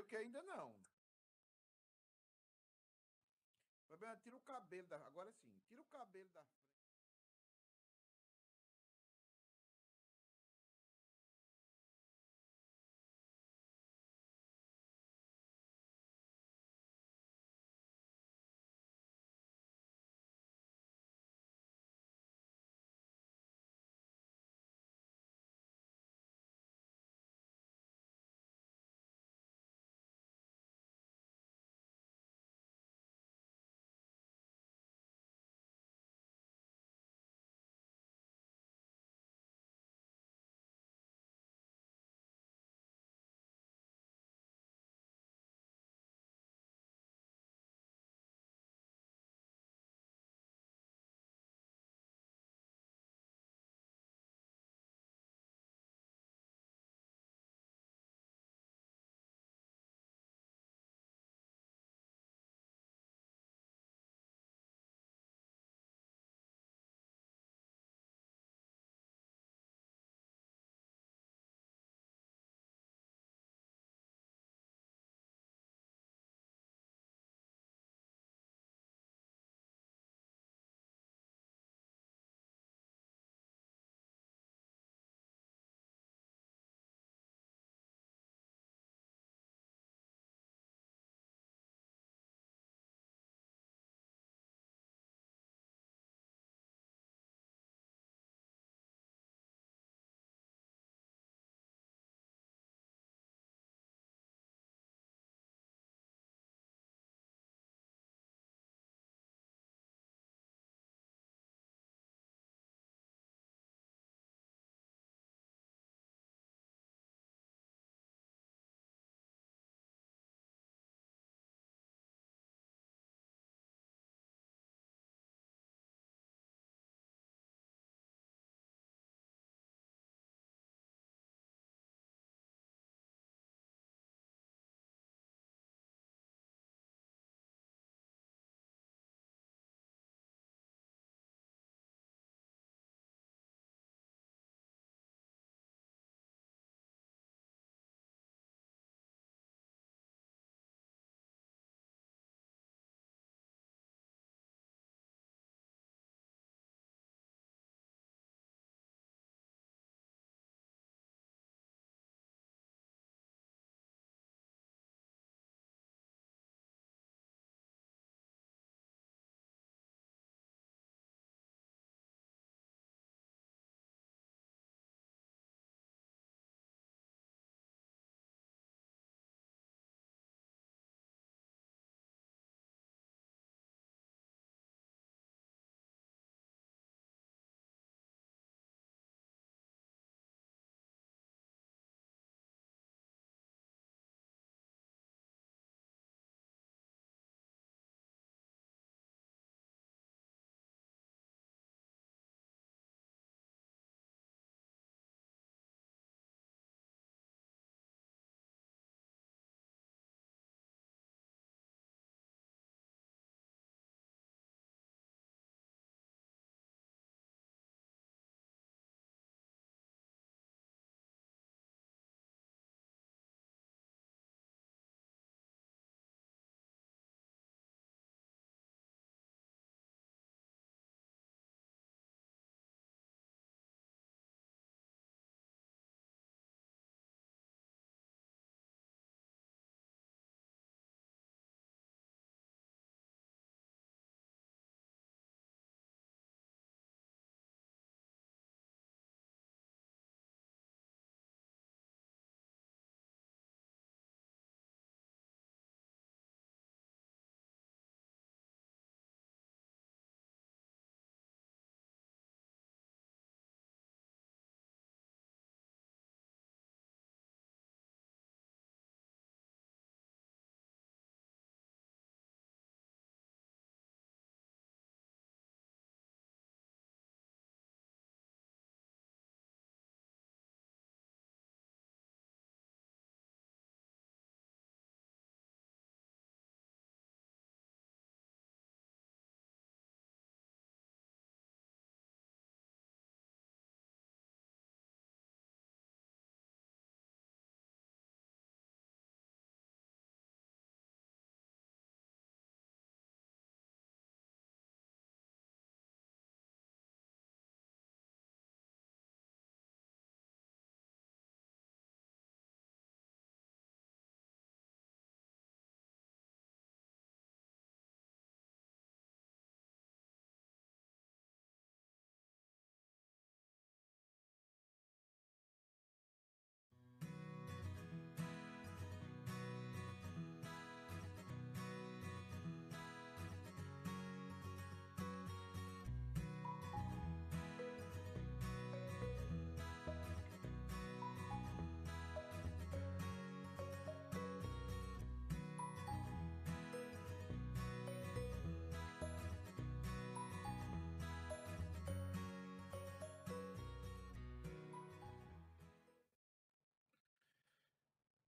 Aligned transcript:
Creio 0.00 0.06
que 0.08 0.16
ainda 0.16 0.42
não. 0.44 0.74
Fabiano, 3.88 4.18
tira 4.20 4.36
o 4.36 4.40
cabelo 4.40 4.86
da. 4.88 4.96
Agora 5.06 5.30
sim, 5.32 5.60
tira 5.66 5.80
o 5.80 5.84
cabelo 5.84 6.28
da. 6.30 6.42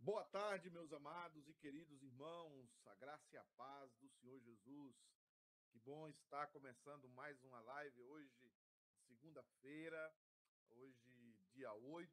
Boa 0.05 0.25
tarde, 0.25 0.69
meus 0.69 0.93
amados 0.93 1.49
e 1.49 1.55
queridos 1.55 2.03
irmãos, 2.03 2.69
a 2.89 2.95
graça 2.97 3.25
e 3.33 3.39
a 3.39 3.45
paz 3.57 3.89
do 4.01 4.11
Senhor 4.11 4.41
Jesus. 4.41 4.97
Que 5.71 5.79
bom 5.79 6.09
estar 6.09 6.49
começando 6.49 7.09
mais 7.11 7.41
uma 7.45 7.61
live 7.61 8.01
hoje, 8.01 8.53
segunda-feira, 9.07 10.13
hoje, 10.71 11.37
dia 11.53 11.73
8 11.73 12.11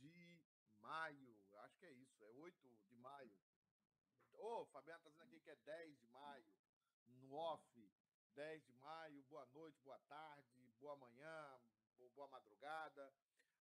de 0.00 0.42
maio. 0.80 1.38
Acho 1.58 1.78
que 1.78 1.86
é 1.86 1.92
isso, 1.92 2.24
é 2.24 2.26
8 2.26 2.76
de 2.88 2.96
maio. 2.96 3.38
Ô, 4.32 4.62
oh, 4.62 4.66
Fabiana 4.66 5.04
tá 5.04 5.08
dizendo 5.08 5.28
aqui 5.28 5.38
que 5.38 5.50
é 5.50 5.56
10 5.56 5.96
de 6.00 6.08
maio, 6.08 6.52
no 7.20 7.34
off. 7.34 7.92
10 8.34 8.64
de 8.64 8.72
maio, 8.72 9.22
boa 9.30 9.46
noite, 9.46 9.80
boa 9.84 9.98
tarde, 10.08 10.72
boa 10.80 10.96
manhã, 10.96 11.60
boa 12.16 12.26
madrugada. 12.26 13.14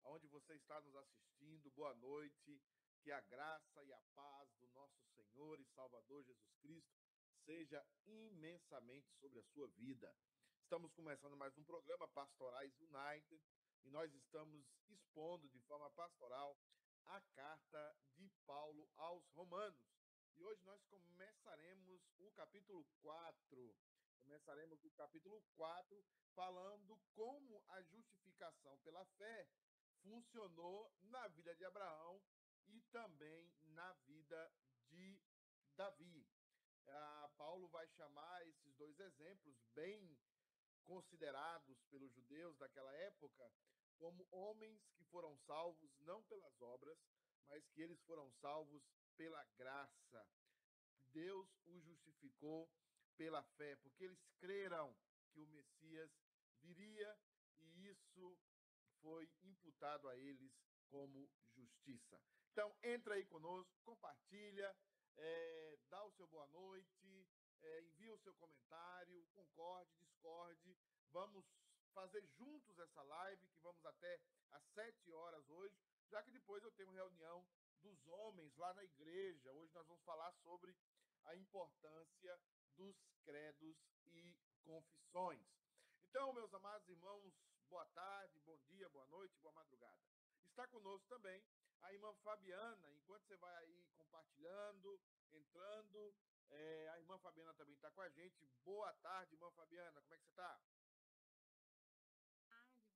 Onde 0.03 0.27
você 0.29 0.55
está 0.55 0.81
nos 0.81 0.97
assistindo, 0.97 1.71
boa 1.73 1.95
noite. 1.97 2.59
Que 3.07 3.13
a 3.13 3.21
graça 3.21 3.85
e 3.85 3.93
a 3.93 4.01
paz 4.17 4.51
do 4.59 4.69
nosso 4.71 5.01
Senhor 5.15 5.61
e 5.61 5.65
Salvador 5.67 6.25
Jesus 6.25 6.57
Cristo 6.57 6.99
seja 7.45 7.87
imensamente 8.05 9.15
sobre 9.21 9.39
a 9.39 9.45
sua 9.45 9.69
vida. 9.69 10.13
Estamos 10.61 10.93
começando 10.93 11.37
mais 11.37 11.57
um 11.57 11.63
programa 11.63 12.09
Pastorais 12.09 12.75
United 12.81 13.41
e 13.85 13.91
nós 13.91 14.13
estamos 14.13 14.67
expondo 14.89 15.49
de 15.51 15.61
forma 15.61 15.89
pastoral 15.93 16.59
a 17.05 17.21
carta 17.37 17.97
de 18.17 18.29
Paulo 18.45 18.91
aos 18.97 19.25
Romanos. 19.29 19.87
E 20.35 20.43
hoje 20.43 20.65
nós 20.65 20.83
começaremos 20.87 22.03
o 22.19 22.33
capítulo 22.33 22.85
4. 23.03 23.77
Começaremos 24.25 24.85
o 24.85 24.91
capítulo 24.91 25.41
4 25.55 26.05
falando 26.35 26.99
como 27.15 27.63
a 27.69 27.81
justificação 27.83 28.77
pela 28.79 29.05
fé 29.17 29.47
funcionou 30.03 30.93
na 31.03 31.29
vida 31.29 31.55
de 31.55 31.65
Abraão 31.65 32.21
e 32.69 32.81
também 32.93 33.53
na 33.63 33.93
vida 34.07 34.53
de 34.89 35.21
Davi. 35.77 36.27
Ah, 36.89 37.31
Paulo 37.37 37.69
vai 37.69 37.87
chamar 37.89 38.47
esses 38.47 38.75
dois 38.77 38.99
exemplos, 38.99 39.57
bem 39.75 40.19
considerados 40.85 41.83
pelos 41.91 42.13
judeus 42.13 42.57
daquela 42.59 42.93
época, 42.95 43.53
como 43.99 44.29
homens 44.31 44.89
que 44.97 45.05
foram 45.05 45.37
salvos 45.39 45.99
não 46.01 46.23
pelas 46.25 46.61
obras, 46.61 46.99
mas 47.47 47.67
que 47.69 47.83
eles 47.83 48.01
foram 48.03 48.31
salvos 48.33 48.83
pela 49.17 49.43
graça. 49.57 50.29
Deus 51.13 51.49
os 51.67 51.83
justificou 51.85 52.71
pela 53.17 53.43
fé, 53.43 53.77
porque 53.77 54.05
eles 54.05 54.23
creram 54.39 54.95
que 55.33 55.41
o 55.41 55.47
Messias 55.47 56.11
viria 56.61 57.19
e 57.59 57.89
isso 57.89 58.39
foi 59.01 59.29
imputado 59.43 60.09
a 60.09 60.17
eles 60.17 60.53
como 60.89 61.29
justiça. 61.55 62.21
Então, 62.57 62.75
entra 62.83 63.17
aí 63.17 63.25
conosco, 63.27 63.79
compartilha, 63.85 64.75
é, 65.19 65.79
dá 65.91 66.03
o 66.03 66.11
seu 66.13 66.27
boa 66.27 66.47
noite, 66.47 67.29
é, 67.61 67.83
envia 67.83 68.15
o 68.15 68.19
seu 68.19 68.33
comentário, 68.37 69.27
concorde, 69.35 69.95
discorde. 69.99 70.75
Vamos 71.11 71.45
fazer 71.93 72.27
juntos 72.29 72.79
essa 72.79 73.03
live, 73.03 73.47
que 73.49 73.59
vamos 73.59 73.85
até 73.85 74.19
às 74.53 74.65
sete 74.73 75.13
horas 75.13 75.47
hoje, 75.51 75.79
já 76.09 76.23
que 76.23 76.31
depois 76.31 76.65
eu 76.65 76.73
tenho 76.73 76.91
reunião 76.93 77.47
dos 77.83 78.07
homens 78.07 78.57
lá 78.57 78.73
na 78.73 78.85
igreja. 78.85 79.53
Hoje 79.53 79.75
nós 79.75 79.87
vamos 79.87 80.03
falar 80.05 80.33
sobre 80.37 80.75
a 81.25 81.37
importância 81.37 82.41
dos 82.75 82.97
credos 83.23 83.77
e 84.07 84.35
confissões. 84.65 85.47
Então, 86.09 86.33
meus 86.33 86.55
amados 86.55 86.89
irmãos, 86.89 87.35
boa 87.69 87.85
tarde, 87.85 88.41
bom 88.41 88.57
dia, 88.61 88.89
boa 88.89 89.07
noite, 89.09 89.39
boa 89.43 89.53
madrugada. 89.53 90.01
Está 90.49 90.67
conosco 90.69 91.07
também 91.07 91.45
a 91.87 91.93
irmã 91.93 92.13
Fabiana, 92.15 92.93
enquanto 92.95 93.25
você 93.27 93.37
vai 93.37 93.55
aí 93.59 93.87
compartilhando, 93.97 95.01
entrando, 95.33 96.15
é, 96.51 96.89
a 96.91 96.99
irmã 96.99 97.17
Fabiana 97.19 97.55
também 97.55 97.75
está 97.75 97.91
com 97.93 98.01
a 98.01 98.09
gente. 98.09 98.45
Boa 98.65 98.93
tarde, 98.95 99.35
irmã 99.35 99.51
Fabiana, 99.53 100.01
como 100.01 100.15
é 100.15 100.19
que 100.19 100.25
você 100.25 100.31
está? 100.31 100.61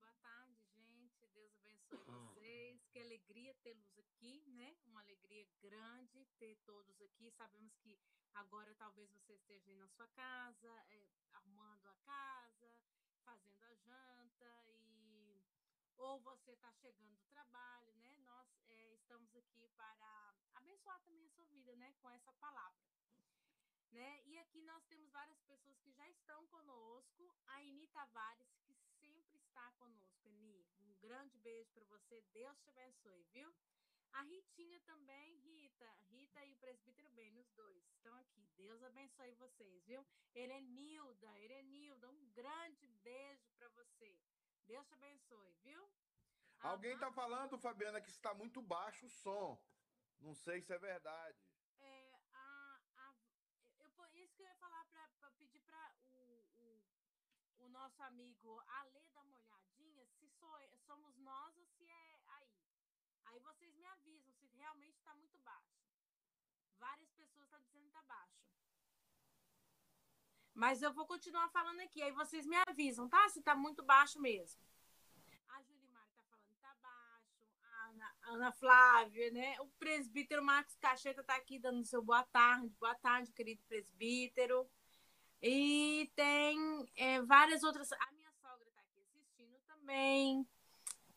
Boa 0.01 0.15
tarde, 0.15 0.61
gente. 0.75 1.27
Deus 1.29 1.55
abençoe 1.55 1.99
vocês. 1.99 2.83
Que 2.91 2.99
alegria 2.99 3.55
tê-los 3.63 3.97
aqui, 3.97 4.45
né? 4.49 4.77
Uma 4.87 5.01
alegria 5.01 5.47
grande 5.61 6.25
ter 6.41 6.57
todos 6.67 7.01
aqui. 7.01 7.31
Sabemos 7.31 7.77
que 7.77 7.97
agora 8.35 8.75
talvez 8.75 9.09
você 9.11 9.35
esteja 9.35 9.71
aí 9.71 9.77
na 9.77 9.89
sua 9.89 10.09
casa, 10.09 10.85
é, 10.91 11.07
arrumando 11.35 11.87
a 11.87 11.95
casa, 11.95 12.75
fazendo 13.25 13.63
a 13.63 13.75
janta 13.75 14.65
e 14.67 14.91
ou 15.97 16.19
você 16.21 16.53
está 16.53 16.73
chegando 16.73 17.15
do 17.15 17.27
trabalho, 17.29 17.95
né? 17.99 18.20
Estamos 19.11 19.35
aqui 19.35 19.69
para 19.77 20.35
abençoar 20.55 21.01
também 21.01 21.27
a 21.27 21.31
sua 21.31 21.45
vida, 21.47 21.75
né? 21.75 21.93
Com 22.01 22.09
essa 22.13 22.33
palavra. 22.35 22.81
Né? 23.91 24.23
E 24.25 24.39
aqui 24.39 24.63
nós 24.63 24.85
temos 24.85 25.11
várias 25.11 25.41
pessoas 25.41 25.77
que 25.81 25.91
já 25.91 26.09
estão 26.11 26.47
conosco. 26.47 27.37
A 27.49 27.61
Eni 27.61 27.89
Tavares, 27.89 28.57
que 28.63 28.73
sempre 29.01 29.37
está 29.37 29.69
conosco. 29.73 30.29
Eni, 30.29 30.65
um 30.83 30.95
grande 31.01 31.37
beijo 31.39 31.73
para 31.73 31.85
você. 31.87 32.23
Deus 32.33 32.57
te 32.61 32.69
abençoe, 32.69 33.25
viu? 33.33 33.53
A 34.13 34.23
Ritinha 34.23 34.79
também, 34.83 35.39
Rita. 35.39 35.93
Rita 36.13 36.45
e 36.45 36.53
o 36.53 36.57
presbítero 36.59 37.11
bem, 37.11 37.37
os 37.37 37.51
dois 37.55 37.85
estão 37.89 38.15
aqui. 38.15 38.49
Deus 38.57 38.81
abençoe 38.85 39.35
vocês, 39.35 39.85
viu? 39.87 40.07
Erenilda, 40.33 41.37
Erenilda, 41.41 42.09
um 42.09 42.29
grande 42.29 42.87
beijo 43.03 43.51
para 43.59 43.69
você. 43.71 44.17
Deus 44.69 44.87
te 44.87 44.95
abençoe, 44.95 45.53
viu? 45.65 45.91
Alguém 46.61 46.93
está 46.95 47.11
falando, 47.11 47.59
Fabiana, 47.59 48.01
que 48.01 48.11
está 48.11 48.35
muito 48.35 48.61
baixo 48.61 49.07
o 49.07 49.09
som. 49.09 49.59
Não 50.21 50.35
sei 50.35 50.61
se 50.61 50.73
é 50.73 50.79
verdade. 50.79 51.39
É, 51.79 52.21
a, 52.35 52.79
a, 52.97 53.15
eu, 53.79 53.91
isso 54.15 54.35
que 54.37 54.43
eu 54.43 54.47
ia 54.47 54.55
falar 54.57 54.85
para 55.19 55.31
pedir 55.39 55.61
para 55.61 55.95
o, 56.13 56.45
o, 56.57 57.65
o, 57.65 57.69
nosso 57.71 58.03
amigo 58.03 58.61
Alê 58.79 59.09
dar 59.15 59.23
uma 59.23 59.39
olhadinha 59.39 60.07
se 60.07 60.29
sou, 60.29 60.59
somos 60.87 61.17
nós 61.19 61.57
ou 61.57 61.67
se 61.67 61.89
é 61.89 62.21
aí. 62.37 62.55
Aí 63.25 63.41
vocês 63.41 63.75
me 63.77 63.87
avisam 63.87 64.33
se 64.35 64.47
realmente 64.49 64.99
está 64.99 65.15
muito 65.15 65.39
baixo. 65.39 65.81
Várias 66.79 67.11
pessoas 67.13 67.45
estão 67.45 67.63
dizendo 67.63 67.83
que 67.83 67.89
está 67.89 68.03
baixo. 68.03 68.41
Mas 70.55 70.83
eu 70.83 70.93
vou 70.93 71.07
continuar 71.07 71.49
falando 71.49 71.81
aqui. 71.81 72.03
Aí 72.03 72.13
vocês 72.13 72.45
me 72.47 72.57
avisam, 72.69 73.09
tá? 73.09 73.29
Se 73.31 73.41
tá 73.41 73.55
muito 73.55 73.83
baixo 73.83 74.21
mesmo. 74.21 74.61
A 75.49 75.63
Julimar 75.63 76.07
tá 76.09 76.23
falando 76.25 76.47
que 76.49 76.57
tá 76.57 76.75
baixo. 76.83 77.47
A 78.20 78.20
Ana, 78.31 78.53
Flávia, 78.53 79.29
né? 79.33 79.57
O 79.61 79.67
presbítero 79.77 80.41
Marcos 80.41 80.77
Cacheta 80.77 81.21
tá 81.21 81.35
aqui 81.35 81.59
dando 81.59 81.85
seu 81.85 82.01
boa 82.01 82.23
tarde. 82.23 82.73
Boa 82.79 82.95
tarde, 82.95 83.33
querido 83.33 83.61
presbítero. 83.69 84.71
E 85.43 86.09
tem 86.15 86.89
é, 86.97 87.21
várias 87.23 87.65
outras. 87.65 87.91
A 87.91 88.13
minha 88.13 88.31
sogra 88.41 88.71
tá 88.73 88.83
aqui 88.83 89.01
assistindo 89.01 89.59
também. 89.67 90.47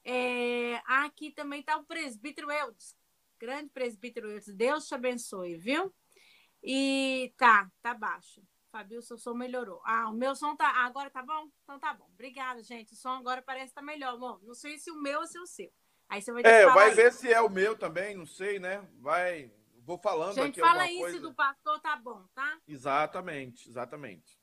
É, 0.04 0.82
aqui 0.88 1.30
também 1.30 1.62
tá 1.62 1.78
o 1.78 1.84
presbítero 1.84 2.52
Eudes. 2.52 2.98
Grande 3.38 3.70
presbítero 3.70 4.32
Eudes. 4.32 4.56
Deus 4.56 4.88
te 4.88 4.96
abençoe, 4.96 5.56
viu? 5.56 5.94
E 6.64 7.32
tá, 7.38 7.72
tá 7.84 7.94
baixo. 7.94 8.42
Fabio, 8.72 9.04
seu 9.04 9.20
som 9.20 9.36
melhorou. 9.36 9.80
Ah, 9.86 10.10
o 10.10 10.14
meu 10.14 10.36
som 10.36 10.56
tá. 10.56 10.68
agora 10.84 11.12
tá 11.12 11.22
bom? 11.22 11.48
Então 11.62 11.80
tá 11.80 11.94
bom. 11.94 12.10
Obrigada, 12.12 12.64
gente. 12.64 12.94
O 12.94 12.96
som 12.96 13.12
agora 13.12 13.44
parece 13.44 13.68
que 13.68 13.76
tá 13.76 13.84
melhor. 13.84 14.18
Bom, 14.18 14.40
não 14.42 14.56
sei 14.56 14.80
se 14.80 14.90
o 14.90 15.00
meu 15.00 15.20
ou 15.20 15.28
se 15.28 15.38
o 15.38 15.46
seu. 15.46 15.72
Aí 16.14 16.22
você 16.22 16.32
vai 16.32 16.44
É, 16.46 16.68
vai 16.68 16.92
ver 16.92 17.12
se 17.12 17.34
é 17.34 17.42
o 17.42 17.50
meu 17.50 17.76
também, 17.76 18.16
não 18.16 18.26
sei, 18.28 18.60
né? 18.60 18.88
Vai. 19.00 19.52
Vou 19.80 19.98
falando 19.98 20.36
gente, 20.36 20.62
aqui 20.62 20.62
fala 20.62 20.84
aí 20.84 21.00
coisa. 21.00 21.20
do 21.20 21.34
pastor 21.34 21.80
tá 21.82 21.96
bom, 21.96 22.24
tá? 22.36 22.60
Exatamente, 22.68 23.68
exatamente. 23.68 24.40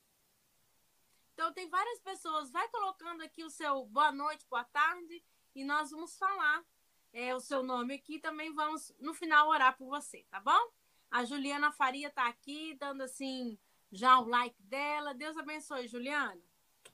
Então 1.33 1.53
tem 1.53 1.69
várias 1.69 2.01
pessoas. 2.01 2.51
Vai 2.51 2.69
colocando 2.71 3.23
aqui 3.23 3.45
o 3.45 3.51
seu 3.51 3.85
boa 3.87 4.11
noite, 4.11 4.45
boa 4.51 4.65
tarde, 4.65 5.25
e 5.55 5.63
nós 5.63 5.93
vamos 5.93 6.19
falar 6.19 6.65
é, 7.13 7.33
o 7.37 7.41
seu 7.41 7.63
nome 7.63 7.95
aqui. 7.95 8.19
Também 8.19 8.53
vamos, 8.53 8.93
no 8.99 9.15
final, 9.15 9.49
orar 9.49 9.79
por 9.79 9.87
você, 9.87 10.27
tá 10.29 10.41
bom? 10.41 10.73
A 11.09 11.25
Juliana 11.25 11.71
Faria 11.71 12.11
tá 12.11 12.27
aqui, 12.27 12.77
dando 12.81 13.03
assim 13.03 13.57
já 13.93 14.19
o 14.19 14.27
like 14.27 14.61
dela. 14.65 15.15
Deus 15.15 15.37
abençoe, 15.37 15.87
Juliana. 15.87 16.43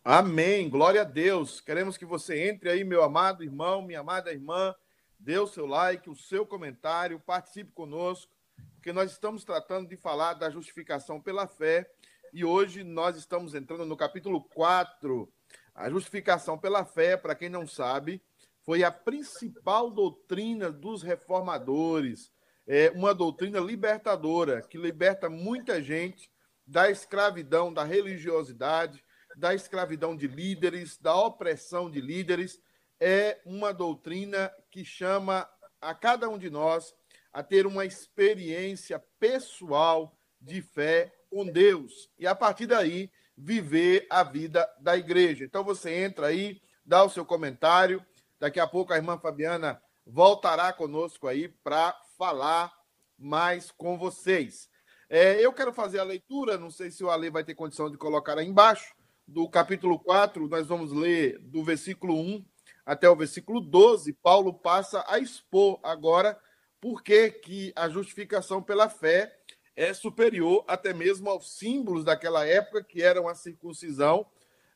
Amém. 0.09 0.71
Glória 0.71 1.01
a 1.01 1.05
Deus. 1.05 1.61
Queremos 1.61 1.97
que 1.97 2.05
você 2.05 2.49
entre 2.49 2.71
aí, 2.71 2.85
meu 2.85 3.03
amado 3.03 3.43
irmão, 3.43 3.83
minha 3.83 3.99
amada 3.99 4.31
irmã. 4.31 4.73
Dê 5.19 5.37
o 5.37 5.49
seu 5.49 5.67
like, 5.67 6.09
o 6.09 6.15
seu 6.15 6.47
comentário, 6.47 7.19
participe 7.19 7.73
conosco, 7.73 8.33
porque 8.75 8.93
nós 8.93 9.11
estamos 9.11 9.43
tratando 9.43 9.89
de 9.89 9.97
falar 9.97 10.35
da 10.35 10.49
justificação 10.49 11.21
pela 11.21 11.49
fé 11.49 11.91
e 12.33 12.45
hoje 12.45 12.85
nós 12.85 13.17
estamos 13.17 13.53
entrando 13.53 13.85
no 13.85 13.97
capítulo 13.97 14.41
4. 14.41 15.29
A 15.75 15.91
justificação 15.91 16.57
pela 16.57 16.85
fé, 16.85 17.17
para 17.17 17.35
quem 17.35 17.49
não 17.49 17.67
sabe, 17.67 18.23
foi 18.63 18.85
a 18.85 18.93
principal 18.93 19.91
doutrina 19.91 20.71
dos 20.71 21.03
reformadores. 21.03 22.31
É 22.65 22.93
uma 22.95 23.13
doutrina 23.13 23.59
libertadora 23.59 24.63
que 24.63 24.79
liberta 24.79 25.29
muita 25.29 25.83
gente 25.83 26.31
da 26.65 26.89
escravidão, 26.89 27.75
da 27.75 27.83
religiosidade, 27.83 29.05
da 29.37 29.55
escravidão 29.55 30.17
de 30.17 30.27
líderes, 30.27 30.97
da 30.97 31.15
opressão 31.15 31.91
de 31.91 32.01
líderes, 32.01 32.59
é 32.99 33.39
uma 33.45 33.73
doutrina 33.73 34.51
que 34.71 34.83
chama 34.83 35.49
a 35.81 35.95
cada 35.95 36.29
um 36.29 36.39
de 36.39 36.49
nós 36.49 36.95
a 37.31 37.43
ter 37.43 37.67
uma 37.67 37.85
experiência 37.85 38.99
pessoal 39.21 40.19
de 40.41 40.63
fé 40.63 41.15
com 41.29 41.45
Deus 41.45 42.11
e 42.19 42.27
a 42.27 42.35
partir 42.35 42.67
daí 42.67 43.11
viver 43.37 44.07
a 44.09 44.23
vida 44.23 44.67
da 44.81 44.97
igreja. 44.97 45.45
Então 45.45 45.63
você 45.63 45.93
entra 45.93 46.29
aí, 46.29 46.63
dá 46.85 47.05
o 47.05 47.11
seu 47.11 47.27
comentário. 47.27 48.05
Daqui 48.41 48.59
a 48.59 48.67
pouco 48.67 48.95
a 48.95 48.97
irmã 48.97 49.19
Fabiana 49.19 49.81
voltará 50.07 50.73
conosco 50.73 51.29
aí 51.29 51.49
para 51.49 51.95
falar 52.17 52.73
mais 53.19 53.71
com 53.71 53.99
vocês. 53.99 54.71
É, 55.09 55.45
eu 55.45 55.53
quero 55.53 55.73
fazer 55.73 55.99
a 55.99 56.05
leitura, 56.05 56.57
não 56.57 56.71
sei 56.71 56.91
se 56.91 57.05
o 57.05 57.11
Ale 57.11 57.29
vai 57.29 57.45
ter 57.45 57.55
condição 57.55 57.91
de 57.91 57.99
colocar 57.99 58.39
aí 58.39 58.47
embaixo, 58.47 58.96
do 59.27 59.49
capítulo 59.49 59.99
4, 59.99 60.49
nós 60.49 60.67
vamos 60.67 60.93
ler 60.93 61.39
do 61.41 61.65
versículo 61.65 62.15
1 62.19 62.45
até 62.85 63.11
o 63.11 63.17
versículo 63.17 63.61
12. 63.61 64.13
Paulo 64.13 64.55
passa 64.55 65.05
a 65.09 65.19
expor 65.19 65.81
agora 65.83 66.39
por 66.81 67.03
que, 67.03 67.31
que 67.31 67.73
a 67.75 67.89
justificação 67.89 68.63
pela 68.63 68.89
fé 68.89 69.37
é 69.75 69.93
superior 69.93 70.65
até 70.69 70.95
mesmo 70.95 71.29
aos 71.29 71.59
símbolos 71.59 72.05
daquela 72.05 72.47
época, 72.47 72.85
que 72.85 73.03
eram 73.03 73.29
a 73.29 73.35
circuncisão, 73.35 74.27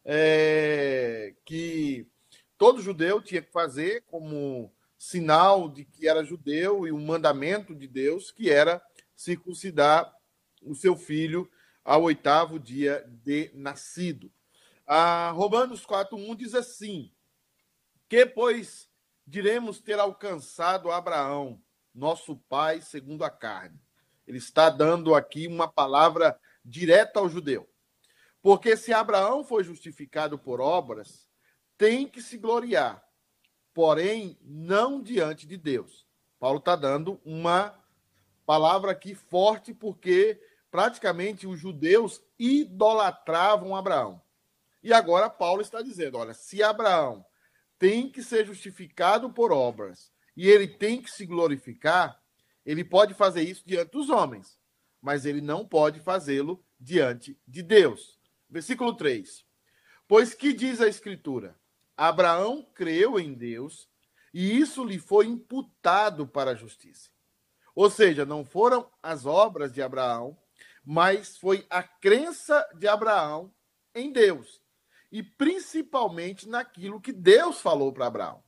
é, 0.04 1.34
que 1.44 2.06
todo 2.58 2.82
judeu 2.82 3.22
tinha 3.22 3.40
que 3.40 3.52
fazer 3.52 4.02
como 4.08 4.72
sinal 4.98 5.68
de 5.68 5.84
que 5.84 6.08
era 6.08 6.24
judeu 6.24 6.86
e 6.86 6.92
um 6.92 7.00
mandamento 7.00 7.74
de 7.74 7.86
Deus, 7.86 8.30
que 8.30 8.50
era 8.50 8.82
circuncidar 9.16 10.12
o 10.62 10.74
seu 10.74 10.96
filho 10.96 11.48
ao 11.84 12.02
oitavo 12.02 12.58
dia 12.58 13.02
de 13.24 13.50
nascido. 13.54 14.30
Ah, 14.92 15.30
Romanos 15.30 15.86
4,1 15.86 16.34
diz 16.34 16.52
assim: 16.52 17.12
Que, 18.08 18.26
pois, 18.26 18.90
diremos 19.24 19.80
ter 19.80 20.00
alcançado 20.00 20.90
Abraão, 20.90 21.62
nosso 21.94 22.34
pai, 22.48 22.80
segundo 22.80 23.22
a 23.22 23.30
carne? 23.30 23.80
Ele 24.26 24.38
está 24.38 24.68
dando 24.68 25.14
aqui 25.14 25.46
uma 25.46 25.68
palavra 25.68 26.36
direta 26.64 27.20
ao 27.20 27.28
judeu. 27.28 27.70
Porque 28.42 28.76
se 28.76 28.92
Abraão 28.92 29.44
foi 29.44 29.62
justificado 29.62 30.36
por 30.36 30.60
obras, 30.60 31.30
tem 31.78 32.04
que 32.04 32.20
se 32.20 32.36
gloriar, 32.36 33.00
porém 33.72 34.36
não 34.42 35.00
diante 35.00 35.46
de 35.46 35.56
Deus. 35.56 36.04
Paulo 36.36 36.58
está 36.58 36.74
dando 36.74 37.20
uma 37.24 37.80
palavra 38.44 38.90
aqui 38.90 39.14
forte, 39.14 39.72
porque 39.72 40.42
praticamente 40.68 41.46
os 41.46 41.60
judeus 41.60 42.20
idolatravam 42.36 43.76
Abraão. 43.76 44.20
E 44.82 44.92
agora 44.92 45.28
Paulo 45.28 45.60
está 45.60 45.82
dizendo: 45.82 46.18
olha, 46.18 46.34
se 46.34 46.62
Abraão 46.62 47.24
tem 47.78 48.10
que 48.10 48.22
ser 48.22 48.46
justificado 48.46 49.30
por 49.30 49.52
obras 49.52 50.12
e 50.36 50.48
ele 50.48 50.68
tem 50.68 51.00
que 51.00 51.10
se 51.10 51.26
glorificar, 51.26 52.20
ele 52.64 52.84
pode 52.84 53.14
fazer 53.14 53.42
isso 53.42 53.62
diante 53.66 53.92
dos 53.92 54.10
homens, 54.10 54.58
mas 55.00 55.24
ele 55.24 55.40
não 55.40 55.66
pode 55.66 56.00
fazê-lo 56.00 56.64
diante 56.78 57.38
de 57.46 57.62
Deus. 57.62 58.18
Versículo 58.48 58.94
3. 58.94 59.44
Pois 60.06 60.34
que 60.34 60.52
diz 60.52 60.80
a 60.80 60.88
Escritura? 60.88 61.58
Abraão 61.96 62.66
creu 62.74 63.20
em 63.20 63.34
Deus 63.34 63.88
e 64.32 64.58
isso 64.58 64.84
lhe 64.84 64.98
foi 64.98 65.26
imputado 65.26 66.26
para 66.26 66.52
a 66.52 66.54
justiça. 66.54 67.10
Ou 67.74 67.88
seja, 67.88 68.24
não 68.24 68.44
foram 68.44 68.90
as 69.02 69.26
obras 69.26 69.72
de 69.72 69.80
Abraão, 69.80 70.36
mas 70.84 71.36
foi 71.36 71.66
a 71.70 71.82
crença 71.82 72.66
de 72.76 72.88
Abraão 72.88 73.54
em 73.94 74.12
Deus 74.12 74.59
e 75.10 75.22
principalmente 75.22 76.48
naquilo 76.48 77.00
que 77.00 77.12
Deus 77.12 77.60
falou 77.60 77.92
para 77.92 78.06
Abraão. 78.06 78.42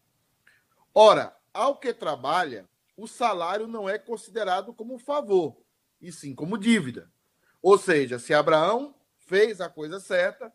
Ora, 0.95 1.37
ao 1.53 1.77
que 1.77 1.93
trabalha, 1.93 2.69
o 2.97 3.07
salário 3.07 3.67
não 3.67 3.89
é 3.89 3.99
considerado 3.99 4.73
como 4.73 4.99
favor, 4.99 5.57
e 6.01 6.13
sim 6.13 6.35
como 6.35 6.59
dívida. 6.59 7.11
Ou 7.61 7.79
seja, 7.79 8.19
se 8.19 8.35
Abraão 8.35 8.95
fez 9.19 9.61
a 9.61 9.69
coisa 9.69 9.99
certa, 9.99 10.53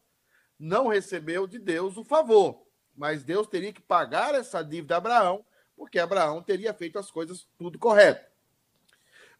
não 0.59 0.87
recebeu 0.87 1.47
de 1.47 1.59
Deus 1.59 1.97
o 1.97 2.03
favor, 2.03 2.65
mas 2.95 3.23
Deus 3.23 3.47
teria 3.47 3.73
que 3.73 3.81
pagar 3.81 4.35
essa 4.35 4.63
dívida 4.63 4.95
a 4.95 4.97
Abraão, 4.97 5.45
porque 5.75 5.99
Abraão 5.99 6.41
teria 6.41 6.73
feito 6.73 6.97
as 6.97 7.11
coisas 7.11 7.47
tudo 7.57 7.77
correto. 7.77 8.29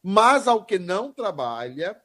Mas 0.02 0.48
ao 0.48 0.64
que 0.64 0.78
não 0.78 1.12
trabalha, 1.12 2.00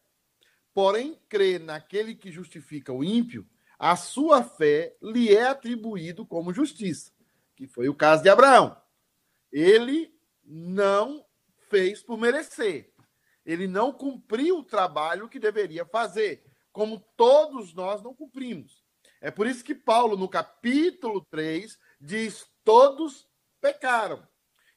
porém 0.72 1.20
crê 1.28 1.58
naquele 1.58 2.14
que 2.14 2.32
justifica 2.32 2.92
o 2.92 3.04
ímpio, 3.04 3.46
a 3.82 3.96
sua 3.96 4.44
fé 4.44 4.96
lhe 5.02 5.34
é 5.34 5.42
atribuído 5.42 6.24
como 6.24 6.54
justiça, 6.54 7.10
que 7.56 7.66
foi 7.66 7.88
o 7.88 7.94
caso 7.96 8.22
de 8.22 8.28
Abraão. 8.28 8.80
Ele 9.50 10.16
não 10.44 11.26
fez 11.68 12.00
por 12.00 12.16
merecer. 12.16 12.94
Ele 13.44 13.66
não 13.66 13.92
cumpriu 13.92 14.58
o 14.58 14.64
trabalho 14.64 15.28
que 15.28 15.40
deveria 15.40 15.84
fazer, 15.84 16.44
como 16.70 17.00
todos 17.16 17.74
nós 17.74 18.00
não 18.00 18.14
cumprimos. 18.14 18.84
É 19.20 19.32
por 19.32 19.48
isso 19.48 19.64
que 19.64 19.74
Paulo, 19.74 20.16
no 20.16 20.28
capítulo 20.28 21.26
3, 21.28 21.76
diz: 22.00 22.46
todos 22.62 23.28
pecaram. 23.60 24.24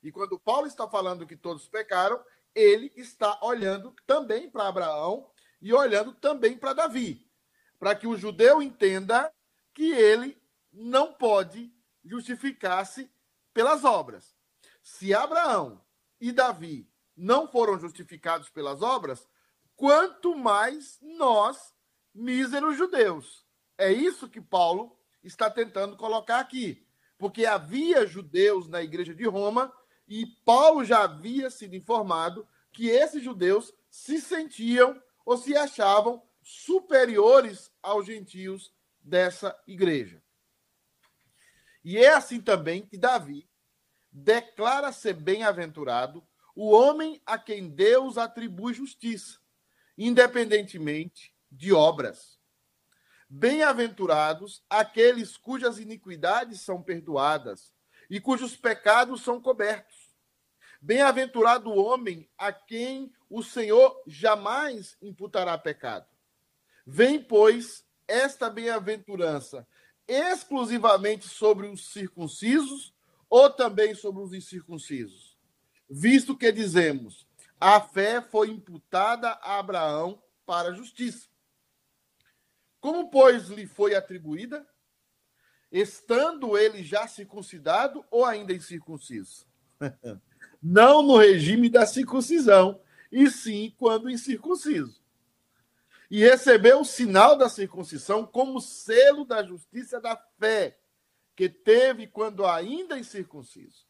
E 0.01 0.12
quando 0.12 0.39
Paulo 0.39 0.65
está 0.65 0.89
falando 0.89 1.27
que 1.27 1.38
todos 1.38 1.67
pecaram, 1.67 2.19
ele 2.55 2.91
está 2.95 3.38
olhando 3.43 3.93
também 4.07 4.50
para 4.50 4.67
Abraão 4.67 5.29
e 5.62 5.71
olhando 5.71 6.12
também 6.12 6.57
para 6.57 6.74
Davi, 6.74 7.25
para 7.79 7.96
que 7.96 8.08
o 8.08 8.17
judeu 8.17 8.62
entenda 8.62 9.32
que 9.74 9.91
ele 9.91 10.41
não 10.72 11.13
pode 11.13 11.74
justificar-se 12.03 13.10
pelas 13.53 13.84
obras. 13.84 14.36
Se 14.82 15.13
Abraão 15.13 15.82
e 16.20 16.32
Davi 16.32 16.89
não 17.15 17.48
foram 17.48 17.79
justificados 17.79 18.50
pelas 18.50 18.82
obras, 18.82 19.27
quanto 19.75 20.36
mais 20.36 21.00
nós, 21.01 21.74
míseros 22.13 22.77
judeus. 22.77 23.46
É 23.77 23.91
isso 23.91 24.29
que 24.29 24.41
Paulo 24.41 24.98
está 25.24 25.50
tentando 25.50 25.98
colocar 25.98 26.39
aqui. 26.39 26.86
Porque 27.17 27.46
havia 27.46 28.05
judeus 28.05 28.67
na 28.67 28.82
igreja 28.82 29.13
de 29.13 29.25
Roma 29.25 29.74
e 30.08 30.25
Paulo 30.46 30.84
já 30.84 31.03
havia 31.03 31.50
sido 31.50 31.75
informado 31.75 32.48
que 32.72 32.88
esses 32.88 33.24
judeus 33.24 33.74
se 33.89 34.20
sentiam 34.20 35.01
ou 35.25 35.38
se 35.38 35.55
achavam 35.55 36.22
superiores 36.47 37.71
aos 37.81 38.05
gentios 38.05 38.71
dessa 39.01 39.59
igreja. 39.65 40.21
E 41.83 41.97
é 41.97 42.13
assim 42.13 42.39
também 42.39 42.85
que 42.85 42.99
Davi 42.99 43.49
declara 44.11 44.91
ser 44.91 45.15
bem-aventurado 45.15 46.25
o 46.55 46.69
homem 46.69 47.19
a 47.25 47.39
quem 47.39 47.67
Deus 47.67 48.19
atribui 48.19 48.75
justiça, 48.75 49.39
independentemente 49.97 51.33
de 51.51 51.73
obras. 51.73 52.39
Bem-aventurados 53.27 54.63
aqueles 54.69 55.35
cujas 55.37 55.79
iniquidades 55.79 56.61
são 56.61 56.81
perdoadas 56.81 57.73
e 58.07 58.21
cujos 58.21 58.55
pecados 58.55 59.23
são 59.23 59.41
cobertos. 59.41 60.15
Bem-aventurado 60.79 61.71
o 61.71 61.83
homem 61.83 62.29
a 62.37 62.53
quem 62.53 63.11
o 63.27 63.41
Senhor 63.41 63.99
jamais 64.05 64.95
imputará 65.01 65.57
pecado. 65.57 66.14
Vem, 66.85 67.21
pois, 67.21 67.83
esta 68.07 68.49
bem-aventurança 68.49 69.67
exclusivamente 70.07 71.27
sobre 71.27 71.67
os 71.67 71.91
circuncisos 71.91 72.93
ou 73.27 73.49
também 73.49 73.95
sobre 73.95 74.21
os 74.21 74.33
incircuncisos? 74.33 75.35
Visto 75.89 76.37
que 76.37 76.51
dizemos, 76.51 77.27
a 77.59 77.81
fé 77.81 78.21
foi 78.21 78.49
imputada 78.49 79.29
a 79.29 79.57
Abraão 79.57 80.21
para 80.45 80.69
a 80.69 80.73
justiça. 80.73 81.27
Como, 82.79 83.09
pois, 83.09 83.47
lhe 83.47 83.65
foi 83.65 83.95
atribuída? 83.95 84.67
Estando 85.71 86.55
ele 86.55 86.83
já 86.83 87.07
circuncidado 87.07 88.05
ou 88.11 88.23
ainda 88.23 88.53
incircunciso? 88.53 89.47
Não 90.61 91.01
no 91.01 91.17
regime 91.17 91.69
da 91.69 91.85
circuncisão, 91.85 92.79
e 93.11 93.29
sim 93.29 93.73
quando 93.77 94.09
incircunciso. 94.09 95.03
E 96.09 96.19
recebeu 96.19 96.81
o 96.81 96.85
sinal 96.85 97.38
da 97.38 97.50
circuncisão 97.50 98.25
como 98.25 98.62
selo 98.62 99.25
da 99.25 99.43
justiça 99.43 100.00
da 100.00 100.15
fé, 100.39 100.77
que 101.35 101.50
teve 101.50 102.07
quando 102.07 102.45
ainda 102.45 102.97
incircunciso, 102.97 103.85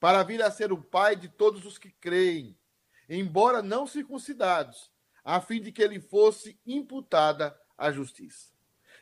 para 0.00 0.22
vir 0.22 0.42
a 0.42 0.50
ser 0.50 0.72
o 0.72 0.82
pai 0.82 1.16
de 1.16 1.28
todos 1.28 1.66
os 1.66 1.76
que 1.76 1.90
creem, 1.90 2.56
embora 3.08 3.62
não 3.62 3.86
circuncidados, 3.86 4.90
a 5.24 5.40
fim 5.40 5.60
de 5.60 5.72
que 5.72 5.82
ele 5.82 6.00
fosse 6.00 6.58
imputada 6.66 7.58
a 7.76 7.90
justiça. 7.92 8.52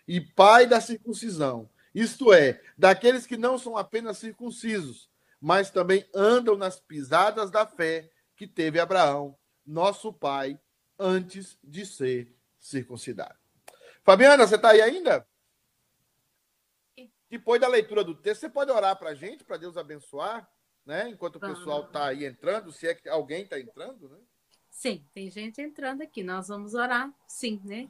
E 0.09 0.21
pai 0.21 0.67
da 0.67 0.81
circuncisão, 0.81 1.71
isto 1.95 2.33
é, 2.33 2.61
daqueles 2.77 3.27
que 3.27 3.37
não 3.37 3.59
são 3.59 3.77
apenas 3.77 4.19
circuncisos, 4.19 5.09
mas 5.41 5.71
também 5.71 6.05
andam 6.15 6.57
nas 6.57 6.81
pisadas 6.81 7.51
da 7.51 7.67
fé 7.67 8.11
que 8.35 8.47
teve 8.47 8.81
Abraão, 8.81 9.37
nosso 9.65 10.13
pai, 10.13 10.59
antes 10.99 11.59
de 11.63 11.85
ser 11.85 12.35
circuncidado. 12.69 13.39
Fabiana, 14.03 14.47
você 14.47 14.57
está 14.57 14.71
aí 14.71 14.81
ainda? 14.81 15.27
Depois 17.29 17.61
da 17.61 17.69
leitura 17.69 18.05
do 18.05 18.15
texto, 18.15 18.43
você 18.43 18.51
pode 18.51 18.71
orar 18.71 18.97
para 18.97 19.11
a 19.11 19.15
gente, 19.15 19.45
para 19.45 19.57
Deus 19.57 19.77
abençoar? 19.77 20.49
né? 20.87 21.09
Enquanto 21.09 21.37
o 21.37 21.41
pessoal 21.41 21.85
está 21.85 22.07
aí 22.07 22.25
entrando, 22.25 22.71
se 22.71 22.87
é 22.87 22.95
que 22.95 23.09
alguém 23.09 23.43
está 23.43 23.59
entrando, 23.59 24.09
né? 24.09 24.19
Sim, 24.71 25.05
tem 25.13 25.29
gente 25.29 25.61
entrando 25.61 26.03
aqui. 26.03 26.23
Nós 26.23 26.49
vamos 26.49 26.75
orar, 26.75 27.13
sim, 27.27 27.61
né? 27.65 27.89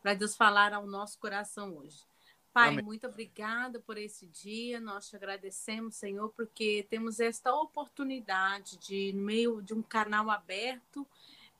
Para 0.00 0.14
Deus 0.14 0.34
falar 0.34 0.72
ao 0.72 0.86
nosso 0.86 1.18
coração 1.18 1.76
hoje. 1.76 2.06
Pai, 2.52 2.70
Amém. 2.70 2.84
muito 2.84 3.06
obrigada 3.06 3.78
por 3.80 3.98
esse 3.98 4.26
dia. 4.26 4.80
Nós 4.80 5.08
te 5.08 5.16
agradecemos, 5.16 5.96
Senhor, 5.96 6.30
porque 6.30 6.86
temos 6.88 7.20
esta 7.20 7.52
oportunidade 7.52 8.78
de, 8.78 9.12
no 9.12 9.22
meio 9.22 9.60
de 9.60 9.74
um 9.74 9.82
canal 9.82 10.30
aberto, 10.30 11.06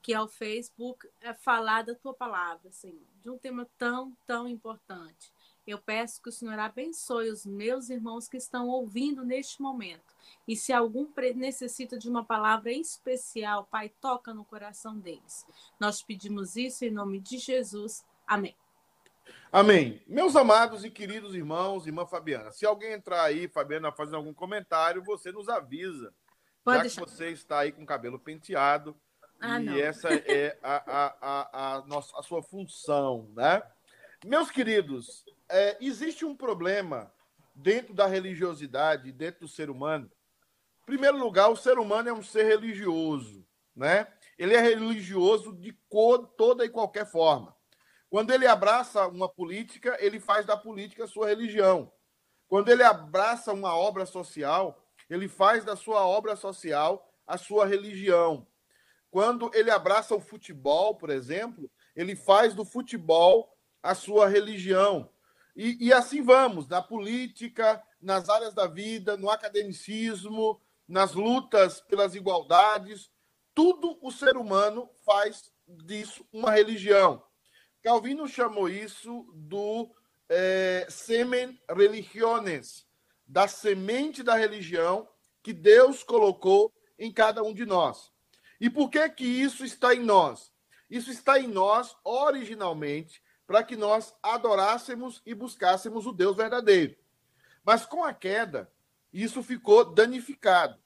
que 0.02 0.12
é 0.14 0.20
o 0.20 0.28
Facebook, 0.28 1.08
é 1.20 1.34
falar 1.34 1.82
da 1.82 1.94
tua 1.94 2.14
palavra, 2.14 2.70
Senhor, 2.70 3.06
de 3.22 3.30
um 3.30 3.38
tema 3.38 3.68
tão, 3.76 4.16
tão 4.26 4.48
importante. 4.48 5.32
Eu 5.66 5.78
peço 5.78 6.22
que 6.22 6.30
o 6.30 6.32
Senhor 6.32 6.58
abençoe 6.58 7.30
os 7.30 7.44
meus 7.44 7.90
irmãos 7.90 8.26
que 8.26 8.38
estão 8.38 8.68
ouvindo 8.68 9.22
neste 9.22 9.60
momento. 9.60 10.16
E 10.46 10.56
se 10.56 10.72
algum 10.72 11.06
necessita 11.36 11.98
de 11.98 12.08
uma 12.08 12.24
palavra 12.24 12.72
especial, 12.72 13.68
Pai, 13.70 13.90
toca 14.00 14.32
no 14.32 14.46
coração 14.46 14.98
deles. 14.98 15.44
Nós 15.78 16.02
pedimos 16.02 16.56
isso 16.56 16.86
em 16.86 16.90
nome 16.90 17.20
de 17.20 17.36
Jesus. 17.36 18.02
Amém. 18.26 18.56
Amém. 19.52 20.02
Meus 20.06 20.36
amados 20.36 20.84
e 20.84 20.90
queridos 20.90 21.34
irmãos, 21.34 21.86
irmã 21.86 22.06
Fabiana, 22.06 22.50
se 22.50 22.64
alguém 22.64 22.92
entrar 22.92 23.22
aí, 23.22 23.46
Fabiana, 23.46 23.92
fazendo 23.92 24.16
algum 24.16 24.32
comentário, 24.32 25.02
você 25.02 25.30
nos 25.30 25.50
avisa. 25.50 26.14
Pode 26.64 26.76
já 26.78 26.82
deixar. 26.82 27.04
que 27.04 27.10
você 27.10 27.30
está 27.30 27.58
aí 27.58 27.72
com 27.72 27.82
o 27.82 27.86
cabelo 27.86 28.18
penteado. 28.18 28.96
Ah, 29.40 29.60
e 29.60 29.64
não. 29.64 29.76
essa 29.76 30.08
é 30.12 30.58
a, 30.62 30.76
a, 30.76 31.16
a, 31.20 31.76
a, 31.76 31.86
nossa, 31.86 32.18
a 32.18 32.22
sua 32.22 32.42
função, 32.42 33.30
né? 33.36 33.62
Meus 34.24 34.50
queridos, 34.50 35.24
é, 35.48 35.76
existe 35.80 36.24
um 36.24 36.34
problema 36.34 37.12
dentro 37.54 37.94
da 37.94 38.06
religiosidade, 38.06 39.12
dentro 39.12 39.40
do 39.42 39.48
ser 39.48 39.70
humano. 39.70 40.10
Em 40.82 40.86
primeiro 40.86 41.18
lugar, 41.18 41.48
o 41.50 41.56
ser 41.56 41.78
humano 41.78 42.08
é 42.08 42.12
um 42.12 42.22
ser 42.22 42.44
religioso, 42.44 43.46
né? 43.74 44.08
Ele 44.36 44.54
é 44.54 44.60
religioso 44.60 45.52
de 45.54 45.76
toda 46.36 46.64
e 46.64 46.68
qualquer 46.68 47.06
forma. 47.06 47.56
Quando 48.10 48.32
ele 48.32 48.46
abraça 48.46 49.06
uma 49.06 49.28
política, 49.28 49.96
ele 50.00 50.18
faz 50.18 50.46
da 50.46 50.56
política 50.56 51.06
sua 51.06 51.28
religião. 51.28 51.92
Quando 52.48 52.70
ele 52.70 52.82
abraça 52.82 53.52
uma 53.52 53.76
obra 53.76 54.06
social, 54.06 54.82
ele 55.10 55.28
faz 55.28 55.64
da 55.64 55.76
sua 55.76 56.06
obra 56.06 56.34
social 56.34 57.12
a 57.26 57.36
sua 57.36 57.66
religião. 57.66 58.46
Quando 59.10 59.50
ele 59.54 59.70
abraça 59.70 60.14
o 60.14 60.20
futebol, 60.20 60.94
por 60.94 61.10
exemplo, 61.10 61.70
ele 61.96 62.14
faz 62.14 62.54
do 62.54 62.64
futebol 62.64 63.56
a 63.82 63.94
sua 63.94 64.28
religião. 64.28 65.10
E, 65.56 65.86
e, 65.86 65.92
assim 65.92 66.22
vamos, 66.22 66.68
na 66.68 66.80
política, 66.80 67.82
nas 68.00 68.28
áreas 68.28 68.54
da 68.54 68.66
vida, 68.66 69.16
no 69.16 69.28
academicismo, 69.28 70.60
nas 70.86 71.14
lutas 71.14 71.80
pelas 71.80 72.14
igualdades, 72.14 73.10
tudo 73.54 73.98
o 74.00 74.12
ser 74.12 74.36
humano 74.36 74.88
faz 75.04 75.52
disso 75.66 76.24
uma 76.32 76.52
religião. 76.52 77.22
Calvino 77.82 78.28
chamou 78.28 78.68
isso 78.68 79.26
do 79.34 79.90
é, 80.28 80.86
semen 80.88 81.60
religiones, 81.68 82.86
da 83.26 83.48
semente 83.48 84.22
da 84.22 84.34
religião 84.34 85.08
que 85.42 85.52
Deus 85.52 86.02
colocou 86.02 86.72
em 86.98 87.12
cada 87.12 87.42
um 87.42 87.52
de 87.52 87.66
nós. 87.66 88.12
E 88.60 88.68
por 88.68 88.90
que 88.90 89.08
que 89.10 89.24
isso 89.24 89.64
está 89.64 89.94
em 89.94 90.00
nós? 90.00 90.52
Isso 90.90 91.10
está 91.10 91.38
em 91.38 91.46
nós 91.46 91.96
originalmente 92.02 93.22
para 93.46 93.62
que 93.62 93.76
nós 93.76 94.14
adorássemos 94.22 95.22
e 95.24 95.34
buscássemos 95.34 96.06
o 96.06 96.12
Deus 96.12 96.36
verdadeiro. 96.36 96.96
Mas 97.64 97.86
com 97.86 98.04
a 98.04 98.12
queda, 98.12 98.70
isso 99.12 99.42
ficou 99.42 99.84
danificado. 99.84 100.78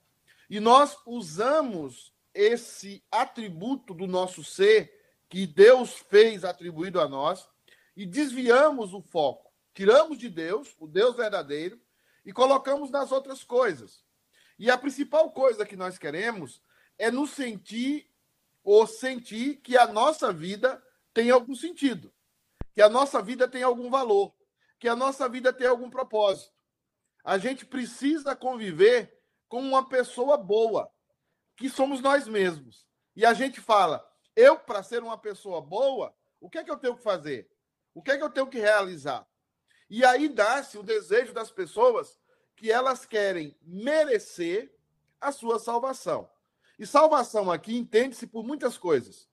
E 0.49 0.61
nós 0.61 0.97
usamos 1.07 2.13
esse 2.35 3.03
atributo 3.11 3.95
do 3.95 4.07
nosso 4.07 4.45
ser, 4.45 5.01
que 5.29 5.47
Deus 5.47 5.95
fez 6.09 6.45
atribuído 6.45 7.01
a 7.01 7.09
nós, 7.09 7.49
e 7.97 8.07
desviamos 8.07 8.95
o 8.95 9.01
foco. 9.01 9.51
Tiramos 9.75 10.19
de 10.19 10.29
Deus, 10.29 10.77
o 10.79 10.87
Deus 10.87 11.17
verdadeiro, 11.17 11.81
e 12.25 12.33
colocamos 12.33 12.91
nas 12.91 13.11
outras 13.11 13.43
coisas. 13.43 14.05
E 14.59 14.71
a 14.71 14.79
principal 14.79 15.31
coisa 15.31 15.67
que 15.67 15.77
nós 15.77 15.99
queremos 15.99 16.63
é 17.03 17.11
nos 17.11 17.31
sentir 17.31 18.09
ou 18.63 18.87
sentir 18.87 19.57
que 19.57 19.77
a 19.77 19.87
nossa 19.87 20.33
vida 20.33 20.83
tem 21.13 21.31
algum 21.31 21.55
sentido 21.55 22.13
que 22.73 22.81
a 22.81 22.89
nossa 22.89 23.23
vida 23.23 23.47
tem 23.47 23.63
algum 23.63 23.91
valor, 23.91 24.35
que 24.79 24.89
a 24.89 24.97
nossa 24.97 25.29
vida 25.29 25.53
tem 25.53 25.67
algum 25.67 25.91
propósito. 25.91 26.53
A 27.25 27.39
gente 27.39 27.65
precisa 27.65 28.35
conviver 28.35 29.21
com 29.49 29.61
uma 29.61 29.89
pessoa 29.89 30.37
boa, 30.37 30.91
que 31.57 31.69
somos 31.69 32.01
nós 32.01 32.27
mesmos. 32.27 32.87
E 33.15 33.25
a 33.25 33.35
gente 33.35 33.61
fala: 33.61 34.05
eu, 34.35 34.59
para 34.59 34.83
ser 34.83 35.03
uma 35.03 35.19
pessoa 35.19 35.61
boa, 35.61 36.15
o 36.41 36.49
que 36.49 36.59
é 36.59 36.65
que 36.65 36.71
eu 36.71 36.79
tenho 36.79 36.97
que 36.97 37.03
fazer? 37.03 37.49
O 37.95 38.03
que 38.03 38.11
é 38.11 38.17
que 38.17 38.25
eu 38.25 38.31
tenho 38.31 38.47
que 38.47 38.59
realizar? 38.59 39.27
E 39.89 40.05
aí 40.05 40.29
dá-se 40.29 40.79
o 40.79 40.83
desejo 40.83 41.35
das 41.35 41.51
pessoas 41.51 42.19
que 42.57 42.73
elas 42.73 43.05
querem 43.05 43.57
merecer 43.61 44.75
a 45.21 45.31
sua 45.31 45.59
salvação. 45.59 46.29
E 46.83 46.87
salvação 46.87 47.49
aqui 47.49 47.77
entende-se 47.77 48.27
por 48.27 48.43
muitas 48.43 48.77
coisas. 48.77 49.29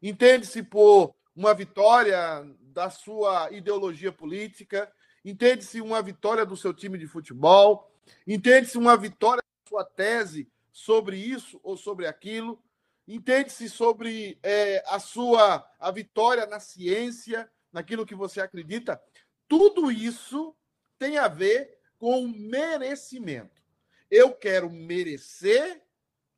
Entende-se 0.00 0.62
por 0.62 1.12
uma 1.34 1.52
vitória 1.52 2.48
da 2.60 2.90
sua 2.90 3.50
ideologia 3.50 4.12
política, 4.12 4.88
entende-se 5.24 5.80
uma 5.80 6.00
vitória 6.00 6.46
do 6.46 6.56
seu 6.56 6.72
time 6.72 6.96
de 6.96 7.08
futebol, 7.08 7.92
entende-se 8.24 8.78
uma 8.78 8.96
vitória 8.96 9.42
da 9.42 9.68
sua 9.68 9.84
tese 9.84 10.48
sobre 10.70 11.16
isso 11.16 11.58
ou 11.64 11.76
sobre 11.76 12.06
aquilo, 12.06 12.62
entende-se 13.08 13.68
sobre 13.68 14.38
é, 14.40 14.84
a 14.86 15.00
sua 15.00 15.68
a 15.80 15.90
vitória 15.90 16.46
na 16.46 16.60
ciência, 16.60 17.50
naquilo 17.72 18.06
que 18.06 18.14
você 18.14 18.40
acredita. 18.40 19.02
Tudo 19.48 19.90
isso 19.90 20.54
tem 21.00 21.18
a 21.18 21.26
ver 21.26 21.80
com 21.98 22.28
merecimento. 22.28 23.60
Eu 24.08 24.32
quero 24.32 24.70
merecer 24.70 25.82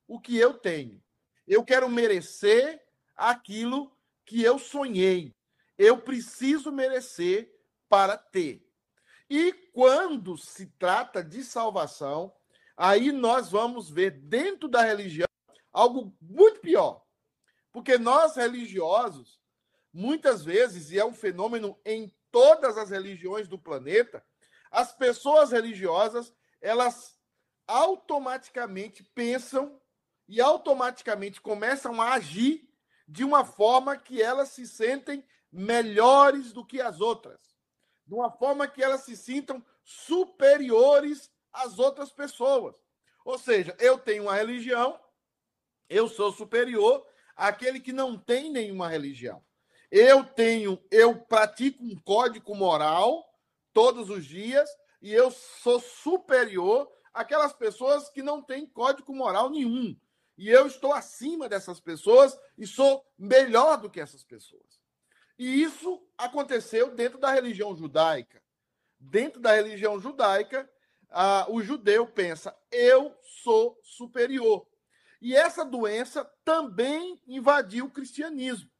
o 0.07 0.21
que 0.21 0.37
eu 0.37 0.55
tenho. 0.55 1.03
Eu 1.47 1.65
quero 1.65 1.89
merecer 1.89 2.83
aquilo 3.17 3.93
que 4.25 4.43
eu 4.43 4.59
sonhei. 4.59 5.35
Eu 5.77 6.01
preciso 6.01 6.73
merecer 6.73 7.53
para 7.89 8.17
ter. 8.17 8.67
E 9.29 9.53
quando 9.73 10.37
se 10.37 10.67
trata 10.79 11.23
de 11.23 11.43
salvação, 11.43 12.33
aí 12.77 13.13
nós 13.13 13.51
vamos 13.51 13.91
ver 13.91 14.11
dentro 14.11 14.69
da 14.69 14.83
religião 14.83 15.29
algo 15.73 16.15
muito 16.21 16.61
pior. 16.61 17.05
Porque 17.73 17.99
nós 17.99 18.37
religiosos, 18.37 19.41
muitas 19.93 20.45
vezes, 20.45 20.91
e 20.91 20.99
é 20.99 21.05
um 21.05 21.15
fenômeno 21.15 21.79
em 21.85 22.15
todas 22.31 22.79
as 22.79 22.91
religiões 22.91 23.49
do 23.49 23.59
planeta, 23.59 24.25
as 24.71 24.93
pessoas 24.93 25.51
religiosas, 25.51 26.33
elas 26.61 27.19
automaticamente 27.67 29.03
pensam 29.03 29.81
e 30.29 30.41
automaticamente 30.41 31.41
começam 31.41 32.01
a 32.01 32.15
agir 32.15 32.69
de 33.07 33.23
uma 33.23 33.45
forma 33.45 33.97
que 33.97 34.23
elas 34.23 34.51
se 34.51 34.67
sentem 34.67 35.25
melhores 35.53 36.53
do 36.53 36.65
que 36.65 36.81
as 36.81 37.01
outras, 37.01 37.41
de 38.07 38.15
uma 38.15 38.31
forma 38.31 38.67
que 38.67 38.83
elas 38.83 39.03
se 39.03 39.17
sintam 39.17 39.65
superiores 39.83 41.31
às 41.53 41.79
outras 41.79 42.11
pessoas. 42.11 42.75
Ou 43.25 43.39
seja, 43.39 43.77
eu 43.79 43.99
tenho 43.99 44.25
uma 44.25 44.35
religião, 44.35 44.99
eu 45.89 46.09
sou 46.09 46.33
superior 46.33 47.07
àquele 47.37 47.81
que 47.81 47.93
não 47.93 48.19
tem 48.19 48.51
nenhuma 48.51 48.89
religião. 48.89 49.43
Eu 49.91 50.25
tenho, 50.25 50.83
eu 50.91 51.21
pratico 51.21 51.85
um 51.85 51.97
código 51.97 52.55
moral 52.55 53.25
todos 53.73 54.11
os 54.11 54.25
dias 54.25 54.69
e 55.01 55.13
eu 55.13 55.31
sou 55.31 55.79
superior 55.79 56.91
àquelas 57.13 57.53
pessoas 57.53 58.09
que 58.09 58.23
não 58.23 58.43
têm 58.43 58.67
código 58.67 59.15
moral 59.15 59.51
nenhum. 59.51 59.97
E 60.37 60.49
eu 60.49 60.67
estou 60.67 60.93
acima 60.93 61.49
dessas 61.49 61.81
pessoas 61.81 62.39
e 62.59 62.67
sou 62.67 63.05
melhor 63.19 63.79
do 63.79 63.89
que 63.89 64.01
essas 64.01 64.25
pessoas. 64.25 64.83
E 65.39 65.63
isso 65.63 66.03
aconteceu 66.17 66.95
dentro 66.95 67.19
da 67.19 67.31
religião 67.31 67.75
judaica. 67.77 68.43
Dentro 68.99 69.41
da 69.41 69.53
religião 69.53 70.01
judaica, 70.01 70.69
ah, 71.11 71.47
o 71.49 71.63
judeu 71.63 72.07
pensa: 72.07 72.57
eu 72.71 73.17
sou 73.23 73.79
superior. 73.83 74.67
E 75.21 75.35
essa 75.35 75.65
doença 75.65 76.25
também 76.45 77.21
invadiu 77.27 77.87
o 77.87 77.91
cristianismo, 77.91 78.71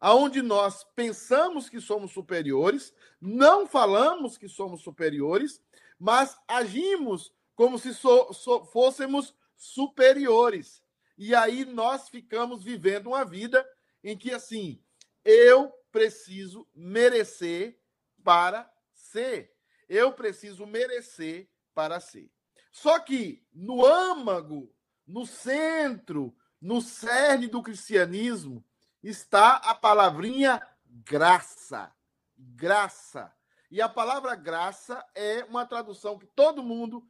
aonde 0.00 0.42
nós 0.42 0.82
pensamos 0.96 1.68
que 1.68 1.80
somos 1.80 2.12
superiores, 2.12 2.92
não 3.20 3.66
falamos 3.66 4.36
que 4.36 4.48
somos 4.48 4.82
superiores, 4.82 5.62
mas 5.98 6.36
agimos 6.48 7.32
como 7.54 7.78
se 7.78 7.94
so, 7.94 8.32
so, 8.32 8.64
fôssemos 8.64 9.32
superiores. 9.56 10.81
E 11.24 11.36
aí 11.36 11.64
nós 11.64 12.08
ficamos 12.08 12.64
vivendo 12.64 13.06
uma 13.06 13.24
vida 13.24 13.64
em 14.02 14.18
que, 14.18 14.32
assim, 14.32 14.82
eu 15.24 15.72
preciso 15.92 16.68
merecer 16.74 17.78
para 18.24 18.68
ser. 18.92 19.54
Eu 19.88 20.12
preciso 20.12 20.66
merecer 20.66 21.48
para 21.72 22.00
ser. 22.00 22.28
Só 22.72 22.98
que 22.98 23.46
no 23.52 23.86
âmago, 23.86 24.74
no 25.06 25.24
centro, 25.24 26.36
no 26.60 26.80
cerne 26.80 27.46
do 27.46 27.62
cristianismo, 27.62 28.64
está 29.00 29.58
a 29.58 29.76
palavrinha 29.76 30.60
graça. 30.84 31.94
Graça. 32.36 33.32
E 33.70 33.80
a 33.80 33.88
palavra 33.88 34.34
graça 34.34 35.06
é 35.14 35.44
uma 35.44 35.64
tradução 35.64 36.18
que 36.18 36.26
todo 36.26 36.64
mundo 36.64 37.08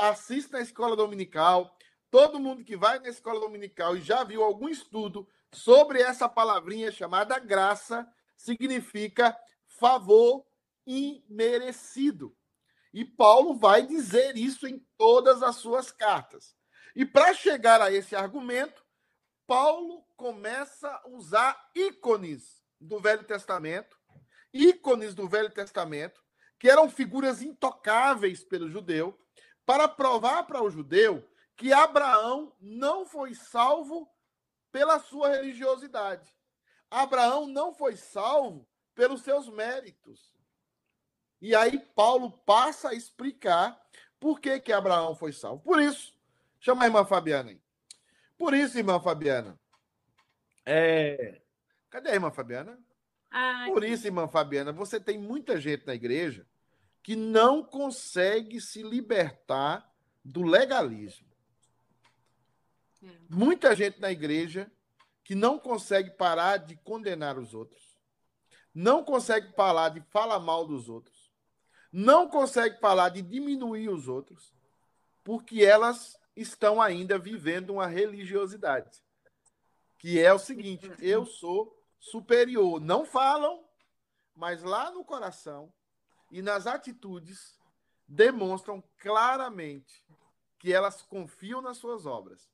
assiste 0.00 0.52
na 0.52 0.60
escola 0.60 0.94
dominical, 0.94 1.74
todo 2.14 2.38
mundo 2.38 2.62
que 2.62 2.76
vai 2.76 3.00
na 3.00 3.08
escola 3.08 3.40
dominical 3.40 3.96
e 3.96 4.00
já 4.00 4.22
viu 4.22 4.44
algum 4.44 4.68
estudo 4.68 5.28
sobre 5.52 6.00
essa 6.00 6.28
palavrinha 6.28 6.92
chamada 6.92 7.40
graça, 7.40 8.08
significa 8.36 9.36
favor 9.66 10.46
imerecido. 10.86 12.32
E 12.92 13.04
Paulo 13.04 13.56
vai 13.56 13.84
dizer 13.84 14.36
isso 14.36 14.64
em 14.64 14.78
todas 14.96 15.42
as 15.42 15.56
suas 15.56 15.90
cartas. 15.90 16.54
E 16.94 17.04
para 17.04 17.34
chegar 17.34 17.80
a 17.80 17.90
esse 17.90 18.14
argumento, 18.14 18.86
Paulo 19.44 20.06
começa 20.16 20.88
a 20.88 21.08
usar 21.08 21.68
ícones 21.74 22.62
do 22.80 23.00
Velho 23.00 23.24
Testamento, 23.24 23.98
ícones 24.52 25.16
do 25.16 25.28
Velho 25.28 25.50
Testamento, 25.50 26.22
que 26.60 26.70
eram 26.70 26.88
figuras 26.88 27.42
intocáveis 27.42 28.44
pelo 28.44 28.70
judeu, 28.70 29.18
para 29.66 29.88
provar 29.88 30.44
para 30.44 30.62
o 30.62 30.70
judeu 30.70 31.28
que 31.56 31.72
Abraão 31.72 32.52
não 32.60 33.06
foi 33.06 33.34
salvo 33.34 34.08
pela 34.72 34.98
sua 34.98 35.28
religiosidade. 35.28 36.34
Abraão 36.90 37.46
não 37.46 37.72
foi 37.74 37.96
salvo 37.96 38.66
pelos 38.94 39.22
seus 39.22 39.48
méritos. 39.48 40.34
E 41.40 41.54
aí 41.54 41.78
Paulo 41.78 42.30
passa 42.30 42.90
a 42.90 42.94
explicar 42.94 43.80
por 44.18 44.40
que, 44.40 44.58
que 44.60 44.72
Abraão 44.72 45.14
foi 45.14 45.32
salvo. 45.32 45.62
Por 45.62 45.80
isso, 45.80 46.14
chama 46.58 46.84
a 46.84 46.86
irmã 46.86 47.04
Fabiana 47.04 47.50
aí. 47.50 47.60
Por 48.38 48.54
isso, 48.54 48.78
irmã 48.78 49.00
Fabiana. 49.00 49.58
É... 50.64 51.40
Cadê 51.90 52.10
a 52.10 52.14
irmã 52.14 52.30
Fabiana? 52.30 52.78
Ai. 53.30 53.70
Por 53.70 53.84
isso, 53.84 54.06
irmã 54.06 54.26
Fabiana, 54.26 54.72
você 54.72 54.98
tem 54.98 55.18
muita 55.18 55.60
gente 55.60 55.86
na 55.86 55.94
igreja 55.94 56.46
que 57.02 57.14
não 57.14 57.62
consegue 57.62 58.60
se 58.60 58.82
libertar 58.82 59.92
do 60.24 60.42
legalismo. 60.42 61.23
É. 63.04 63.18
Muita 63.28 63.74
gente 63.74 64.00
na 64.00 64.10
igreja 64.10 64.70
que 65.22 65.34
não 65.34 65.58
consegue 65.58 66.10
parar 66.10 66.58
de 66.58 66.76
condenar 66.76 67.38
os 67.38 67.54
outros, 67.54 67.98
não 68.74 69.04
consegue 69.04 69.52
parar 69.52 69.90
de 69.90 70.00
falar 70.10 70.38
mal 70.38 70.66
dos 70.66 70.88
outros, 70.88 71.32
não 71.92 72.28
consegue 72.28 72.78
falar 72.80 73.10
de 73.10 73.22
diminuir 73.22 73.88
os 73.88 74.08
outros, 74.08 74.52
porque 75.22 75.64
elas 75.64 76.18
estão 76.36 76.82
ainda 76.82 77.18
vivendo 77.18 77.70
uma 77.70 77.86
religiosidade. 77.86 79.02
Que 79.98 80.20
é 80.20 80.32
o 80.32 80.38
seguinte: 80.38 80.90
eu 80.98 81.24
sou 81.24 81.74
superior. 81.98 82.80
Não 82.80 83.04
falam, 83.06 83.64
mas 84.34 84.62
lá 84.62 84.90
no 84.90 85.04
coração 85.04 85.72
e 86.30 86.42
nas 86.42 86.66
atitudes 86.66 87.58
demonstram 88.06 88.82
claramente 88.98 90.04
que 90.58 90.72
elas 90.72 91.02
confiam 91.02 91.60
nas 91.60 91.78
suas 91.78 92.06
obras, 92.06 92.50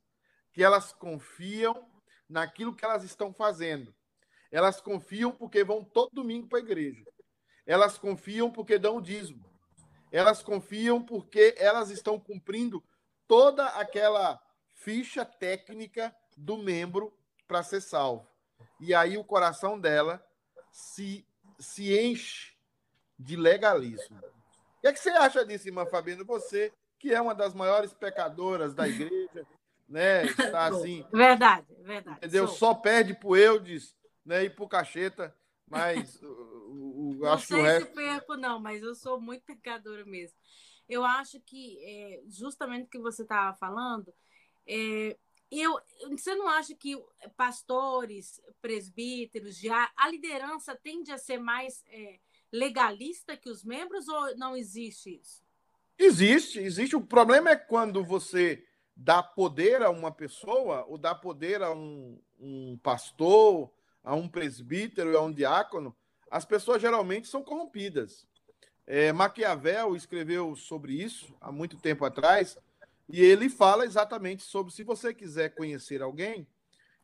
que 0.53 0.63
elas 0.63 0.93
confiam 0.93 1.89
naquilo 2.29 2.75
que 2.75 2.85
elas 2.85 3.05
estão 3.05 3.33
fazendo. 3.33 3.95
Elas 4.51 4.81
confiam 4.81 5.31
porque 5.31 5.63
vão 5.63 5.85
todo 5.85 6.15
domingo 6.15 6.49
para 6.49 6.59
a 6.59 6.63
igreja. 6.63 7.05
Elas 7.67 7.99
confiam 7.99 8.51
porque 8.51 8.79
dão 8.79 9.01
dízimo. 9.01 9.45
Elas 10.11 10.43
confiam 10.43 11.03
porque 11.03 11.55
elas 11.57 11.91
estão 11.91 12.19
cumprindo 12.19 12.83
toda 13.29 13.67
aquela 13.67 14.41
ficha 14.75 15.25
técnica 15.25 16.15
do 16.37 16.59
membro 16.59 17.17
para 17.47 17.63
ser 17.63 17.81
salvo. 17.81 18.27
E 18.81 18.95
aí 18.95 19.17
o 19.17 19.25
coração 19.25 19.79
dela 19.79 20.25
se, 20.73 21.25
se 21.59 21.97
enche 21.97 22.55
de 23.19 23.37
legalismo. 23.37 24.19
O 24.19 24.81
que, 24.81 24.89
é 24.89 24.93
que 24.93 24.99
você 24.99 25.11
acha 25.11 25.45
disso, 25.45 25.69
irmã 25.69 25.85
Fabiana? 25.87 26.25
Você, 26.25 26.73
que 26.99 27.13
é 27.13 27.21
uma 27.21 27.35
das 27.35 27.55
maiores 27.55 27.93
pecadoras 27.93 28.75
da 28.75 28.89
igreja, 28.89 29.47
né? 29.91 30.25
Está 30.25 30.67
assim. 30.69 31.05
Verdade, 31.13 31.67
verdade. 31.83 32.19
Entendeu? 32.19 32.47
Sou. 32.47 32.57
Só 32.57 32.75
perde 32.75 33.13
pro 33.13 33.37
Eudes 33.37 33.97
né, 34.25 34.45
e 34.45 34.51
pro 34.51 34.69
Cacheta, 34.69 35.37
mas 35.69 36.23
o, 36.23 36.27
o, 36.27 37.17
não 37.19 37.33
acho 37.33 37.49
sei 37.49 37.57
que 37.57 37.63
o 37.63 37.67
resto... 37.67 37.89
se 37.89 37.95
perco, 37.95 38.37
não, 38.37 38.61
mas 38.61 38.83
eu 38.83 38.95
sou 38.95 39.21
muito 39.21 39.45
pecadora 39.45 40.05
mesmo. 40.05 40.39
Eu 40.89 41.05
acho 41.05 41.41
que, 41.41 41.79
é, 41.85 42.23
justamente 42.29 42.87
o 42.87 42.89
que 42.89 42.99
você 42.99 43.23
estava 43.23 43.57
falando, 43.57 44.13
é, 44.67 45.17
eu, 45.51 45.79
você 46.11 46.35
não 46.35 46.49
acha 46.49 46.75
que 46.75 46.97
pastores, 47.37 48.41
presbíteros, 48.63 49.57
já 49.57 49.91
a 49.97 50.09
liderança 50.09 50.79
tende 50.81 51.11
a 51.11 51.19
ser 51.19 51.39
mais 51.39 51.83
é, 51.89 52.19
legalista 52.53 53.37
que 53.37 53.51
os 53.51 53.65
membros 53.65 54.09
ou 54.09 54.37
não 54.37 54.57
existe 54.57 55.21
isso? 55.21 55.43
Existe, 55.99 56.59
existe. 56.61 56.97
O 56.97 57.01
problema 57.01 57.51
é 57.51 57.57
quando 57.57 58.03
você 58.05 58.65
dá 59.03 59.23
poder 59.23 59.81
a 59.81 59.89
uma 59.89 60.13
pessoa 60.13 60.85
ou 60.87 60.99
dá 60.99 61.15
poder 61.15 61.63
a 61.63 61.73
um, 61.73 62.21
um 62.39 62.79
pastor, 62.83 63.73
a 64.05 64.15
um 64.15 64.29
presbítero, 64.29 65.17
a 65.17 65.23
um 65.23 65.33
diácono, 65.33 65.97
as 66.31 66.45
pessoas 66.45 66.83
geralmente 66.83 67.27
são 67.27 67.43
corrompidas. 67.43 68.27
É, 68.87 69.11
Maquiavel 69.11 69.97
escreveu 69.97 70.55
sobre 70.55 70.93
isso 70.93 71.35
há 71.41 71.51
muito 71.51 71.79
tempo 71.79 72.05
atrás, 72.05 72.59
e 73.09 73.23
ele 73.23 73.49
fala 73.49 73.87
exatamente 73.87 74.43
sobre 74.43 74.73
se 74.73 74.85
você 74.85 75.15
quiser 75.15 75.55
conhecer 75.55 76.03
alguém, 76.03 76.47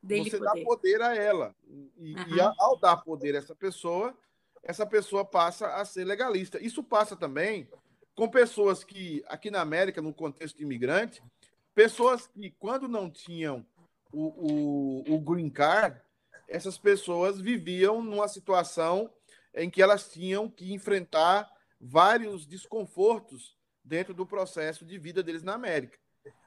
Dele 0.02 0.30
você 0.30 0.38
poder. 0.38 0.60
dá 0.60 0.64
poder 0.64 1.02
a 1.02 1.16
ela. 1.16 1.56
E, 1.96 2.12
e, 2.12 2.40
ao 2.58 2.78
dar 2.78 2.98
poder 2.98 3.34
a 3.34 3.38
essa 3.38 3.54
pessoa, 3.54 4.14
essa 4.62 4.84
pessoa 4.84 5.24
passa 5.24 5.74
a 5.76 5.84
ser 5.84 6.04
legalista. 6.04 6.62
Isso 6.62 6.82
passa 6.84 7.16
também 7.16 7.68
com 8.14 8.28
pessoas 8.28 8.84
que, 8.84 9.24
aqui 9.28 9.50
na 9.50 9.60
América, 9.60 10.02
no 10.02 10.12
contexto 10.12 10.62
imigrante, 10.62 11.22
pessoas 11.76 12.26
que, 12.26 12.50
quando 12.52 12.88
não 12.88 13.10
tinham 13.10 13.64
o, 14.10 15.02
o, 15.10 15.14
o 15.14 15.20
green 15.20 15.50
card, 15.50 16.00
essas 16.48 16.78
pessoas 16.78 17.38
viviam 17.38 18.00
numa 18.00 18.26
situação 18.28 19.12
em 19.54 19.68
que 19.68 19.82
elas 19.82 20.08
tinham 20.08 20.48
que 20.48 20.72
enfrentar 20.72 21.46
vários 21.78 22.46
desconfortos 22.46 23.58
dentro 23.84 24.14
do 24.14 24.24
processo 24.24 24.86
de 24.86 24.98
vida 24.98 25.22
deles 25.22 25.42
na 25.42 25.52
América. 25.52 25.98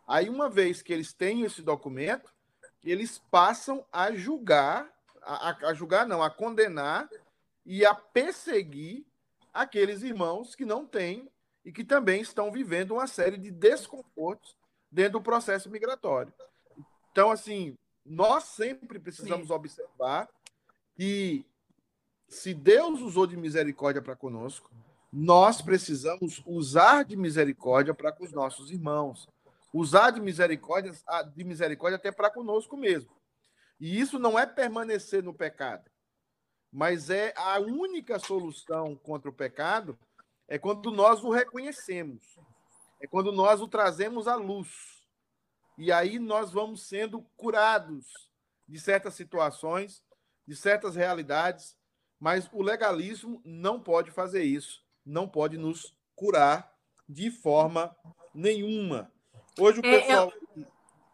Aí, 0.08 0.28
uma 0.28 0.50
vez 0.50 0.82
que 0.82 0.92
eles 0.92 1.14
têm 1.14 1.44
esse 1.44 1.62
documento, 1.62 2.34
eles 2.84 3.20
passam 3.30 3.86
a 3.92 4.12
julgar, 4.12 4.92
a, 5.22 5.68
a 5.68 5.74
julgar 5.76 6.08
não, 6.08 6.24
a 6.24 6.32
condenar 6.32 7.08
e 7.64 7.86
a 7.86 7.94
perseguir 7.94 9.06
aqueles 9.54 10.02
irmãos 10.02 10.56
que 10.56 10.66
não 10.66 10.88
têm 10.88 11.30
e 11.64 11.72
que 11.72 11.84
também 11.84 12.20
estão 12.20 12.52
vivendo 12.52 12.92
uma 12.92 13.06
série 13.06 13.38
de 13.38 13.52
desconfortos 13.52 14.58
dentro 14.92 15.14
do 15.14 15.22
processo 15.22 15.70
migratório. 15.70 16.34
Então, 17.12 17.32
assim, 17.32 17.78
nós 18.06 18.46
sempre 18.46 19.00
precisamos 19.00 19.48
Sim. 19.48 19.54
observar 19.54 20.30
que 20.96 21.46
se 22.28 22.54
Deus 22.54 23.02
usou 23.02 23.26
de 23.26 23.36
misericórdia 23.36 24.02
para 24.02 24.16
conosco, 24.16 24.70
nós 25.12 25.62
precisamos 25.62 26.42
usar 26.46 27.04
de 27.04 27.16
misericórdia 27.16 27.94
para 27.94 28.12
com 28.12 28.24
os 28.24 28.32
nossos 28.32 28.72
irmãos. 28.72 29.28
Usar 29.74 30.12
de 30.12 30.22
misericórdia, 30.22 30.92
de 31.36 31.44
misericórdia 31.44 31.98
até 31.98 32.12
para 32.12 32.30
conosco 32.30 32.78
mesmo. 32.78 33.12
E 33.80 34.00
isso 34.00 34.20
não 34.20 34.38
é 34.38 34.46
permanecer 34.46 35.24
no 35.24 35.34
pecado, 35.34 35.90
mas 36.72 37.10
é 37.10 37.34
a 37.36 37.60
única 37.60 38.20
solução 38.20 38.96
contra 38.96 39.30
o 39.30 39.34
pecado 39.34 39.98
é 40.48 40.58
quando 40.58 40.92
nós 40.92 41.24
o 41.24 41.30
reconhecemos. 41.30 42.38
É 43.00 43.08
quando 43.08 43.32
nós 43.32 43.62
o 43.62 43.68
trazemos 43.68 44.28
à 44.28 44.36
luz. 44.36 44.70
E 45.78 45.92
aí 45.92 46.20
nós 46.20 46.52
vamos 46.52 46.88
sendo 46.88 47.22
curados 47.38 48.06
de 48.68 48.80
certas 48.80 49.14
situações, 49.14 50.04
de 50.46 50.56
certas 50.56 50.96
realidades, 50.96 51.78
mas 52.20 52.50
o 52.52 52.62
legalismo 52.62 53.42
não 53.46 53.82
pode 53.82 54.12
fazer 54.12 54.44
isso 54.44 54.84
não 55.10 55.28
pode 55.28 55.58
nos 55.58 55.96
curar 56.16 56.72
de 57.08 57.32
forma 57.32 57.96
nenhuma. 58.34 59.12
Hoje 59.60 59.80
o 59.80 59.86
é, 59.86 60.00
pessoal 60.00 60.32
é, 60.56 60.64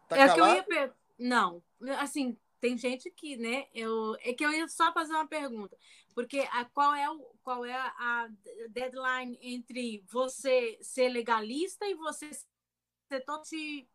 tá 0.09 0.17
é? 0.17 0.33
Que 0.33 0.39
eu 0.39 0.47
ia, 0.47 0.93
não, 1.17 1.63
assim, 1.99 2.37
tem 2.59 2.77
gente 2.77 3.11
que, 3.11 3.37
né? 3.37 3.67
Eu, 3.73 4.15
é 4.21 4.33
que 4.33 4.45
eu 4.45 4.51
ia 4.51 4.67
só 4.67 4.91
fazer 4.93 5.13
uma 5.13 5.27
pergunta, 5.27 5.77
porque 6.13 6.39
a, 6.51 6.65
qual 6.65 6.93
é 6.95 7.09
o, 7.09 7.19
qual 7.43 7.65
é 7.65 7.73
a 7.75 8.27
deadline 8.69 9.37
entre 9.41 10.03
você 10.07 10.77
ser 10.81 11.09
legalista 11.09 11.85
e 11.85 11.93
você 11.95 12.31
ser 12.33 13.19
totalmente 13.21 13.87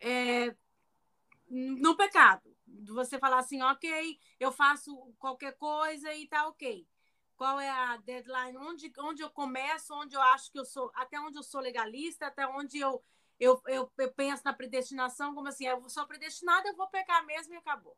é, 0.00 0.54
no 1.48 1.96
pecado? 1.96 2.42
Você 2.88 3.18
falar 3.18 3.38
assim, 3.40 3.60
ok, 3.62 4.18
eu 4.38 4.52
faço 4.52 4.94
qualquer 5.18 5.56
coisa 5.56 6.12
e 6.14 6.26
tá 6.28 6.46
ok. 6.48 6.86
qual 7.40 7.58
é 7.58 7.70
a 7.70 7.96
deadline, 7.96 8.56
onde, 8.58 8.92
onde 8.98 9.22
eu 9.22 9.30
começo, 9.30 9.94
onde 9.94 10.14
eu 10.14 10.20
acho 10.20 10.52
que 10.52 10.58
eu 10.58 10.64
sou, 10.64 10.90
até 10.94 11.18
onde 11.18 11.38
eu 11.38 11.42
sou 11.42 11.60
legalista, 11.60 12.26
até 12.26 12.46
onde 12.46 12.78
eu, 12.78 13.02
eu, 13.40 13.60
eu, 13.66 13.90
eu 13.98 14.12
penso 14.12 14.42
na 14.44 14.52
predestinação, 14.52 15.34
como 15.34 15.48
assim, 15.48 15.66
eu 15.66 15.88
sou 15.88 16.06
predestinada, 16.06 16.68
eu 16.68 16.76
vou 16.76 16.88
pecar 16.88 17.24
mesmo 17.26 17.54
e 17.54 17.56
acabou. 17.56 17.96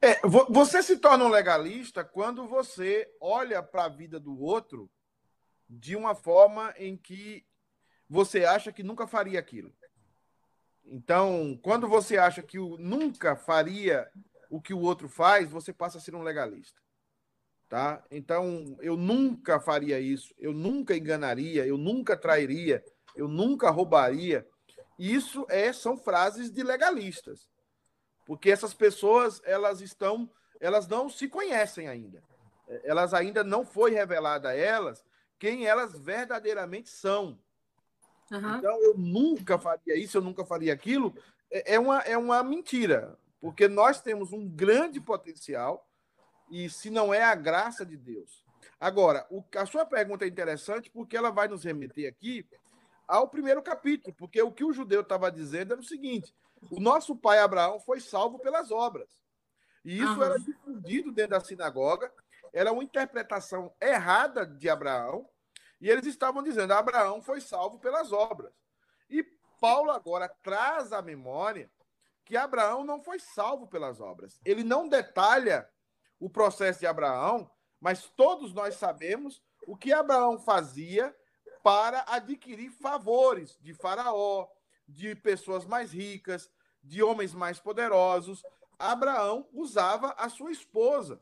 É, 0.00 0.20
você 0.48 0.82
se 0.82 0.98
torna 0.98 1.24
um 1.24 1.28
legalista 1.28 2.04
quando 2.04 2.46
você 2.46 3.10
olha 3.20 3.62
para 3.62 3.84
a 3.84 3.88
vida 3.88 4.18
do 4.18 4.40
outro 4.40 4.90
de 5.68 5.96
uma 5.96 6.14
forma 6.14 6.72
em 6.76 6.96
que 6.96 7.44
você 8.08 8.44
acha 8.44 8.72
que 8.72 8.82
nunca 8.82 9.06
faria 9.06 9.38
aquilo. 9.38 9.74
Então, 10.84 11.58
quando 11.62 11.88
você 11.88 12.18
acha 12.18 12.42
que 12.42 12.58
o, 12.58 12.76
nunca 12.76 13.34
faria 13.34 14.08
o 14.50 14.60
que 14.60 14.74
o 14.74 14.80
outro 14.80 15.08
faz, 15.08 15.50
você 15.50 15.72
passa 15.72 15.98
a 15.98 16.00
ser 16.00 16.14
um 16.14 16.22
legalista. 16.22 16.80
Tá? 17.68 18.04
Então, 18.10 18.76
eu 18.80 18.96
nunca 18.96 19.58
faria 19.58 19.98
isso, 19.98 20.34
eu 20.38 20.52
nunca 20.52 20.96
enganaria, 20.96 21.66
eu 21.66 21.78
nunca 21.78 22.16
trairia, 22.16 22.84
eu 23.16 23.26
nunca 23.26 23.70
roubaria. 23.70 24.46
Isso 24.98 25.46
é, 25.48 25.72
são 25.72 25.96
frases 25.96 26.50
de 26.50 26.62
legalistas. 26.62 27.48
Porque 28.24 28.50
essas 28.50 28.72
pessoas, 28.72 29.40
elas 29.44 29.80
estão, 29.80 30.30
elas 30.60 30.86
não 30.86 31.08
se 31.08 31.28
conhecem 31.28 31.88
ainda. 31.88 32.22
Elas 32.82 33.12
ainda 33.12 33.44
não 33.44 33.64
foi 33.64 33.90
revelada 33.90 34.48
a 34.48 34.56
elas 34.56 35.04
quem 35.38 35.66
elas 35.66 35.98
verdadeiramente 35.98 36.88
são. 36.88 37.38
Uhum. 38.30 38.56
Então, 38.56 38.82
eu 38.82 38.96
nunca 38.96 39.58
faria 39.58 39.94
isso, 39.96 40.16
eu 40.16 40.22
nunca 40.22 40.44
faria 40.44 40.72
aquilo. 40.72 41.14
É, 41.50 41.74
é 41.74 41.78
uma, 41.78 41.98
é 41.98 42.16
uma 42.16 42.42
mentira, 42.42 43.18
porque 43.40 43.68
nós 43.68 44.00
temos 44.00 44.32
um 44.32 44.48
grande 44.48 45.00
potencial 45.00 45.86
e 46.50 46.70
se 46.70 46.88
não 46.88 47.12
é 47.12 47.22
a 47.22 47.34
graça 47.34 47.84
de 47.84 47.96
Deus. 47.96 48.42
Agora, 48.80 49.26
o, 49.30 49.44
a 49.56 49.66
sua 49.66 49.84
pergunta 49.84 50.24
é 50.24 50.28
interessante 50.28 50.90
porque 50.90 51.16
ela 51.16 51.30
vai 51.30 51.46
nos 51.46 51.64
remeter 51.64 52.08
aqui 52.08 52.46
ao 53.06 53.28
primeiro 53.28 53.62
capítulo, 53.62 54.14
porque 54.16 54.40
o 54.42 54.52
que 54.52 54.64
o 54.64 54.72
judeu 54.72 55.02
estava 55.02 55.30
dizendo 55.30 55.72
era 55.72 55.80
o 55.80 55.84
seguinte: 55.84 56.34
o 56.70 56.80
nosso 56.80 57.16
pai 57.16 57.38
Abraão 57.38 57.80
foi 57.80 58.00
salvo 58.00 58.38
pelas 58.38 58.70
obras. 58.70 59.22
E 59.84 59.98
isso 59.98 60.14
uhum. 60.14 60.22
era 60.22 60.38
difundido 60.38 61.12
dentro 61.12 61.32
da 61.32 61.40
sinagoga, 61.40 62.12
era 62.52 62.72
uma 62.72 62.82
interpretação 62.82 63.74
errada 63.80 64.46
de 64.46 64.68
Abraão, 64.68 65.28
e 65.80 65.90
eles 65.90 66.06
estavam 66.06 66.42
dizendo: 66.42 66.72
Abraão 66.72 67.22
foi 67.22 67.40
salvo 67.40 67.78
pelas 67.78 68.12
obras. 68.12 68.52
E 69.10 69.22
Paulo 69.60 69.90
agora 69.90 70.28
traz 70.42 70.92
à 70.92 71.02
memória 71.02 71.70
que 72.24 72.36
Abraão 72.36 72.84
não 72.84 73.02
foi 73.02 73.18
salvo 73.18 73.66
pelas 73.66 74.00
obras. 74.00 74.40
Ele 74.44 74.64
não 74.64 74.88
detalha 74.88 75.68
o 76.18 76.30
processo 76.30 76.80
de 76.80 76.86
Abraão, 76.86 77.50
mas 77.78 78.08
todos 78.16 78.54
nós 78.54 78.76
sabemos 78.76 79.42
o 79.66 79.76
que 79.76 79.92
Abraão 79.92 80.38
fazia 80.38 81.14
para 81.64 82.04
adquirir 82.08 82.70
favores 82.70 83.58
de 83.62 83.72
Faraó, 83.72 84.46
de 84.86 85.14
pessoas 85.14 85.64
mais 85.64 85.94
ricas, 85.94 86.50
de 86.82 87.02
homens 87.02 87.32
mais 87.32 87.58
poderosos. 87.58 88.42
Abraão 88.78 89.48
usava 89.50 90.14
a 90.18 90.28
sua 90.28 90.52
esposa 90.52 91.18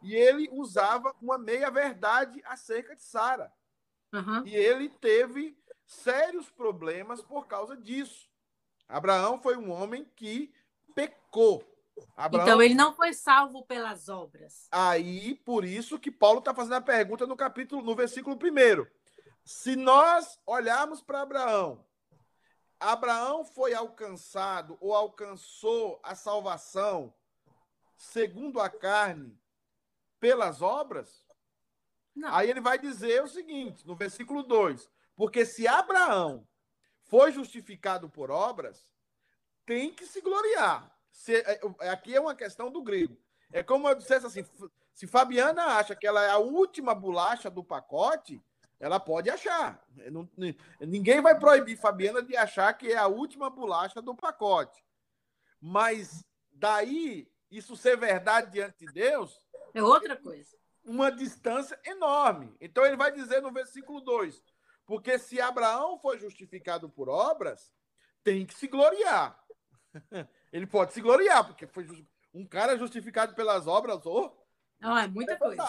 e 0.00 0.14
ele 0.14 0.48
usava 0.52 1.12
uma 1.20 1.36
meia-verdade 1.36 2.40
acerca 2.44 2.94
de 2.94 3.02
Sara. 3.02 3.52
Uhum. 4.12 4.46
E 4.46 4.54
ele 4.54 4.88
teve 4.88 5.58
sérios 5.84 6.48
problemas 6.48 7.20
por 7.20 7.48
causa 7.48 7.76
disso. 7.76 8.30
Abraão 8.88 9.42
foi 9.42 9.56
um 9.56 9.72
homem 9.72 10.04
que 10.14 10.54
pecou. 10.94 11.64
Abraão... 12.16 12.46
Então 12.46 12.62
ele 12.62 12.74
não 12.74 12.94
foi 12.94 13.12
salvo 13.12 13.64
pelas 13.64 14.08
obras. 14.08 14.68
Aí, 14.70 15.34
por 15.44 15.64
isso 15.64 15.98
que 15.98 16.12
Paulo 16.12 16.38
está 16.38 16.54
fazendo 16.54 16.74
a 16.74 16.80
pergunta 16.80 17.26
no 17.26 17.36
capítulo, 17.36 17.82
no 17.82 17.96
versículo 17.96 18.36
primeiro. 18.36 18.88
Se 19.44 19.76
nós 19.76 20.38
olharmos 20.46 21.02
para 21.02 21.22
Abraão, 21.22 21.84
Abraão 22.78 23.44
foi 23.44 23.74
alcançado 23.74 24.78
ou 24.80 24.94
alcançou 24.94 26.00
a 26.02 26.14
salvação 26.14 27.12
segundo 27.96 28.58
a 28.60 28.70
carne 28.70 29.38
pelas 30.18 30.62
obras? 30.62 31.24
Não. 32.14 32.34
Aí 32.34 32.48
ele 32.50 32.60
vai 32.60 32.78
dizer 32.78 33.22
o 33.22 33.28
seguinte, 33.28 33.86
no 33.86 33.94
versículo 33.94 34.42
2: 34.42 34.88
Porque 35.14 35.44
se 35.44 35.68
Abraão 35.68 36.46
foi 37.04 37.32
justificado 37.32 38.08
por 38.08 38.30
obras, 38.30 38.90
tem 39.66 39.92
que 39.92 40.06
se 40.06 40.20
gloriar. 40.20 40.90
Se, 41.10 41.34
é, 41.36 41.60
é, 41.80 41.88
aqui 41.90 42.14
é 42.14 42.20
uma 42.20 42.34
questão 42.34 42.70
do 42.70 42.82
grego. 42.82 43.16
É 43.52 43.62
como 43.62 43.88
eu 43.88 43.94
dissesse 43.94 44.26
assim: 44.26 44.44
se 44.94 45.06
Fabiana 45.06 45.76
acha 45.76 45.94
que 45.94 46.06
ela 46.06 46.24
é 46.24 46.30
a 46.30 46.38
última 46.38 46.94
bolacha 46.94 47.50
do 47.50 47.62
pacote, 47.62 48.42
ela 48.80 48.98
pode 48.98 49.30
achar. 49.30 49.84
Não, 50.10 50.28
ninguém 50.80 51.20
vai 51.20 51.38
proibir 51.38 51.76
Fabiana 51.76 52.22
de 52.22 52.36
achar 52.36 52.72
que 52.72 52.90
é 52.90 52.96
a 52.96 53.06
última 53.06 53.48
bolacha 53.48 54.02
do 54.02 54.14
pacote. 54.14 54.84
Mas 55.60 56.24
daí, 56.50 57.30
isso 57.50 57.76
ser 57.76 57.96
verdade 57.96 58.50
diante 58.50 58.86
de 58.86 58.92
Deus. 58.92 59.38
É 59.74 59.82
outra 59.82 60.16
coisa 60.16 60.60
uma 60.84 61.10
distância 61.10 61.78
enorme. 61.84 62.54
Então 62.60 62.84
ele 62.84 62.96
vai 62.96 63.12
dizer 63.12 63.40
no 63.40 63.52
versículo 63.52 64.00
2: 64.00 64.42
Porque 64.86 65.18
se 65.18 65.40
Abraão 65.40 65.98
foi 65.98 66.18
justificado 66.18 66.88
por 66.88 67.08
obras, 67.08 67.72
tem 68.22 68.44
que 68.44 68.54
se 68.54 68.66
gloriar. 68.66 69.38
Ele 70.52 70.66
pode 70.66 70.92
se 70.92 71.00
gloriar, 71.00 71.44
porque 71.46 71.66
foi 71.66 71.86
um 72.34 72.44
cara 72.44 72.76
justificado 72.76 73.34
pelas 73.34 73.68
obras, 73.68 74.04
oh, 74.04 74.36
não, 74.80 74.98
é 74.98 75.06
muita 75.06 75.34
é 75.34 75.36
coisa. 75.36 75.62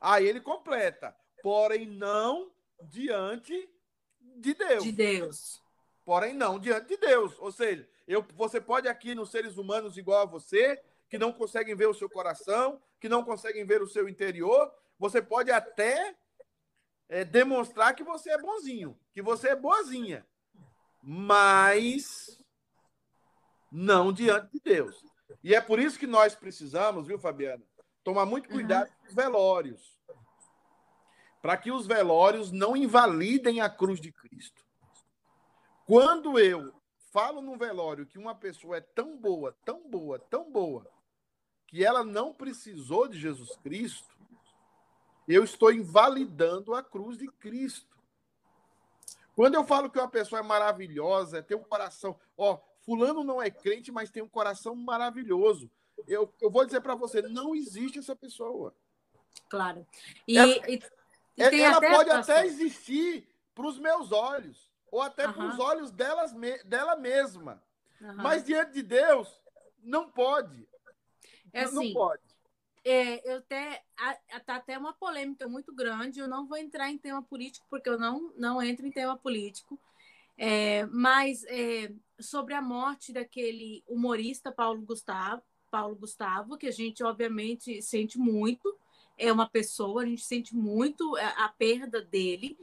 Aí 0.00 0.26
ele 0.26 0.40
completa, 0.40 1.16
porém 1.46 1.86
não 1.86 2.50
diante 2.82 3.70
de 4.18 4.52
Deus. 4.52 4.82
De 4.82 4.90
Deus. 4.90 5.62
Porém 6.04 6.34
não 6.34 6.58
diante 6.58 6.88
de 6.88 6.96
Deus. 6.96 7.38
Ou 7.38 7.52
seja, 7.52 7.88
eu, 8.04 8.26
você 8.34 8.60
pode 8.60 8.88
aqui 8.88 9.14
nos 9.14 9.30
seres 9.30 9.56
humanos 9.56 9.96
igual 9.96 10.22
a 10.22 10.24
você, 10.24 10.82
que 11.08 11.16
não 11.16 11.32
conseguem 11.32 11.76
ver 11.76 11.86
o 11.86 11.94
seu 11.94 12.10
coração, 12.10 12.82
que 12.98 13.08
não 13.08 13.22
conseguem 13.22 13.64
ver 13.64 13.80
o 13.80 13.86
seu 13.86 14.08
interior. 14.08 14.74
Você 14.98 15.22
pode 15.22 15.52
até 15.52 16.16
é, 17.08 17.24
demonstrar 17.24 17.94
que 17.94 18.02
você 18.02 18.30
é 18.30 18.38
bonzinho, 18.38 18.98
que 19.12 19.22
você 19.22 19.50
é 19.50 19.54
boazinha, 19.54 20.26
mas 21.00 22.42
não 23.70 24.12
diante 24.12 24.50
de 24.54 24.60
Deus. 24.64 25.00
E 25.44 25.54
é 25.54 25.60
por 25.60 25.78
isso 25.78 25.96
que 25.96 26.08
nós 26.08 26.34
precisamos, 26.34 27.06
viu, 27.06 27.20
Fabiana, 27.20 27.62
tomar 28.02 28.26
muito 28.26 28.48
cuidado 28.48 28.88
uhum. 28.88 28.94
com 28.98 29.06
os 29.06 29.14
velórios, 29.14 29.95
para 31.46 31.56
que 31.56 31.70
os 31.70 31.86
velórios 31.86 32.50
não 32.50 32.76
invalidem 32.76 33.60
a 33.60 33.70
cruz 33.70 34.00
de 34.00 34.10
Cristo. 34.10 34.66
Quando 35.84 36.40
eu 36.40 36.74
falo 37.12 37.40
no 37.40 37.56
velório 37.56 38.04
que 38.04 38.18
uma 38.18 38.34
pessoa 38.34 38.78
é 38.78 38.80
tão 38.80 39.16
boa, 39.16 39.56
tão 39.64 39.88
boa, 39.88 40.18
tão 40.18 40.50
boa, 40.50 40.90
que 41.68 41.84
ela 41.84 42.02
não 42.02 42.34
precisou 42.34 43.06
de 43.06 43.20
Jesus 43.20 43.54
Cristo, 43.62 44.08
eu 45.28 45.44
estou 45.44 45.72
invalidando 45.72 46.74
a 46.74 46.82
cruz 46.82 47.16
de 47.16 47.28
Cristo. 47.28 47.96
Quando 49.36 49.54
eu 49.54 49.64
falo 49.64 49.88
que 49.88 50.00
uma 50.00 50.10
pessoa 50.10 50.40
é 50.40 50.42
maravilhosa, 50.42 51.44
tem 51.44 51.56
um 51.56 51.62
coração, 51.62 52.18
ó, 52.36 52.58
fulano 52.80 53.22
não 53.22 53.40
é 53.40 53.52
crente, 53.52 53.92
mas 53.92 54.10
tem 54.10 54.20
um 54.20 54.28
coração 54.28 54.74
maravilhoso. 54.74 55.70
Eu, 56.08 56.34
eu 56.40 56.50
vou 56.50 56.66
dizer 56.66 56.80
para 56.80 56.96
você, 56.96 57.22
não 57.22 57.54
existe 57.54 58.00
essa 58.00 58.16
pessoa. 58.16 58.74
Claro. 59.48 59.86
E, 60.26 60.36
ela, 60.36 60.52
e, 60.68 60.74
e 60.74 60.95
ela 61.36 61.76
até 61.76 61.90
pode 61.90 62.10
até 62.10 62.46
existir 62.46 63.28
para 63.54 63.66
os 63.66 63.78
meus 63.78 64.12
olhos, 64.12 64.70
ou 64.90 65.00
até 65.02 65.26
para 65.26 65.46
os 65.46 65.58
olhos 65.58 65.90
delas, 65.90 66.32
dela 66.64 66.96
mesma. 66.96 67.62
Mas 68.16 68.44
diante 68.44 68.72
de 68.72 68.82
Deus, 68.82 69.28
não 69.82 70.10
pode. 70.10 70.66
É 71.52 71.62
assim, 71.62 71.74
não 71.74 71.92
pode. 71.92 72.22
É, 72.84 73.28
eu 73.28 73.38
até 73.38 73.82
tá 74.44 74.56
até 74.56 74.78
uma 74.78 74.92
polêmica 74.92 75.48
muito 75.48 75.74
grande. 75.74 76.20
Eu 76.20 76.28
não 76.28 76.46
vou 76.46 76.56
entrar 76.56 76.90
em 76.90 76.98
tema 76.98 77.22
político 77.22 77.66
porque 77.68 77.88
eu 77.88 77.98
não 77.98 78.32
não 78.36 78.62
entro 78.62 78.86
em 78.86 78.92
tema 78.92 79.16
político. 79.16 79.80
É, 80.38 80.84
mas 80.86 81.44
é, 81.44 81.90
sobre 82.20 82.54
a 82.54 82.60
morte 82.60 83.12
daquele 83.12 83.82
humorista 83.88 84.52
Paulo 84.52 84.82
Gustavo, 84.82 85.42
Paulo 85.70 85.96
Gustavo, 85.96 86.58
que 86.58 86.66
a 86.66 86.70
gente 86.70 87.02
obviamente 87.02 87.80
sente 87.80 88.18
muito, 88.18 88.78
é 89.16 89.32
uma 89.32 89.48
pessoa, 89.48 90.02
a 90.02 90.06
gente 90.06 90.24
sente 90.24 90.54
muito 90.54 91.16
a, 91.16 91.46
a 91.46 91.48
perda 91.48 92.02
dele. 92.02 92.58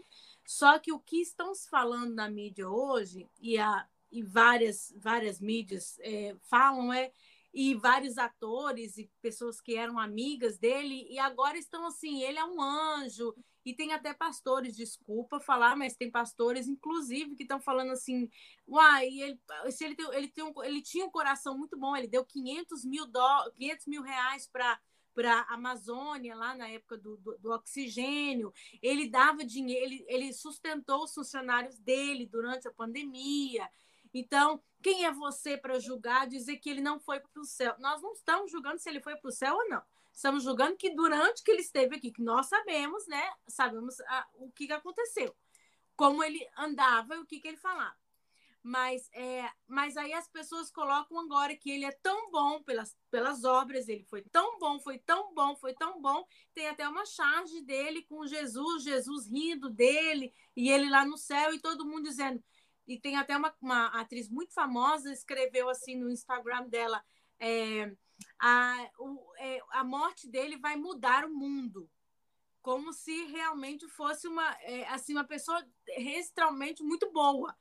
Só 0.46 0.78
que 0.78 0.92
o 0.92 1.00
que 1.00 1.22
estão 1.22 1.56
se 1.56 1.70
falando 1.70 2.14
na 2.14 2.30
mídia 2.30 2.70
hoje 2.70 3.30
e, 3.42 3.58
a, 3.58 3.88
e 4.12 4.22
várias 4.22 4.94
várias 4.98 5.40
mídias 5.40 5.98
é, 6.02 6.36
falam 6.44 6.92
é 6.92 7.12
e 7.54 7.76
vários 7.76 8.18
atores 8.18 8.98
e 8.98 9.10
pessoas 9.22 9.62
que 9.62 9.76
eram 9.76 10.00
amigas 10.00 10.58
dele 10.58 11.08
e 11.10 11.20
agora 11.20 11.58
estão 11.58 11.86
assim, 11.86 12.24
ele 12.24 12.40
é 12.40 12.44
um 12.44 12.60
anjo 12.60 13.34
e 13.64 13.74
tem 13.74 13.94
até 13.94 14.14
pastores, 14.14 14.76
desculpa 14.76 15.40
falar, 15.40 15.76
mas 15.78 15.96
tem 15.96 16.12
pastores, 16.12 16.68
inclusive, 16.68 17.36
que 17.36 17.44
estão 17.44 17.62
falando 17.62 17.92
assim, 17.92 18.30
uai, 18.68 19.08
ele, 19.08 19.40
se 19.72 19.86
ele, 19.86 19.96
tem, 19.96 20.06
ele, 20.14 20.28
tem 20.28 20.44
um, 20.44 20.64
ele 20.64 20.82
tinha 20.82 21.06
um 21.06 21.12
coração 21.12 21.58
muito 21.58 21.78
bom, 21.78 21.96
ele 21.96 22.08
deu 22.08 22.26
500 22.26 22.84
mil, 22.84 23.06
dó, 23.06 23.50
500 23.56 23.88
mil 23.88 24.02
reais 24.02 24.48
para 24.48 24.78
para 25.14 25.42
a 25.42 25.54
Amazônia, 25.54 26.36
lá 26.36 26.56
na 26.56 26.68
época 26.70 26.98
do, 26.98 27.18
do, 27.18 27.38
do, 27.38 27.52
oxigênio, 27.52 28.54
ele 28.82 29.08
dava 29.08 29.46
dinheiro, 29.46 29.86
ele, 29.86 30.06
ele 30.08 30.34
sustentou 30.34 31.04
os 31.04 31.14
funcionários 31.14 31.78
dele 31.80 32.26
durante 32.26 32.68
a 32.68 32.72
pandemia. 32.72 33.70
Então, 34.14 34.62
quem 34.82 35.06
é 35.06 35.12
você 35.12 35.58
para 35.58 35.80
julgar, 35.80 36.28
dizer 36.28 36.58
que 36.58 36.70
ele 36.70 36.82
não 36.82 37.00
foi 37.00 37.20
para 37.20 37.42
o 37.42 37.46
céu? 37.46 37.76
Nós 37.80 38.02
não 38.02 38.14
estamos 38.14 38.52
julgando 38.52 38.80
se 38.80 38.90
ele 38.90 39.02
foi 39.02 39.16
para 39.16 39.30
o 39.30 39.32
céu 39.32 39.56
ou 39.56 39.70
não. 39.70 39.82
Estamos 40.14 40.44
julgando 40.44 40.78
que 40.78 40.94
durante 40.94 41.42
que 41.42 41.50
ele 41.50 41.62
esteve 41.62 41.96
aqui, 41.96 42.12
que 42.12 42.22
nós 42.22 42.48
sabemos, 42.48 43.08
né? 43.08 43.34
Sabemos 43.48 44.00
a, 44.02 44.28
o 44.36 44.52
que, 44.52 44.68
que 44.68 44.74
aconteceu, 44.74 45.36
como 45.96 46.24
ele 46.24 46.48
andava 46.56 47.16
e 47.16 47.20
o 47.20 47.26
que, 47.26 47.40
que 47.40 47.48
ele 47.48 47.58
falava. 47.58 47.96
Mas, 48.66 49.10
é, 49.12 49.46
mas 49.68 49.98
aí 49.98 50.14
as 50.14 50.30
pessoas 50.30 50.72
colocam 50.72 51.20
agora 51.20 51.54
que 51.54 51.70
ele 51.70 51.84
é 51.84 51.92
tão 51.92 52.32
bom 52.32 52.64
pelas, 52.64 52.98
pelas 53.12 53.44
obras, 53.44 53.90
ele 53.90 54.06
foi 54.06 54.22
tão 54.22 54.58
bom, 54.58 54.80
foi 54.80 54.98
tão 55.00 55.34
bom, 55.34 55.54
foi 55.58 55.74
tão 55.74 56.02
bom. 56.02 56.26
Tem 56.54 56.70
até 56.70 56.88
uma 56.88 57.06
charge 57.06 57.62
dele 57.62 58.04
com 58.04 58.26
Jesus, 58.26 58.84
Jesus 58.84 59.28
rindo 59.28 59.70
dele, 59.70 60.34
e 60.56 60.70
ele 60.70 60.90
lá 60.90 61.06
no 61.06 61.18
céu, 61.18 61.54
e 61.54 61.60
todo 61.60 61.86
mundo 61.86 62.04
dizendo. 62.04 62.42
E 62.88 62.98
tem 62.98 63.18
até 63.18 63.36
uma, 63.36 63.54
uma 63.62 63.88
atriz 64.00 64.30
muito 64.30 64.54
famosa, 64.54 65.12
escreveu 65.12 65.68
assim 65.70 65.98
no 65.98 66.10
Instagram 66.10 66.66
dela: 66.70 67.04
é, 67.42 67.94
a, 68.40 68.90
o, 68.98 69.34
é, 69.40 69.60
a 69.72 69.84
morte 69.84 70.26
dele 70.26 70.56
vai 70.58 70.78
mudar 70.78 71.26
o 71.26 71.34
mundo 71.34 71.90
como 72.62 72.94
se 72.94 73.26
realmente 73.26 73.90
fosse 73.90 74.26
uma 74.26 74.50
é, 74.62 74.88
assim 74.88 75.12
uma 75.12 75.26
pessoa 75.26 75.62
extremamente 75.98 76.82
muito 76.82 77.12
boa 77.12 77.54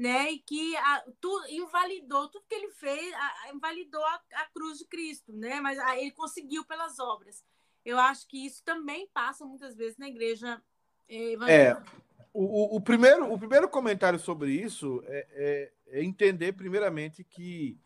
né? 0.00 0.32
E 0.32 0.38
que 0.38 0.74
a, 0.78 1.04
tu, 1.20 1.30
invalidou 1.50 2.26
tudo 2.28 2.46
que 2.48 2.54
ele 2.54 2.70
fez, 2.70 3.14
a, 3.14 3.52
invalidou 3.54 4.02
a, 4.02 4.20
a, 4.36 4.46
cruz 4.46 4.78
de 4.78 4.86
Cristo, 4.86 5.30
né? 5.30 5.60
Mas 5.60 5.78
a, 5.78 5.98
ele 5.98 6.10
conseguiu 6.12 6.64
pelas 6.64 6.98
obras. 6.98 7.44
Eu 7.84 7.98
acho 7.98 8.26
que 8.26 8.46
isso 8.46 8.64
também 8.64 9.06
passa 9.12 9.44
muitas 9.44 9.76
vezes 9.76 9.98
na 9.98 10.08
igreja 10.08 10.62
eh, 11.06 11.32
evangélica. 11.32 11.84
É, 11.84 12.00
o, 12.32 12.76
o, 12.76 12.80
primeiro, 12.80 13.30
o 13.30 13.38
primeiro 13.38 13.68
comentário 13.68 14.18
sobre 14.18 14.52
isso 14.52 15.02
é, 15.04 15.26
é, 15.32 15.98
é 15.98 16.02
entender, 16.02 16.52
primeiramente, 16.54 17.22
que 17.22 17.78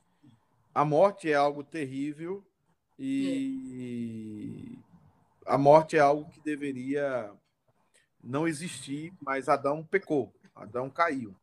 a 0.72 0.84
morte 0.84 1.28
é 1.28 1.34
algo 1.34 1.64
terrível 1.64 2.46
e 2.96 4.78
é. 5.48 5.52
a 5.52 5.58
morte 5.58 5.96
é 5.96 6.00
algo 6.00 6.30
que 6.30 6.40
deveria 6.40 7.32
não 8.22 8.46
existir, 8.46 9.12
mas 9.20 9.48
Adão 9.48 9.84
pecou, 9.84 10.32
Adão 10.54 10.88
caiu. 10.88 11.34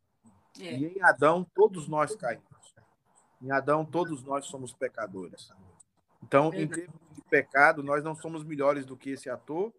É. 0.60 0.74
E 0.74 0.98
em 0.98 1.02
Adão, 1.02 1.46
todos 1.56 1.88
nós 1.88 2.16
caímos. 2.16 2.46
Em 3.42 3.52
Adão, 3.52 3.86
todos 3.86 4.24
nós 4.24 4.46
somos 4.46 4.74
pecadores. 4.74 5.52
Então, 6.24 6.54
em 6.54 6.68
termos 6.68 7.00
de 7.12 7.22
pecado, 7.24 7.82
nós 7.82 8.04
não 8.04 8.16
somos 8.16 8.44
melhores 8.44 8.86
do 8.86 8.96
que 8.96 9.12
esse 9.12 9.30
ator, 9.30 9.74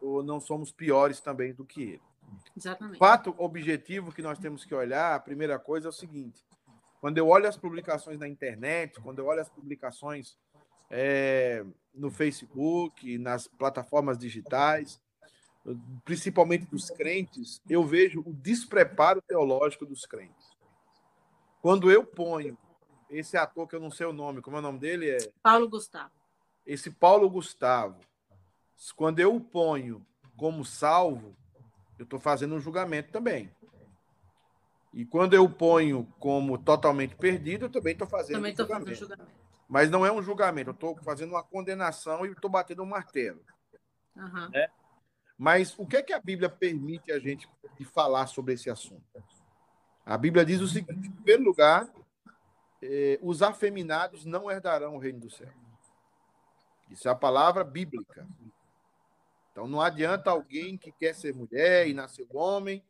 ou 0.00 0.22
não 0.22 0.40
somos 0.40 0.70
piores 0.70 1.20
também 1.20 1.52
do 1.52 1.64
que 1.64 1.82
ele. 1.82 2.02
Exatamente. 2.56 2.98
Fato 2.98 3.34
objetivo 3.38 4.12
que 4.12 4.22
nós 4.22 4.38
temos 4.38 4.64
que 4.64 4.74
olhar, 4.74 5.14
a 5.14 5.20
primeira 5.20 5.58
coisa 5.58 5.88
é 5.88 5.90
o 5.90 5.92
seguinte: 5.92 6.44
quando 7.00 7.18
eu 7.18 7.28
olho 7.28 7.48
as 7.48 7.56
publicações 7.56 8.18
na 8.18 8.28
internet, 8.28 9.00
quando 9.00 9.18
eu 9.18 9.26
olho 9.26 9.40
as 9.40 9.48
publicações 9.48 10.36
é, 10.90 11.64
no 11.94 12.10
Facebook, 12.10 13.18
nas 13.18 13.46
plataformas 13.46 14.18
digitais, 14.18 15.00
principalmente 16.04 16.66
dos 16.66 16.90
crentes, 16.90 17.60
eu 17.68 17.84
vejo 17.84 18.20
o 18.26 18.32
despreparo 18.32 19.22
teológico 19.22 19.86
dos 19.86 20.04
crentes. 20.04 20.50
Quando 21.60 21.90
eu 21.90 22.04
ponho 22.04 22.58
esse 23.08 23.36
ator 23.36 23.68
que 23.68 23.76
eu 23.76 23.80
não 23.80 23.90
sei 23.90 24.06
o 24.06 24.12
nome, 24.12 24.40
como 24.40 24.56
é 24.56 24.60
o 24.60 24.62
nome 24.62 24.78
dele? 24.78 25.10
É 25.10 25.18
Paulo 25.42 25.68
Gustavo. 25.68 26.10
Esse 26.66 26.90
Paulo 26.90 27.28
Gustavo, 27.30 28.00
quando 28.96 29.20
eu 29.20 29.34
o 29.34 29.40
ponho 29.40 30.04
como 30.36 30.64
salvo, 30.64 31.36
eu 31.98 32.04
estou 32.04 32.18
fazendo 32.18 32.54
um 32.54 32.60
julgamento 32.60 33.12
também. 33.12 33.50
E 34.92 35.04
quando 35.04 35.34
eu 35.34 35.48
ponho 35.48 36.04
como 36.18 36.58
totalmente 36.58 37.14
perdido, 37.16 37.66
eu 37.66 37.70
também 37.70 37.92
estou 37.92 38.06
fazendo, 38.06 38.36
também 38.36 38.52
um 38.52 38.56
julgamento. 38.56 38.84
fazendo 38.90 38.98
julgamento. 38.98 39.32
Mas 39.68 39.88
não 39.88 40.04
é 40.04 40.12
um 40.12 40.22
julgamento, 40.22 40.70
eu 40.70 40.74
estou 40.74 40.96
fazendo 41.02 41.30
uma 41.30 41.42
condenação 41.42 42.26
e 42.26 42.30
estou 42.30 42.50
batendo 42.50 42.82
um 42.82 42.86
martelo. 42.86 43.40
Uhum. 44.14 44.50
É? 44.52 44.70
Mas 45.42 45.76
o 45.76 45.84
que 45.84 45.96
é 45.96 46.02
que 46.04 46.12
a 46.12 46.20
Bíblia 46.20 46.48
permite 46.48 47.10
a 47.10 47.18
gente 47.18 47.48
falar 47.92 48.28
sobre 48.28 48.54
esse 48.54 48.70
assunto? 48.70 49.02
A 50.06 50.16
Bíblia 50.16 50.44
diz 50.44 50.60
o 50.60 50.68
seguinte: 50.68 51.08
em 51.08 51.10
primeiro 51.10 51.42
lugar, 51.42 51.92
eh, 52.80 53.18
os 53.20 53.42
afeminados 53.42 54.24
não 54.24 54.48
herdarão 54.48 54.94
o 54.94 55.00
reino 55.00 55.18
do 55.18 55.28
céu. 55.28 55.52
Isso 56.88 57.08
é 57.08 57.10
a 57.10 57.16
palavra 57.16 57.64
bíblica. 57.64 58.24
Então 59.50 59.66
não 59.66 59.80
adianta 59.80 60.30
alguém 60.30 60.78
que 60.78 60.92
quer 60.92 61.12
ser 61.12 61.34
mulher 61.34 61.88
e 61.88 61.92
nascer 61.92 62.24
homem 62.32 62.80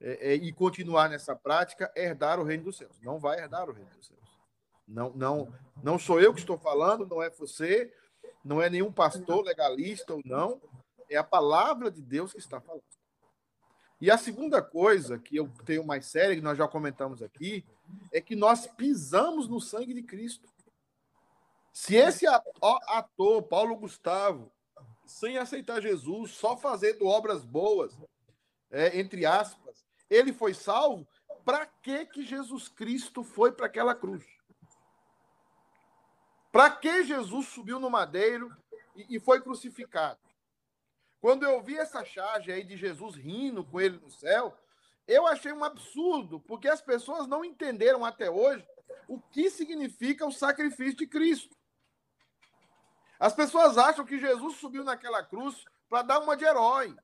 eh, 0.00 0.32
eh, 0.32 0.34
e 0.34 0.52
continuar 0.52 1.08
nessa 1.08 1.36
prática 1.36 1.92
herdar 1.94 2.40
o 2.40 2.42
reino 2.42 2.64
dos 2.64 2.78
céus. 2.78 3.00
Não 3.00 3.20
vai 3.20 3.38
herdar 3.38 3.70
o 3.70 3.72
reino 3.72 3.90
dos 3.90 4.08
céus. 4.08 4.40
Não, 4.88 5.12
não, 5.14 5.54
não 5.84 6.00
sou 6.00 6.20
eu 6.20 6.34
que 6.34 6.40
estou 6.40 6.58
falando, 6.58 7.06
não 7.06 7.22
é 7.22 7.30
você, 7.30 7.94
não 8.44 8.60
é 8.60 8.68
nenhum 8.68 8.90
pastor 8.90 9.44
legalista 9.44 10.14
ou 10.14 10.22
não. 10.24 10.60
É 11.08 11.16
a 11.16 11.24
palavra 11.24 11.90
de 11.90 12.02
Deus 12.02 12.32
que 12.32 12.38
está 12.38 12.60
falando. 12.60 12.82
E 14.00 14.10
a 14.10 14.18
segunda 14.18 14.60
coisa 14.62 15.18
que 15.18 15.36
eu 15.36 15.48
tenho 15.64 15.84
mais 15.86 16.06
séria, 16.06 16.36
que 16.36 16.42
nós 16.42 16.58
já 16.58 16.68
comentamos 16.68 17.22
aqui, 17.22 17.64
é 18.12 18.20
que 18.20 18.36
nós 18.36 18.66
pisamos 18.66 19.48
no 19.48 19.60
sangue 19.60 19.94
de 19.94 20.02
Cristo. 20.02 20.48
Se 21.72 21.94
esse 21.94 22.26
ator, 22.26 23.42
Paulo 23.44 23.76
Gustavo, 23.76 24.52
sem 25.06 25.38
aceitar 25.38 25.80
Jesus, 25.80 26.32
só 26.32 26.56
fazendo 26.56 27.06
obras 27.06 27.44
boas, 27.44 27.96
é, 28.70 28.98
entre 28.98 29.24
aspas, 29.24 29.84
ele 30.10 30.32
foi 30.32 30.52
salvo, 30.52 31.06
para 31.44 31.64
que 31.64 32.04
que 32.06 32.24
Jesus 32.24 32.68
Cristo 32.68 33.22
foi 33.22 33.52
para 33.52 33.66
aquela 33.66 33.94
cruz? 33.94 34.24
Para 36.50 36.70
que 36.70 37.04
Jesus 37.04 37.48
subiu 37.48 37.78
no 37.78 37.90
madeiro 37.90 38.54
e, 38.94 39.16
e 39.16 39.20
foi 39.20 39.40
crucificado? 39.40 40.18
Quando 41.26 41.42
eu 41.42 41.60
vi 41.60 41.76
essa 41.76 42.04
charge 42.04 42.52
aí 42.52 42.62
de 42.62 42.76
Jesus 42.76 43.16
rindo 43.16 43.64
com 43.64 43.80
ele 43.80 43.98
no 43.98 44.08
céu, 44.08 44.56
eu 45.08 45.26
achei 45.26 45.52
um 45.52 45.64
absurdo, 45.64 46.38
porque 46.38 46.68
as 46.68 46.80
pessoas 46.80 47.26
não 47.26 47.44
entenderam 47.44 48.04
até 48.04 48.30
hoje 48.30 48.64
o 49.08 49.20
que 49.20 49.50
significa 49.50 50.24
o 50.24 50.30
sacrifício 50.30 50.98
de 50.98 51.06
Cristo. 51.08 51.56
As 53.18 53.34
pessoas 53.34 53.76
acham 53.76 54.04
que 54.04 54.20
Jesus 54.20 54.54
subiu 54.58 54.84
naquela 54.84 55.20
cruz 55.20 55.64
para 55.88 56.02
dar 56.02 56.20
uma 56.20 56.36
de 56.36 56.44
herói. 56.44 56.94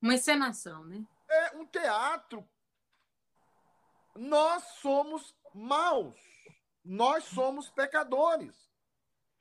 Uma 0.00 0.14
encenação, 0.14 0.82
né? 0.86 1.06
É 1.28 1.56
um 1.58 1.66
teatro. 1.66 2.48
Nós 4.14 4.62
somos 4.80 5.36
maus. 5.54 6.18
Nós 6.82 7.24
somos 7.24 7.68
pecadores. 7.68 8.56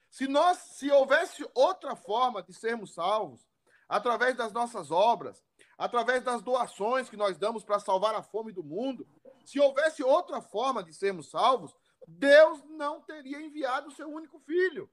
Se 0.09 0.27
nós, 0.27 0.57
se 0.57 0.91
houvesse 0.91 1.49
outra 1.53 1.95
forma 1.95 2.43
de 2.43 2.53
sermos 2.53 2.93
salvos, 2.93 3.54
através 3.87 4.35
das 4.35 4.51
nossas 4.51 4.91
obras, 4.91 5.43
através 5.77 6.23
das 6.23 6.41
doações 6.41 7.09
que 7.09 7.17
nós 7.17 7.37
damos 7.37 7.63
para 7.63 7.79
salvar 7.79 8.15
a 8.15 8.23
fome 8.23 8.51
do 8.51 8.63
mundo, 8.63 9.07
se 9.43 9.59
houvesse 9.59 10.03
outra 10.03 10.41
forma 10.41 10.83
de 10.83 10.93
sermos 10.93 11.29
salvos, 11.29 11.75
Deus 12.07 12.63
não 12.69 13.01
teria 13.01 13.41
enviado 13.41 13.89
o 13.89 13.91
seu 13.91 14.07
único 14.07 14.39
filho. 14.39 14.89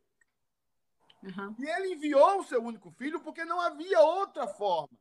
Uhum. 1.23 1.55
E 1.59 1.69
ele 1.69 1.95
enviou 1.95 2.41
o 2.41 2.45
seu 2.45 2.63
único 2.63 2.91
filho 2.93 3.21
porque 3.21 3.45
não 3.45 3.61
havia 3.61 4.01
outra 4.01 4.47
forma. 4.47 4.97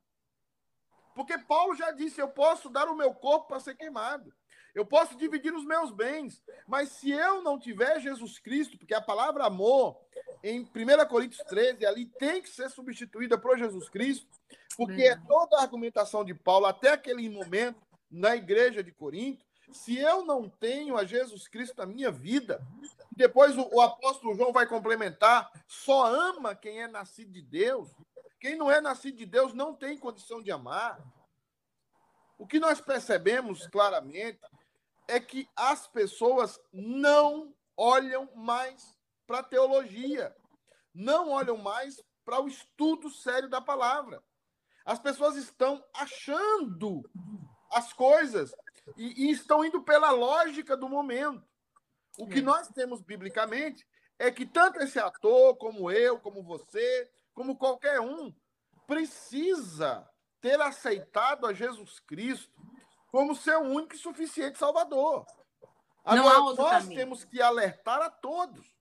Porque 1.16 1.38
Paulo 1.38 1.76
já 1.76 1.92
disse: 1.92 2.22
Eu 2.22 2.30
posso 2.30 2.70
dar 2.70 2.88
o 2.88 2.96
meu 2.96 3.14
corpo 3.14 3.48
para 3.48 3.60
ser 3.60 3.76
queimado. 3.76 4.34
Eu 4.74 4.86
posso 4.86 5.18
dividir 5.18 5.54
os 5.54 5.66
meus 5.66 5.92
bens, 5.92 6.42
mas 6.66 6.90
se 6.90 7.12
eu 7.12 7.42
não 7.42 7.60
tiver 7.60 8.00
Jesus 8.00 8.40
Cristo, 8.40 8.78
porque 8.78 8.94
a 8.94 9.02
palavra 9.02 9.46
amor, 9.46 10.00
em 10.44 10.62
1 10.62 11.08
Coríntios 11.08 11.44
13, 11.48 11.86
ali 11.86 12.06
tem 12.06 12.42
que 12.42 12.50
ser 12.50 12.70
substituída 12.70 13.38
por 13.38 13.58
Jesus 13.58 13.90
Cristo, 13.90 14.28
porque 14.76 15.04
é 15.04 15.16
toda 15.28 15.58
a 15.58 15.62
argumentação 15.62 16.24
de 16.26 16.34
Paulo 16.34 16.66
até 16.66 16.90
aquele 16.90 17.30
momento 17.30 17.80
na 18.10 18.36
igreja 18.36 18.84
de 18.84 18.92
Corinto. 18.92 19.46
Se 19.72 19.98
eu 19.98 20.26
não 20.26 20.50
tenho 20.50 20.98
a 20.98 21.06
Jesus 21.06 21.48
Cristo 21.48 21.78
na 21.78 21.86
minha 21.86 22.12
vida, 22.12 22.62
depois 23.12 23.58
o, 23.58 23.70
o 23.72 23.82
apóstolo 23.82 24.36
João 24.36 24.52
vai 24.52 24.68
complementar: 24.68 25.50
só 25.68 26.06
ama 26.06 26.56
quem 26.56 26.82
é 26.82 26.88
nascido 26.88 27.32
de 27.32 27.42
Deus. 27.42 27.90
Quem 28.40 28.56
não 28.56 28.72
é 28.72 28.82
nascido 28.82 29.18
de 29.18 29.26
Deus 29.26 29.54
não 29.54 29.74
tem 29.76 29.98
condição 29.98 30.42
de 30.42 30.52
amar. 30.52 31.00
O 32.38 32.48
que 32.48 32.60
nós 32.60 32.82
percebemos 32.82 33.68
claramente 33.68 34.42
é 35.08 35.20
que 35.20 35.48
as 35.56 35.88
pessoas 35.88 36.60
não 36.74 37.54
olham 37.78 38.30
mais 38.36 38.98
para 39.32 39.40
a 39.40 39.44
teologia, 39.44 40.36
não 40.94 41.30
olham 41.30 41.56
mais 41.56 42.04
para 42.26 42.42
o 42.42 42.50
estudo 42.50 43.10
sério 43.10 43.48
da 43.48 43.62
palavra. 43.62 44.22
As 44.86 45.00
pessoas 45.00 45.38
estão 45.38 45.82
achando 45.94 47.10
as 47.72 47.94
coisas 47.94 48.54
e, 48.98 49.28
e 49.28 49.32
estão 49.32 49.64
indo 49.64 49.82
pela 49.84 50.12
lógica 50.12 50.76
do 50.76 50.90
momento. 50.90 51.48
O 52.20 52.28
que 52.28 52.40
é. 52.40 52.42
nós 52.42 52.68
temos 52.68 53.00
biblicamente 53.00 53.88
é 54.20 54.30
que 54.30 54.46
tanto 54.46 54.82
esse 54.82 55.00
ator, 55.00 55.56
como 55.56 55.90
eu, 55.90 56.20
como 56.20 56.44
você, 56.44 57.10
como 57.34 57.58
qualquer 57.58 58.02
um, 58.02 58.36
precisa 58.86 60.06
ter 60.42 60.60
aceitado 60.60 61.48
a 61.48 61.54
Jesus 61.54 62.02
Cristo 62.02 62.52
como 63.10 63.34
seu 63.34 63.62
único 63.62 63.96
e 63.96 63.98
suficiente 63.98 64.58
Salvador. 64.58 65.26
Agora, 66.04 66.40
nós 66.40 66.84
caminho. 66.84 67.00
temos 67.00 67.24
que 67.24 67.42
alertar 67.42 68.02
a 68.02 68.10
todos. 68.10 68.81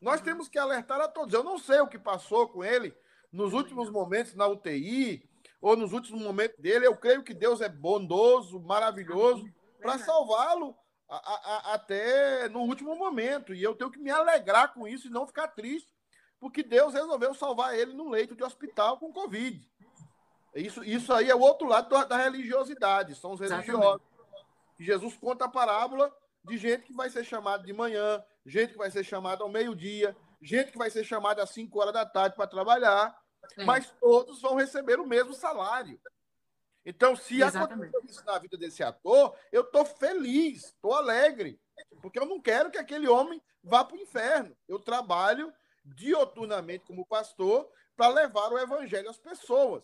Nós 0.00 0.20
uhum. 0.20 0.24
temos 0.24 0.48
que 0.48 0.58
alertar 0.58 1.00
a 1.00 1.08
todos. 1.08 1.32
Eu 1.32 1.42
não 1.42 1.58
sei 1.58 1.80
o 1.80 1.88
que 1.88 1.98
passou 1.98 2.48
com 2.48 2.64
ele 2.64 2.94
nos 3.32 3.52
últimos 3.52 3.90
momentos 3.90 4.34
na 4.34 4.46
UTI 4.46 5.28
ou 5.60 5.76
nos 5.76 5.92
últimos 5.92 6.22
momentos 6.22 6.58
dele. 6.58 6.86
Eu 6.86 6.96
creio 6.96 7.22
que 7.22 7.34
Deus 7.34 7.60
é 7.60 7.68
bondoso, 7.68 8.60
maravilhoso 8.60 9.46
para 9.80 9.98
salvá-lo 9.98 10.76
até 11.08 12.48
no 12.48 12.60
último 12.60 12.96
momento. 12.96 13.54
E 13.54 13.62
eu 13.62 13.74
tenho 13.74 13.90
que 13.90 13.98
me 13.98 14.10
alegrar 14.10 14.74
com 14.74 14.86
isso 14.86 15.06
e 15.06 15.10
não 15.10 15.26
ficar 15.26 15.48
triste, 15.48 15.92
porque 16.40 16.62
Deus 16.62 16.94
resolveu 16.94 17.34
salvar 17.34 17.78
ele 17.78 17.92
no 17.92 18.08
leito 18.08 18.34
de 18.34 18.42
hospital 18.42 18.98
com 18.98 19.12
Covid. 19.12 19.68
Isso, 20.54 20.82
isso 20.82 21.12
aí 21.12 21.30
é 21.30 21.34
o 21.34 21.40
outro 21.40 21.68
lado 21.68 21.88
da 22.06 22.16
religiosidade, 22.16 23.14
são 23.14 23.32
os 23.32 23.40
religiosos. 23.40 24.00
Jesus 24.78 25.16
conta 25.16 25.44
a 25.44 25.50
parábola 25.50 26.14
de 26.44 26.56
gente 26.56 26.84
que 26.84 26.94
vai 26.94 27.10
ser 27.10 27.24
chamada 27.24 27.64
de 27.64 27.72
manhã, 27.72 28.22
gente 28.46 28.72
que 28.72 28.78
vai 28.78 28.90
ser 28.90 29.04
chamada 29.04 29.42
ao 29.42 29.50
meio-dia, 29.50 30.16
gente 30.40 30.70
que 30.70 30.78
vai 30.78 30.88
ser 30.88 31.04
chamada 31.04 31.42
às 31.42 31.50
5 31.50 31.78
horas 31.78 31.92
da 31.92 32.06
tarde 32.06 32.36
para 32.36 32.46
trabalhar, 32.46 33.18
é. 33.58 33.64
mas 33.64 33.90
todos 34.00 34.40
vão 34.40 34.54
receber 34.54 35.00
o 35.00 35.06
mesmo 35.06 35.34
salário. 35.34 36.00
Então, 36.84 37.16
se 37.16 37.42
Exatamente. 37.42 37.88
aconteceu 37.88 38.02
isso 38.04 38.24
na 38.24 38.38
vida 38.38 38.56
desse 38.56 38.82
ator, 38.82 39.36
eu 39.50 39.62
estou 39.62 39.84
feliz, 39.84 40.66
estou 40.66 40.94
alegre, 40.94 41.60
porque 42.00 42.18
eu 42.18 42.26
não 42.26 42.40
quero 42.40 42.70
que 42.70 42.78
aquele 42.78 43.08
homem 43.08 43.42
vá 43.62 43.84
para 43.84 43.96
o 43.96 44.00
inferno. 44.00 44.56
Eu 44.68 44.78
trabalho 44.78 45.52
dioturnamente 45.84 46.84
como 46.86 47.04
pastor 47.04 47.68
para 47.96 48.14
levar 48.14 48.52
o 48.52 48.58
evangelho 48.58 49.10
às 49.10 49.18
pessoas. 49.18 49.82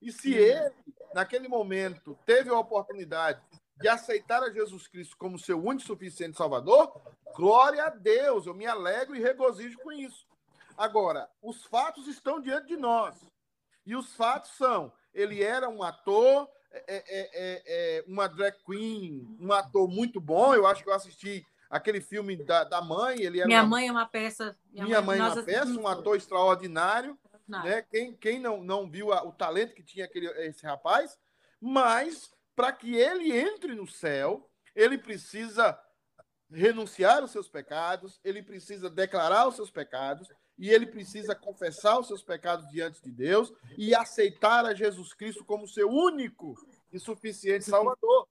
E 0.00 0.10
se 0.10 0.32
ele, 0.32 0.74
naquele 1.12 1.48
momento, 1.48 2.18
teve 2.24 2.48
a 2.48 2.58
oportunidade 2.58 3.42
de 3.80 3.88
aceitar 3.88 4.42
a 4.42 4.50
Jesus 4.50 4.86
Cristo 4.88 5.16
como 5.16 5.38
seu 5.38 5.58
único 5.58 5.82
e 5.82 5.86
suficiente 5.86 6.36
Salvador, 6.36 7.00
glória 7.34 7.84
a 7.84 7.90
Deus, 7.90 8.46
eu 8.46 8.54
me 8.54 8.66
alegro 8.66 9.14
e 9.14 9.20
regozijo 9.20 9.78
com 9.78 9.92
isso. 9.92 10.26
Agora, 10.76 11.28
os 11.42 11.64
fatos 11.64 12.06
estão 12.06 12.40
diante 12.40 12.68
de 12.68 12.76
nós. 12.76 13.16
E 13.84 13.96
os 13.96 14.14
fatos 14.14 14.50
são: 14.52 14.92
ele 15.14 15.42
era 15.42 15.68
um 15.68 15.82
ator, 15.82 16.48
é, 16.70 16.82
é, 16.86 17.02
é, 17.08 17.62
é 17.66 18.04
uma 18.06 18.28
drag 18.28 18.56
queen, 18.64 19.36
um 19.40 19.52
ator 19.52 19.88
muito 19.88 20.20
bom. 20.20 20.54
Eu 20.54 20.66
acho 20.66 20.82
que 20.82 20.88
eu 20.88 20.94
assisti 20.94 21.44
aquele 21.70 22.00
filme 22.00 22.36
da, 22.36 22.64
da 22.64 22.80
mãe. 22.80 23.20
Ele 23.20 23.44
Minha 23.44 23.62
uma... 23.62 23.68
mãe 23.68 23.88
é 23.88 23.92
uma 23.92 24.06
peça. 24.06 24.56
Minha, 24.72 24.84
Minha 24.84 25.02
mãe, 25.02 25.18
mãe 25.18 25.28
é 25.28 25.32
uma 25.32 25.42
peça, 25.42 25.70
um 25.70 25.88
ator 25.88 26.16
extraordinário. 26.16 27.18
Né? 27.48 27.82
Quem, 27.90 28.14
quem 28.14 28.38
não, 28.38 28.62
não 28.62 28.90
viu 28.90 29.12
a, 29.12 29.24
o 29.24 29.32
talento 29.32 29.74
que 29.74 29.82
tinha 29.82 30.04
aquele, 30.04 30.26
esse 30.46 30.66
rapaz, 30.66 31.18
mas 31.58 32.30
para 32.58 32.72
que 32.72 32.96
ele 32.96 33.30
entre 33.30 33.72
no 33.72 33.86
céu, 33.86 34.50
ele 34.74 34.98
precisa 34.98 35.80
renunciar 36.50 37.22
aos 37.22 37.30
seus 37.30 37.48
pecados, 37.48 38.18
ele 38.24 38.42
precisa 38.42 38.90
declarar 38.90 39.46
os 39.46 39.54
seus 39.54 39.70
pecados 39.70 40.28
e 40.58 40.68
ele 40.68 40.84
precisa 40.84 41.36
confessar 41.36 42.00
os 42.00 42.08
seus 42.08 42.20
pecados 42.20 42.68
diante 42.68 43.00
de 43.00 43.12
Deus 43.12 43.52
e 43.76 43.94
aceitar 43.94 44.66
a 44.66 44.74
Jesus 44.74 45.14
Cristo 45.14 45.44
como 45.44 45.68
seu 45.68 45.88
único 45.88 46.56
e 46.92 46.98
suficiente 46.98 47.64
Salvador. 47.64 48.26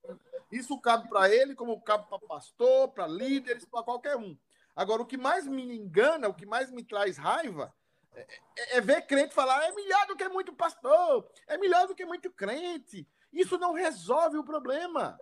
Isso 0.51 0.77
cabe 0.81 1.07
para 1.07 1.33
ele, 1.33 1.55
como 1.55 1.81
cabe 1.81 2.09
para 2.09 2.19
pastor, 2.19 2.89
para 2.89 3.07
líderes, 3.07 3.63
para 3.63 3.81
qualquer 3.81 4.17
um. 4.17 4.37
Agora, 4.75 5.03
o 5.03 5.05
que 5.05 5.15
mais 5.15 5.47
me 5.47 5.73
engana, 5.73 6.27
o 6.27 6.33
que 6.33 6.45
mais 6.45 6.69
me 6.69 6.83
traz 6.83 7.17
raiva, 7.17 7.73
é, 8.13 8.77
é, 8.77 8.81
ver 8.81 9.03
crente 9.03 9.33
falar 9.33 9.63
é 9.63 9.71
melhor 9.71 10.05
do 10.07 10.17
que 10.17 10.27
muito 10.27 10.51
pastor, 10.51 11.31
é 11.47 11.57
melhor 11.57 11.87
do 11.87 11.95
que 11.95 12.05
muito 12.05 12.29
crente. 12.29 13.07
Isso 13.31 13.57
não 13.57 13.73
resolve 13.73 14.37
o 14.37 14.43
problema. 14.43 15.17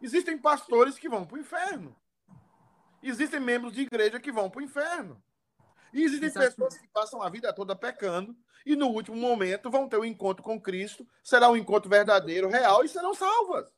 Existem 0.00 0.38
pastores 0.38 0.98
que 0.98 1.08
vão 1.08 1.24
para 1.24 1.36
o 1.36 1.40
inferno. 1.40 1.96
Existem 3.02 3.40
membros 3.40 3.72
de 3.72 3.82
igreja 3.82 4.20
que 4.20 4.32
vão 4.32 4.50
para 4.50 4.60
o 4.60 4.64
inferno. 4.64 5.22
E 5.92 6.02
existem 6.02 6.28
Exatamente. 6.28 6.56
pessoas 6.56 6.78
que 6.78 6.88
passam 6.88 7.22
a 7.22 7.28
vida 7.30 7.52
toda 7.52 7.76
pecando 7.76 8.36
e 8.64 8.74
no 8.74 8.88
último 8.88 9.16
momento 9.16 9.70
vão 9.70 9.88
ter 9.88 9.98
um 9.98 10.04
encontro 10.04 10.42
com 10.42 10.60
Cristo, 10.60 11.06
será 11.22 11.48
um 11.48 11.56
encontro 11.56 11.88
verdadeiro, 11.88 12.48
real 12.48 12.84
e 12.84 12.88
serão 12.88 13.14
salvas. 13.14 13.72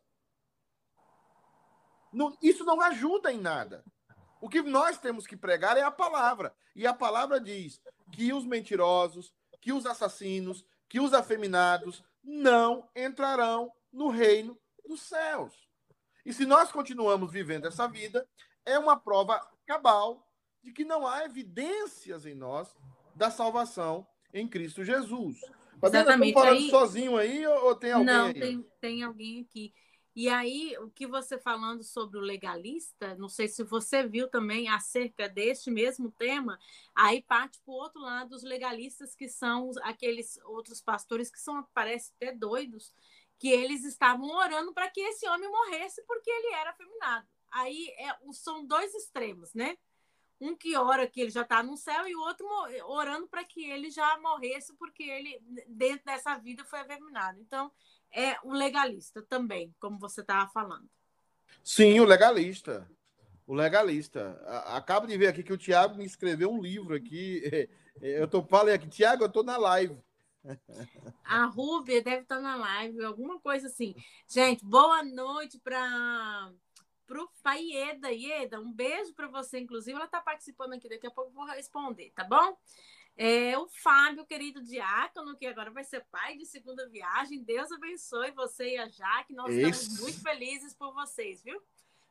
isso 2.43 2.65
não 2.65 2.81
ajuda 2.81 3.31
em 3.31 3.39
nada. 3.39 3.85
O 4.41 4.49
que 4.49 4.63
nós 4.63 4.99
temos 4.99 5.27
que 5.27 5.37
pregar 5.37 5.77
é 5.77 5.83
a 5.83 5.91
palavra. 5.91 6.55
E 6.75 6.87
a 6.87 6.95
palavra 6.95 7.39
diz 7.39 7.81
que 8.11 8.33
os 8.33 8.47
mentirosos, 8.47 9.33
que 9.61 9.73
os 9.73 9.85
assassinos, 9.85 10.65
que 10.89 11.01
os 11.01 11.13
afeminados 11.13 12.03
não 12.23 12.89
entrarão 12.95 13.73
no 13.93 14.09
reino 14.09 14.59
dos 14.87 15.03
céus. 15.03 15.55
E 16.25 16.33
se 16.33 16.45
nós 16.45 16.71
continuamos 16.71 17.33
vivendo 17.33 17.67
essa 17.67 17.89
vida, 17.89 18.29
é 18.65 18.79
uma 18.79 18.99
prova 18.99 19.41
cabal 19.67 20.27
de 20.63 20.73
que 20.73 20.85
não 20.85 21.07
há 21.07 21.25
evidências 21.25 22.27
em 22.27 22.35
nós 22.35 22.75
da 23.15 23.31
salvação 23.31 24.07
em 24.33 24.47
Cristo 24.47 24.85
Jesus. 24.85 25.39
Exatamente. 25.83 26.29
Estamos 26.29 26.33
falando 26.33 26.59
aí... 26.59 26.71
sozinho 26.71 27.17
aí 27.17 27.47
ou, 27.47 27.75
tem 27.75 27.93
alguém 27.93 28.15
Não, 28.15 28.27
aí? 28.27 28.35
Tem, 28.35 28.67
tem 28.81 29.03
alguém 29.03 29.41
aqui. 29.41 29.73
E 30.21 30.29
aí, 30.29 30.77
o 30.81 30.91
que 30.91 31.07
você 31.07 31.39
falando 31.39 31.85
sobre 31.85 32.19
o 32.19 32.21
legalista, 32.21 33.15
não 33.15 33.29
sei 33.29 33.47
se 33.47 33.63
você 33.63 34.05
viu 34.05 34.27
também 34.27 34.69
acerca 34.69 35.29
deste 35.29 35.71
mesmo 35.71 36.11
tema, 36.11 36.59
aí 36.93 37.23
parte 37.23 37.61
para 37.61 37.71
o 37.71 37.77
outro 37.77 38.01
lado 38.01 38.35
os 38.35 38.43
legalistas, 38.43 39.15
que 39.15 39.29
são 39.29 39.71
aqueles 39.81 40.37
outros 40.43 40.81
pastores 40.81 41.31
que 41.31 41.39
são, 41.39 41.65
parece 41.73 42.11
até 42.17 42.33
doidos, 42.33 42.93
que 43.39 43.49
eles 43.49 43.85
estavam 43.85 44.29
orando 44.29 44.73
para 44.73 44.91
que 44.91 45.01
esse 45.01 45.25
homem 45.29 45.49
morresse 45.49 46.03
porque 46.03 46.29
ele 46.29 46.53
era 46.53 46.71
afeminado. 46.71 47.29
Aí 47.53 47.89
é, 47.97 48.13
são 48.33 48.67
dois 48.67 48.93
extremos, 48.97 49.55
né? 49.55 49.79
Um 50.41 50.57
que 50.57 50.77
ora 50.77 51.07
que 51.07 51.21
ele 51.21 51.31
já 51.31 51.43
está 51.43 51.63
no 51.63 51.77
céu 51.77 52.09
e 52.09 52.17
o 52.17 52.21
outro 52.23 52.45
orando 52.87 53.29
para 53.29 53.45
que 53.45 53.65
ele 53.65 53.89
já 53.89 54.19
morresse 54.19 54.73
porque 54.73 55.05
ele, 55.05 55.41
dentro 55.69 56.07
dessa 56.07 56.37
vida, 56.37 56.65
foi 56.65 56.81
afeminado. 56.81 57.41
Então, 57.41 57.71
é 58.13 58.37
o 58.43 58.53
legalista 58.53 59.23
também, 59.23 59.75
como 59.81 59.99
você 59.99 60.21
estava 60.21 60.51
falando. 60.51 60.89
Sim, 61.63 62.01
o 62.01 62.05
legalista. 62.05 62.91
O 63.47 63.55
legalista. 63.55 64.41
Acabo 64.67 65.07
de 65.07 65.17
ver 65.17 65.29
aqui 65.29 65.43
que 65.43 65.53
o 65.53 65.59
Tiago 65.59 65.97
me 65.97 66.05
escreveu 66.05 66.51
um 66.51 66.61
livro 66.61 66.95
aqui. 66.95 67.43
Eu 68.01 68.29
tô 68.29 68.45
falei 68.45 68.75
aqui, 68.75 68.89
Tiago, 68.89 69.25
eu 69.25 69.29
tô 69.29 69.43
na 69.43 69.57
live. 69.57 69.99
A 71.25 71.47
Rúbia 71.47 72.01
deve 72.01 72.23
estar 72.23 72.41
na 72.41 72.55
live, 72.55 73.05
alguma 73.05 73.41
coisa 73.41 73.67
assim. 73.67 73.93
Gente, 74.29 74.65
boa 74.65 75.03
noite 75.03 75.59
para 75.59 76.53
o 77.17 77.29
Faieda. 77.43 78.11
Ieda, 78.11 78.61
um 78.61 78.73
beijo 78.73 79.15
para 79.15 79.29
você, 79.29 79.59
inclusive. 79.59 79.97
Ela 79.97 80.05
está 80.05 80.21
participando 80.21 80.75
aqui, 80.75 80.89
daqui 80.89 81.07
a 81.07 81.11
pouco 81.11 81.31
eu 81.31 81.35
vou 81.35 81.47
responder, 81.47 82.13
tá 82.15 82.25
bom? 82.25 82.57
É, 83.17 83.59
o 83.59 83.67
Fábio, 83.67 84.25
querido 84.25 84.63
diácono, 84.63 85.37
que 85.37 85.47
agora 85.47 85.71
vai 85.71 85.83
ser 85.83 86.05
pai 86.11 86.37
de 86.37 86.47
segunda 86.47 86.89
viagem. 86.89 87.43
Deus 87.43 87.73
abençoe 87.73 88.31
você 88.31 88.75
e 88.75 88.79
a 88.79 88.89
Jaque. 88.89 89.35
Nós 89.35 89.53
Isso. 89.53 89.83
estamos 89.83 90.01
muito 90.01 90.23
felizes 90.23 90.75
por 90.75 90.93
vocês, 90.93 91.43
viu? 91.43 91.61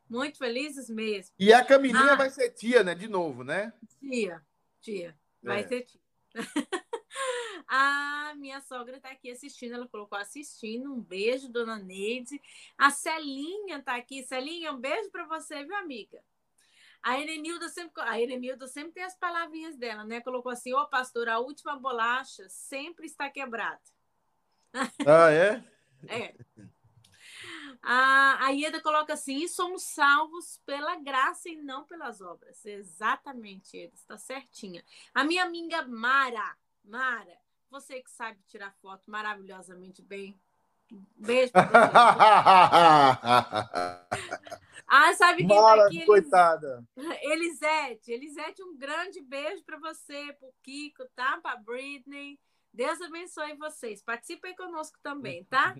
Muito 0.10 0.38
felizes 0.38 0.90
mesmo. 0.90 1.34
E 1.40 1.54
a 1.54 1.64
Camilinha 1.64 2.14
ah, 2.14 2.16
vai 2.16 2.30
ser 2.30 2.50
tia, 2.50 2.84
né? 2.84 2.94
De 2.96 3.08
novo, 3.08 3.44
né? 3.44 3.72
Tia, 4.00 4.42
tia. 4.82 5.18
Vai 5.42 5.62
é. 5.62 5.68
ser 5.68 5.82
tia. 5.84 6.02
a 7.68 8.34
minha 8.38 8.62
sogra 8.62 8.98
está 8.98 9.10
aqui 9.10 9.30
assistindo, 9.30 9.74
ela 9.74 9.88
colocou 9.88 10.18
assistindo. 10.18 10.94
Um 10.94 11.02
beijo, 11.02 11.50
dona 11.50 11.78
Neide. 11.78 12.42
A 12.78 12.90
Celinha 12.90 13.78
está 13.78 13.96
aqui. 13.96 14.24
Celinha, 14.24 14.72
um 14.72 14.80
beijo 14.80 15.12
para 15.12 15.26
você, 15.26 15.64
viu, 15.64 15.76
amiga? 15.76 16.24
A 17.04 17.20
Erenilda 17.20 17.70
sempre, 17.70 18.02
a 18.04 18.20
Erenilda 18.20 18.68
sempre 18.68 18.94
tem 18.94 19.04
as 19.04 19.18
palavrinhas 19.18 19.76
dela, 19.76 20.04
né? 20.04 20.22
Colocou 20.22 20.52
assim: 20.52 20.74
Ô, 20.74 20.82
oh, 20.82 20.88
pastor, 20.88 21.30
a 21.30 21.40
última 21.40 21.76
bolacha 21.76 22.48
sempre 22.50 23.06
está 23.06 23.30
quebrada. 23.30 23.82
Ah, 25.08 25.32
é? 25.32 25.64
é. 26.08 26.36
A, 27.82 28.46
a 28.46 28.50
Ieda 28.50 28.82
coloca 28.82 29.14
assim: 29.14 29.44
e 29.44 29.48
somos 29.50 29.84
salvos 29.84 30.62
pela 30.66 30.96
graça 30.98 31.50
e 31.50 31.56
não 31.56 31.86
pelas 31.86 32.22
obras. 32.22 32.66
Exatamente, 32.66 33.78
Ieda, 33.78 33.96
está 33.96 34.18
certinha. 34.18 34.84
A 35.14 35.24
minha 35.24 35.44
amiga 35.44 35.88
Mara, 35.88 36.58
Mara, 36.84 37.38
você 37.70 38.02
que 38.02 38.12
sabe 38.12 38.40
tirar 38.48 38.74
foto 38.82 39.10
maravilhosamente 39.10 40.02
bem. 40.02 40.40
Beijo 41.16 41.52
pra 41.52 41.64
você. 41.64 41.78
Ah, 44.90 45.14
sabe 45.16 45.46
quem 45.46 45.48
Mara, 45.48 45.82
tá 45.82 45.88
aqui? 45.88 46.06
coitada. 46.06 46.88
Elisete. 47.22 48.10
Elisete, 48.10 48.64
um 48.64 48.78
grande 48.78 49.22
beijo 49.22 49.62
para 49.66 49.78
você, 49.78 50.34
pro 50.40 50.54
Kiko, 50.64 51.04
tá? 51.14 51.38
Para 51.44 51.58
Britney. 51.58 52.40
Deus 52.74 53.02
abençoe 53.02 53.58
vocês. 53.58 54.02
Participem 54.02 54.56
conosco 54.56 54.98
também, 55.04 55.44
tá? 55.44 55.76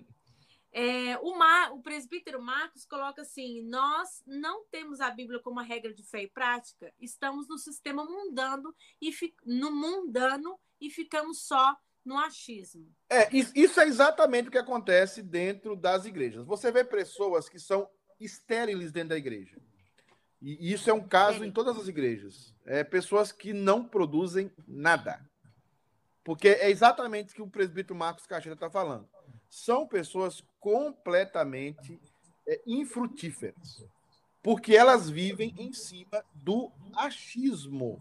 É, 0.70 1.18
o, 1.20 1.38
Mar, 1.38 1.72
o 1.72 1.80
presbítero 1.80 2.42
Marcos 2.42 2.84
coloca 2.84 3.22
assim: 3.22 3.62
nós 3.62 4.22
não 4.26 4.66
temos 4.66 5.00
a 5.00 5.10
Bíblia 5.10 5.40
como 5.40 5.60
regra 5.60 5.94
de 5.94 6.02
fé 6.02 6.24
e 6.24 6.28
prática, 6.28 6.92
estamos 7.00 7.48
no 7.48 7.56
sistema 7.56 8.04
mundano 8.04 8.74
e 9.00 9.10
no 9.46 9.70
mundano 9.70 10.60
e 10.80 10.90
ficamos 10.90 11.42
só 11.42 11.76
no 12.04 12.16
achismo. 12.18 12.88
É, 13.10 13.28
isso 13.32 13.80
é 13.80 13.86
exatamente 13.86 14.48
o 14.48 14.50
que 14.50 14.58
acontece 14.58 15.22
dentro 15.22 15.76
das 15.76 16.06
igrejas. 16.06 16.44
Você 16.46 16.72
vê 16.72 16.82
pessoas 16.82 17.48
que 17.48 17.58
são 17.58 17.88
estériles 18.18 18.90
dentro 18.90 19.10
da 19.10 19.18
igreja. 19.18 19.56
E 20.40 20.72
isso 20.72 20.88
é 20.88 20.92
um 20.92 21.06
caso 21.06 21.44
em 21.44 21.50
todas 21.50 21.76
as 21.76 21.88
igrejas. 21.88 22.54
É 22.64 22.84
pessoas 22.84 23.32
que 23.32 23.52
não 23.52 23.84
produzem 23.84 24.50
nada. 24.66 25.20
Porque 26.22 26.48
é 26.48 26.70
exatamente 26.70 27.32
o 27.32 27.34
que 27.34 27.42
o 27.42 27.50
presbítero 27.50 27.98
Marcos 27.98 28.26
Caixeira 28.26 28.54
está 28.54 28.70
falando. 28.70 29.08
São 29.48 29.86
pessoas 29.86 30.42
completamente 30.60 32.00
é, 32.46 32.60
infrutíferas. 32.66 33.84
Porque 34.42 34.76
elas 34.76 35.10
vivem 35.10 35.54
em 35.58 35.72
cima 35.72 36.24
do 36.34 36.70
achismo. 36.94 37.98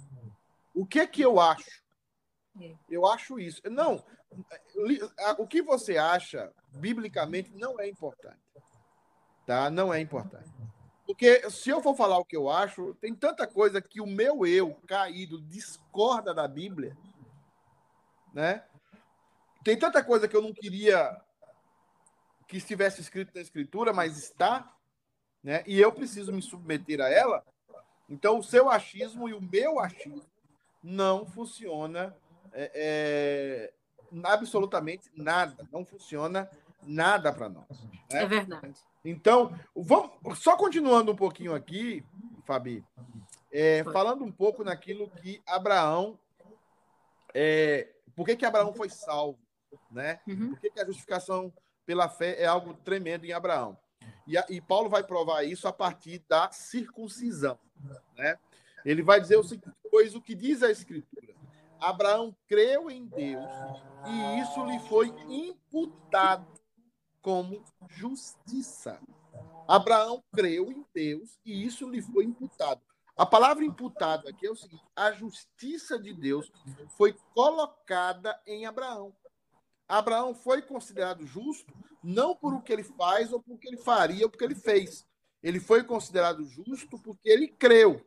O 0.73 0.85
que 0.85 0.99
é 0.99 1.07
que 1.07 1.21
eu 1.21 1.39
acho? 1.39 1.81
É. 2.59 2.75
Eu 2.89 3.05
acho 3.05 3.39
isso. 3.39 3.61
Não, 3.69 4.03
o 5.37 5.47
que 5.47 5.61
você 5.61 5.97
acha, 5.97 6.51
biblicamente, 6.73 7.51
não 7.53 7.79
é 7.79 7.87
importante. 7.87 8.39
Tá? 9.45 9.69
Não 9.69 9.93
é 9.93 9.99
importante. 9.99 10.49
Porque 11.05 11.49
se 11.49 11.69
eu 11.69 11.81
for 11.81 11.95
falar 11.95 12.17
o 12.17 12.25
que 12.25 12.35
eu 12.35 12.49
acho, 12.49 12.93
tem 12.95 13.15
tanta 13.15 13.47
coisa 13.47 13.81
que 13.81 14.01
o 14.01 14.05
meu 14.05 14.45
eu 14.45 14.75
caído 14.85 15.41
discorda 15.41 16.33
da 16.33 16.45
Bíblia, 16.47 16.97
né? 18.33 18.65
Tem 19.63 19.79
tanta 19.79 20.03
coisa 20.03 20.27
que 20.27 20.35
eu 20.35 20.41
não 20.41 20.53
queria 20.53 21.19
que 22.47 22.57
estivesse 22.57 22.99
escrito 22.99 23.33
na 23.33 23.41
escritura, 23.41 23.93
mas 23.93 24.17
está, 24.17 24.73
né? 25.41 25.63
E 25.65 25.79
eu 25.79 25.93
preciso 25.93 26.33
me 26.33 26.41
submeter 26.41 26.99
a 26.99 27.09
ela. 27.09 27.45
Então, 28.09 28.39
o 28.39 28.43
seu 28.43 28.69
achismo 28.69 29.27
e 29.29 29.33
o 29.33 29.41
meu 29.41 29.79
achismo 29.79 30.25
não 30.83 31.25
funciona 31.25 32.15
é, 32.53 32.71
é, 32.73 33.73
absolutamente 34.23 35.09
nada. 35.15 35.67
Não 35.71 35.85
funciona 35.85 36.49
nada 36.83 37.31
para 37.33 37.49
nós. 37.49 37.67
Né? 38.11 38.23
É 38.23 38.25
verdade. 38.25 38.79
Então, 39.03 39.57
vamos, 39.75 40.11
só 40.39 40.55
continuando 40.57 41.11
um 41.11 41.15
pouquinho 41.15 41.53
aqui, 41.53 42.03
Fabi, 42.45 42.83
é, 43.51 43.83
falando 43.85 44.23
um 44.23 44.31
pouco 44.31 44.63
naquilo 44.63 45.09
que 45.09 45.41
Abraão. 45.45 46.19
É, 47.33 47.89
por 48.15 48.25
que, 48.25 48.35
que 48.35 48.45
Abraão 48.45 48.73
foi 48.73 48.89
salvo? 48.89 49.39
Né? 49.91 50.19
Uhum. 50.27 50.49
Por 50.49 50.59
que, 50.59 50.71
que 50.71 50.79
a 50.79 50.85
justificação 50.85 51.53
pela 51.85 52.09
fé 52.09 52.41
é 52.41 52.45
algo 52.45 52.73
tremendo 52.73 53.25
em 53.25 53.31
Abraão? 53.31 53.77
E, 54.25 54.37
a, 54.37 54.45
e 54.49 54.59
Paulo 54.59 54.89
vai 54.89 55.03
provar 55.03 55.43
isso 55.43 55.67
a 55.67 55.73
partir 55.73 56.23
da 56.27 56.51
circuncisão. 56.51 57.57
Né? 58.17 58.37
Ele 58.83 59.01
vai 59.01 59.21
dizer 59.21 59.37
o 59.37 59.43
seguinte: 59.43 59.69
pois 59.89 60.15
o 60.15 60.21
que 60.21 60.35
diz 60.35 60.63
a 60.63 60.71
Escritura? 60.71 61.26
Abraão 61.79 62.35
creu 62.47 62.89
em 62.89 63.05
Deus 63.05 63.49
e 64.05 64.39
isso 64.39 64.63
lhe 64.65 64.79
foi 64.87 65.07
imputado 65.29 66.47
como 67.21 67.63
justiça. 67.89 68.99
Abraão 69.67 70.23
creu 70.33 70.71
em 70.71 70.85
Deus 70.93 71.39
e 71.45 71.65
isso 71.65 71.89
lhe 71.89 72.01
foi 72.01 72.23
imputado. 72.23 72.81
A 73.15 73.25
palavra 73.25 73.65
imputado 73.65 74.27
aqui 74.27 74.45
é 74.45 74.51
o 74.51 74.55
seguinte: 74.55 74.83
a 74.95 75.11
justiça 75.11 75.99
de 75.99 76.13
Deus 76.13 76.51
foi 76.95 77.13
colocada 77.33 78.39
em 78.45 78.65
Abraão. 78.65 79.13
Abraão 79.87 80.35
foi 80.35 80.61
considerado 80.61 81.25
justo 81.25 81.73
não 82.03 82.35
por 82.35 82.53
o 82.53 82.61
que 82.61 82.71
ele 82.71 82.83
faz 82.83 83.33
ou 83.33 83.41
por 83.41 83.55
o 83.55 83.57
que 83.57 83.67
ele 83.67 83.77
faria 83.77 84.25
ou 84.25 84.29
por 84.29 84.35
o 84.35 84.39
que 84.39 84.45
ele 84.45 84.55
fez. 84.55 85.05
Ele 85.41 85.59
foi 85.59 85.83
considerado 85.83 86.43
justo 86.45 86.99
porque 86.99 87.29
ele 87.29 87.47
creu. 87.47 88.05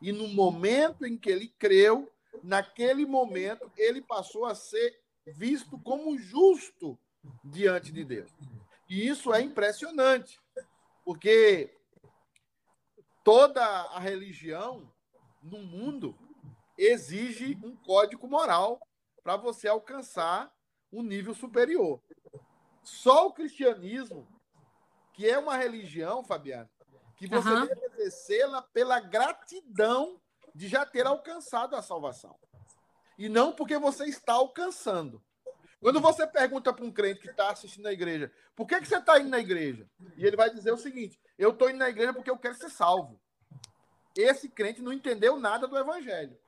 E 0.00 0.12
no 0.12 0.28
momento 0.28 1.06
em 1.06 1.16
que 1.16 1.30
ele 1.30 1.48
creu, 1.58 2.10
naquele 2.42 3.04
momento, 3.06 3.70
ele 3.76 4.00
passou 4.00 4.44
a 4.44 4.54
ser 4.54 5.00
visto 5.26 5.78
como 5.78 6.18
justo 6.18 6.98
diante 7.44 7.92
de 7.92 8.04
Deus. 8.04 8.30
E 8.88 9.06
isso 9.06 9.32
é 9.32 9.40
impressionante, 9.40 10.40
porque 11.04 11.74
toda 13.24 13.64
a 13.64 13.98
religião 13.98 14.92
no 15.42 15.58
mundo 15.58 16.16
exige 16.76 17.58
um 17.62 17.76
código 17.76 18.26
moral 18.26 18.80
para 19.22 19.36
você 19.36 19.68
alcançar 19.68 20.52
um 20.92 21.02
nível 21.02 21.34
superior. 21.34 22.00
Só 22.82 23.28
o 23.28 23.32
cristianismo, 23.32 24.26
que 25.12 25.28
é 25.28 25.38
uma 25.38 25.56
religião, 25.56 26.24
Fabiana, 26.24 26.70
que 27.16 27.28
você 27.28 27.48
uhum. 27.48 27.66
deve 27.66 27.86
exercê-la 27.86 28.62
pela 28.62 28.98
gratidão 28.98 30.20
de 30.54 30.68
já 30.68 30.84
ter 30.84 31.06
alcançado 31.06 31.76
a 31.76 31.82
salvação. 31.82 32.36
E 33.18 33.28
não 33.28 33.52
porque 33.52 33.78
você 33.78 34.04
está 34.04 34.34
alcançando. 34.34 35.22
Quando 35.80 36.00
você 36.00 36.26
pergunta 36.26 36.72
para 36.72 36.84
um 36.84 36.92
crente 36.92 37.20
que 37.20 37.28
está 37.28 37.50
assistindo 37.50 37.86
a 37.88 37.92
igreja, 37.92 38.32
por 38.54 38.66
que, 38.66 38.80
que 38.80 38.86
você 38.86 38.98
está 38.98 39.18
indo 39.18 39.30
na 39.30 39.40
igreja? 39.40 39.88
E 40.16 40.24
ele 40.24 40.36
vai 40.36 40.48
dizer 40.48 40.72
o 40.72 40.76
seguinte: 40.76 41.20
eu 41.36 41.50
estou 41.50 41.68
indo 41.68 41.78
na 41.78 41.88
igreja 41.88 42.12
porque 42.12 42.30
eu 42.30 42.38
quero 42.38 42.54
ser 42.54 42.70
salvo. 42.70 43.20
Esse 44.16 44.48
crente 44.48 44.80
não 44.80 44.92
entendeu 44.92 45.38
nada 45.38 45.66
do 45.66 45.76
evangelho. 45.76 46.38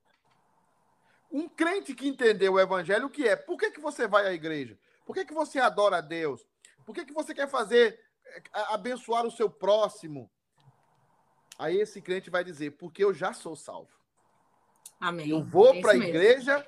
Um 1.32 1.48
crente 1.48 1.94
que 1.94 2.06
entendeu 2.06 2.52
o 2.52 2.60
evangelho, 2.60 3.06
o 3.06 3.10
que 3.10 3.26
é? 3.26 3.34
Por 3.34 3.58
que, 3.58 3.72
que 3.72 3.80
você 3.80 4.06
vai 4.06 4.26
à 4.26 4.32
igreja? 4.32 4.78
Por 5.04 5.14
que, 5.14 5.24
que 5.24 5.34
você 5.34 5.58
adora 5.58 5.98
a 5.98 6.00
Deus? 6.00 6.46
Por 6.84 6.94
que, 6.94 7.04
que 7.04 7.12
você 7.12 7.34
quer 7.34 7.48
fazer, 7.48 7.98
eh, 8.24 8.42
abençoar 8.68 9.26
o 9.26 9.30
seu 9.30 9.50
próximo? 9.50 10.30
Aí 11.58 11.76
esse 11.76 12.00
crente 12.00 12.30
vai 12.30 12.44
dizer, 12.44 12.72
porque 12.72 13.04
eu 13.04 13.14
já 13.14 13.32
sou 13.32 13.54
salvo. 13.54 13.92
Amém. 15.00 15.28
Eu 15.28 15.42
vou 15.42 15.74
é 15.74 15.80
para 15.80 15.92
a 15.92 15.96
igreja 15.96 16.66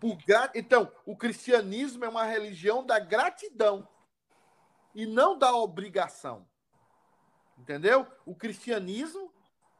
por 0.00 0.16
gra... 0.24 0.50
Então, 0.54 0.90
o 1.06 1.16
cristianismo 1.16 2.04
é 2.04 2.08
uma 2.08 2.24
religião 2.24 2.84
da 2.84 2.98
gratidão 2.98 3.88
e 4.94 5.06
não 5.06 5.38
da 5.38 5.54
obrigação. 5.54 6.46
Entendeu? 7.58 8.06
O 8.26 8.34
cristianismo 8.34 9.32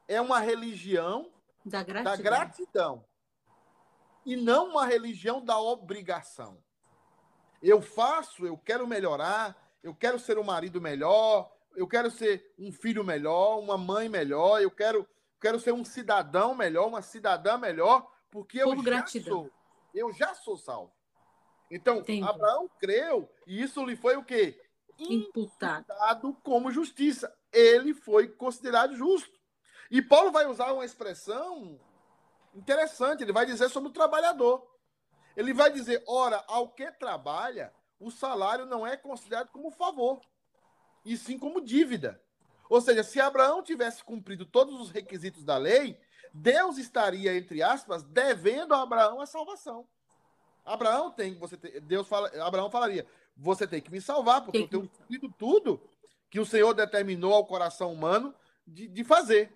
é 0.07 0.21
uma 0.21 0.39
religião 0.39 1.31
da 1.65 1.83
gratidão. 1.83 2.15
da 2.15 2.23
gratidão 2.23 3.05
e 4.25 4.35
não 4.35 4.69
uma 4.69 4.85
religião 4.85 5.43
da 5.43 5.59
obrigação. 5.59 6.57
Eu 7.61 7.81
faço, 7.81 8.45
eu 8.45 8.57
quero 8.57 8.87
melhorar, 8.87 9.55
eu 9.83 9.93
quero 9.93 10.17
ser 10.17 10.37
um 10.37 10.43
marido 10.43 10.81
melhor, 10.81 11.54
eu 11.75 11.87
quero 11.87 12.09
ser 12.09 12.53
um 12.57 12.71
filho 12.71 13.03
melhor, 13.03 13.59
uma 13.59 13.77
mãe 13.77 14.09
melhor, 14.09 14.61
eu 14.61 14.71
quero, 14.71 15.07
quero 15.39 15.59
ser 15.59 15.73
um 15.73 15.83
cidadão 15.85 16.55
melhor, 16.55 16.87
uma 16.87 17.01
cidadã 17.01 17.57
melhor, 17.57 18.09
porque 18.31 18.61
Por 18.61 18.77
eu 18.77 18.81
gratidão. 18.81 19.43
já 19.43 19.49
sou 19.49 19.55
eu 19.95 20.11
já 20.13 20.33
sou 20.35 20.57
salvo. 20.57 20.93
Então, 21.71 22.03
Abraão 22.27 22.69
creu 22.77 23.29
e 23.47 23.61
isso 23.61 23.83
lhe 23.83 23.95
foi 23.95 24.17
o 24.17 24.23
quê? 24.23 24.61
Imputado. 24.99 25.81
Imputado 25.81 26.33
como 26.43 26.71
justiça. 26.71 27.33
Ele 27.51 27.93
foi 27.93 28.27
considerado 28.27 28.95
justo. 28.95 29.39
E 29.89 30.01
Paulo 30.01 30.31
vai 30.31 30.45
usar 30.45 30.73
uma 30.73 30.85
expressão 30.85 31.79
interessante, 32.53 33.23
ele 33.23 33.31
vai 33.31 33.45
dizer 33.45 33.69
sobre 33.69 33.89
o 33.89 33.93
trabalhador. 33.93 34.65
Ele 35.35 35.53
vai 35.53 35.71
dizer: 35.71 36.03
ora, 36.07 36.43
ao 36.47 36.69
que 36.69 36.91
trabalha, 36.91 37.73
o 37.99 38.11
salário 38.11 38.65
não 38.65 38.85
é 38.85 38.95
considerado 38.97 39.49
como 39.51 39.71
favor, 39.71 40.21
e 41.05 41.15
sim 41.15 41.37
como 41.37 41.61
dívida. 41.61 42.21
Ou 42.69 42.81
seja, 42.81 43.03
se 43.03 43.19
Abraão 43.19 43.61
tivesse 43.61 44.03
cumprido 44.03 44.45
todos 44.45 44.81
os 44.81 44.89
requisitos 44.89 45.43
da 45.43 45.57
lei, 45.57 45.97
Deus 46.33 46.77
estaria, 46.77 47.37
entre 47.37 47.61
aspas, 47.61 48.03
devendo 48.03 48.73
a 48.73 48.81
Abraão 48.81 49.21
a 49.21 49.25
salvação. 49.25 49.87
Abraão 50.65 51.11
tem 51.11 51.35
você 51.35 51.55
ter, 51.55 51.79
Deus 51.79 52.07
fala, 52.07 52.27
Abraão 52.43 52.71
falaria: 52.71 53.05
você 53.37 53.67
tem 53.67 53.79
que 53.79 53.91
me 53.91 54.01
salvar, 54.01 54.43
porque 54.43 54.57
eu 54.57 54.67
tenho 54.67 54.89
cumprido 54.89 55.33
tudo 55.37 55.81
que 56.29 56.39
o 56.39 56.45
Senhor 56.45 56.73
determinou 56.73 57.33
ao 57.33 57.45
coração 57.45 57.93
humano 57.93 58.33
de, 58.65 58.87
de 58.87 59.03
fazer. 59.03 59.53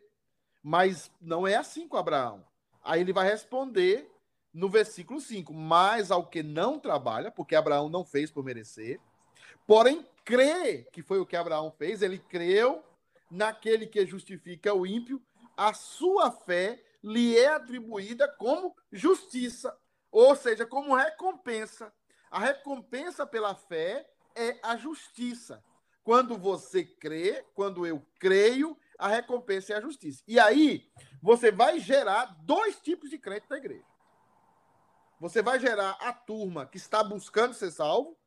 Mas 0.62 1.12
não 1.20 1.48
é 1.48 1.56
assim 1.56 1.88
com 1.88 1.98
Abraão. 1.98 2.46
Aí 2.84 3.02
ele 3.02 3.14
vai 3.14 3.28
responder 3.28 4.10
no 4.54 4.70
versículo 4.70 5.20
5: 5.20 5.54
Mas 5.54 6.12
ao 6.12 6.26
que 6.28 6.44
não 6.44 6.80
trabalha, 6.80 7.32
porque 7.32 7.56
Abraão 7.56 7.90
não 7.90 8.06
fez 8.06 8.30
por 8.30 8.44
merecer, 8.44 9.00
porém 9.70 10.04
crê, 10.26 10.88
que 10.92 11.04
foi 11.04 11.20
o 11.20 11.28
que 11.28 11.36
Abraão 11.36 11.70
fez, 11.70 12.02
ele 12.02 12.18
creu 12.18 12.84
naquele 13.30 13.86
que 13.86 14.04
justifica 14.04 14.74
o 14.74 14.84
ímpio 14.84 15.22
a 15.56 15.74
sua 15.74 16.32
fé 16.32 16.84
lhe 17.04 17.38
é 17.38 17.50
atribuída 17.50 18.28
como 18.28 18.76
justiça, 18.92 19.78
ou 20.10 20.36
seja, 20.36 20.66
como 20.66 20.96
recompensa. 20.96 21.94
A 22.32 22.40
recompensa 22.40 23.28
pela 23.28 23.54
fé 23.54 24.10
é 24.36 24.58
a 24.64 24.76
justiça. 24.76 25.64
Quando 26.04 26.36
você 26.36 26.84
crê, 26.84 27.46
quando 27.54 27.86
eu 27.86 28.04
creio, 28.20 28.76
a 28.98 29.08
recompensa 29.08 29.74
é 29.74 29.76
a 29.76 29.82
justiça. 29.82 30.24
E 30.28 30.40
aí, 30.40 30.90
você 31.22 31.52
vai 31.52 31.80
gerar 31.80 32.38
dois 32.42 32.80
tipos 32.80 33.12
de 33.12 33.20
crente 33.20 33.46
na 33.50 33.58
igreja. 33.58 33.86
Você 35.20 35.44
vai 35.44 35.60
gerar 35.60 35.92
a 36.00 36.12
turma 36.12 36.66
que 36.66 36.78
está 36.78 37.04
buscando 37.04 37.54
ser 37.54 37.70
salvo, 37.70 38.18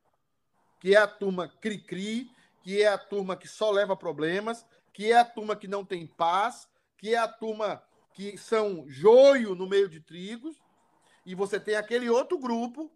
que 0.83 0.93
é 0.93 0.97
a 0.97 1.07
turma 1.07 1.47
cri-cri, 1.47 2.29
que 2.61 2.81
é 2.81 2.87
a 2.87 2.97
turma 2.97 3.37
que 3.37 3.47
só 3.47 3.71
leva 3.71 3.95
problemas, 3.95 4.65
que 4.91 5.13
é 5.13 5.17
a 5.17 5.23
turma 5.23 5.55
que 5.55 5.65
não 5.65 5.85
tem 5.85 6.05
paz, 6.05 6.67
que 6.97 7.15
é 7.15 7.17
a 7.17 7.25
turma 7.25 7.81
que 8.13 8.37
são 8.37 8.83
joio 8.89 9.55
no 9.55 9.65
meio 9.65 9.87
de 9.87 10.01
trigos, 10.01 10.61
e 11.25 11.33
você 11.35 11.57
tem 11.57 11.75
aquele 11.75 12.09
outro 12.09 12.37
grupo 12.37 12.91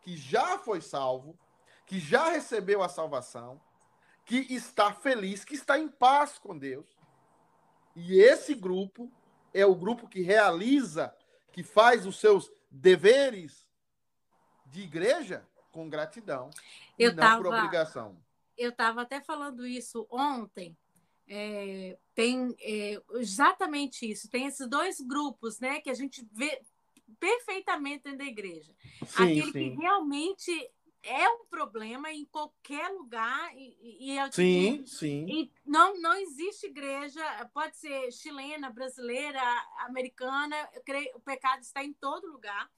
que 0.00 0.16
já 0.16 0.58
foi 0.58 0.80
salvo, 0.80 1.38
que 1.86 2.00
já 2.00 2.28
recebeu 2.30 2.82
a 2.82 2.88
salvação, 2.88 3.60
que 4.24 4.52
está 4.52 4.92
feliz, 4.92 5.44
que 5.44 5.54
está 5.54 5.78
em 5.78 5.86
paz 5.86 6.40
com 6.40 6.58
Deus. 6.58 6.88
E 7.94 8.20
esse 8.20 8.52
grupo 8.52 9.12
é 9.54 9.64
o 9.64 9.76
grupo 9.76 10.08
que 10.08 10.22
realiza, 10.22 11.14
que 11.52 11.62
faz 11.62 12.04
os 12.04 12.18
seus 12.18 12.50
deveres 12.68 13.64
de 14.66 14.82
igreja 14.82 15.46
com 15.78 15.88
gratidão 15.88 16.50
eu 16.98 17.10
e 17.10 17.14
não 17.14 17.22
tava, 17.22 17.42
por 17.42 17.54
obrigação. 17.54 18.16
Eu 18.56 18.70
estava 18.70 19.02
até 19.02 19.20
falando 19.20 19.64
isso 19.64 20.08
ontem. 20.10 20.76
É, 21.28 21.96
tem 22.16 22.56
é, 22.60 23.00
exatamente 23.12 24.10
isso. 24.10 24.28
Tem 24.28 24.46
esses 24.46 24.66
dois 24.66 25.00
grupos, 25.00 25.60
né, 25.60 25.80
que 25.80 25.88
a 25.88 25.94
gente 25.94 26.26
vê 26.32 26.60
perfeitamente 27.20 28.02
dentro 28.04 28.18
da 28.18 28.24
igreja. 28.24 28.72
Sim, 29.06 29.22
Aquele 29.22 29.52
sim. 29.52 29.52
que 29.52 29.68
realmente 29.76 30.70
é 31.04 31.28
um 31.28 31.44
problema 31.44 32.10
em 32.10 32.24
qualquer 32.24 32.88
lugar 32.88 33.56
e, 33.56 34.16
e 34.16 34.32
sim, 34.32 34.84
sim. 34.84 35.26
E 35.28 35.52
não 35.64 36.00
não 36.00 36.14
existe 36.16 36.66
igreja, 36.66 37.22
pode 37.54 37.76
ser 37.76 38.10
chilena, 38.10 38.68
brasileira, 38.68 39.40
americana. 39.86 40.56
Eu 40.74 40.82
creio, 40.82 41.16
o 41.16 41.20
pecado 41.20 41.62
está 41.62 41.84
em 41.84 41.92
todo 41.92 42.26
lugar, 42.32 42.68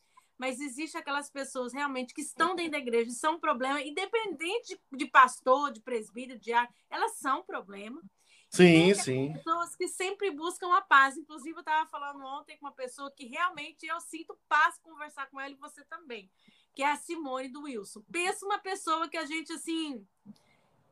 mas 0.40 0.58
existe 0.58 0.96
aquelas 0.96 1.28
pessoas 1.28 1.70
realmente 1.74 2.14
que 2.14 2.22
estão 2.22 2.56
dentro 2.56 2.72
da 2.72 2.78
igreja, 2.78 3.10
são 3.10 3.34
um 3.34 3.38
problema, 3.38 3.78
independente 3.82 4.68
de, 4.90 4.96
de 4.96 5.04
pastor, 5.04 5.70
de 5.70 5.82
presbítero, 5.82 6.40
de 6.40 6.50
ar, 6.50 6.66
elas 6.88 7.18
são 7.18 7.40
um 7.40 7.44
problema. 7.44 8.00
Sim, 8.48 8.94
sim. 8.94 9.34
Pessoas 9.34 9.76
que 9.76 9.86
sempre 9.86 10.30
buscam 10.30 10.74
a 10.74 10.80
paz. 10.80 11.18
Inclusive, 11.18 11.56
eu 11.56 11.60
estava 11.60 11.86
falando 11.90 12.24
ontem 12.24 12.56
com 12.56 12.64
uma 12.64 12.72
pessoa 12.72 13.10
que 13.10 13.26
realmente 13.26 13.84
eu 13.86 14.00
sinto 14.00 14.34
paz 14.48 14.78
conversar 14.78 15.28
com 15.28 15.38
ela 15.38 15.52
e 15.52 15.58
você 15.58 15.84
também, 15.84 16.30
que 16.74 16.82
é 16.82 16.90
a 16.90 16.96
Simone 16.96 17.48
do 17.48 17.64
Wilson. 17.64 18.02
Pensa 18.10 18.46
uma 18.46 18.58
pessoa 18.58 19.10
que 19.10 19.18
a 19.18 19.26
gente, 19.26 19.52
assim, 19.52 20.06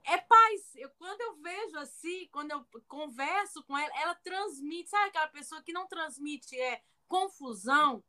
é 0.05 0.19
paz. 0.19 0.77
Eu, 0.77 0.91
quando 0.91 1.23
eu 1.23 1.37
vejo 1.37 1.79
assim, 1.79 2.29
quando 2.31 2.51
eu 2.51 2.67
converso 2.87 3.63
com 3.65 3.79
ela, 3.79 3.99
ela 3.99 4.15
transmite, 4.17 4.91
sabe 4.91 5.09
aquela 5.09 5.29
pessoa 5.29 5.63
que 5.63 5.73
não 5.73 5.89
transmite 5.89 6.55
é 6.55 6.83
confusão? 7.09 8.05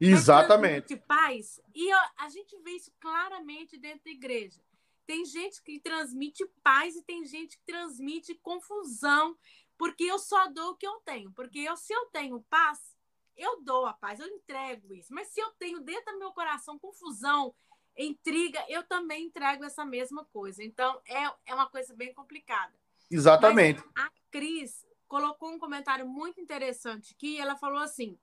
Exatamente. 0.00 0.96
Paz. 0.96 1.60
E 1.74 1.92
a 1.92 2.28
gente 2.30 2.56
vê 2.62 2.70
isso 2.72 2.90
claramente 2.98 3.76
dentro 3.76 4.04
da 4.04 4.10
igreja. 4.10 4.60
Tem 5.06 5.24
gente 5.24 5.62
que 5.62 5.78
transmite 5.78 6.46
paz 6.62 6.96
e 6.96 7.02
tem 7.02 7.24
gente 7.24 7.58
que 7.58 7.64
transmite 7.64 8.34
confusão, 8.36 9.36
porque 9.76 10.04
eu 10.04 10.18
só 10.18 10.48
dou 10.48 10.70
o 10.70 10.76
que 10.76 10.86
eu 10.86 11.00
tenho. 11.04 11.32
Porque 11.32 11.58
eu, 11.58 11.76
se 11.76 11.92
eu 11.92 12.06
tenho 12.06 12.40
paz, 12.48 12.96
eu 13.36 13.60
dou 13.62 13.86
a 13.86 13.92
paz, 13.92 14.20
eu 14.20 14.26
entrego 14.28 14.94
isso. 14.94 15.12
Mas 15.12 15.28
se 15.28 15.40
eu 15.40 15.50
tenho 15.58 15.80
dentro 15.80 16.12
do 16.12 16.18
meu 16.18 16.32
coração 16.32 16.78
confusão, 16.78 17.54
intriga, 17.96 18.64
eu 18.68 18.82
também 18.84 19.26
entrego 19.26 19.64
essa 19.64 19.84
mesma 19.84 20.24
coisa. 20.26 20.62
Então, 20.62 21.00
é, 21.06 21.30
é 21.46 21.54
uma 21.54 21.68
coisa 21.68 21.94
bem 21.94 22.14
complicada. 22.14 22.72
Exatamente. 23.10 23.82
Mas 23.94 24.06
a 24.06 24.10
Cris 24.30 24.86
colocou 25.08 25.50
um 25.50 25.58
comentário 25.58 26.06
muito 26.06 26.40
interessante 26.40 27.14
que 27.16 27.38
ela 27.38 27.56
falou 27.56 27.80
assim: 27.80 28.16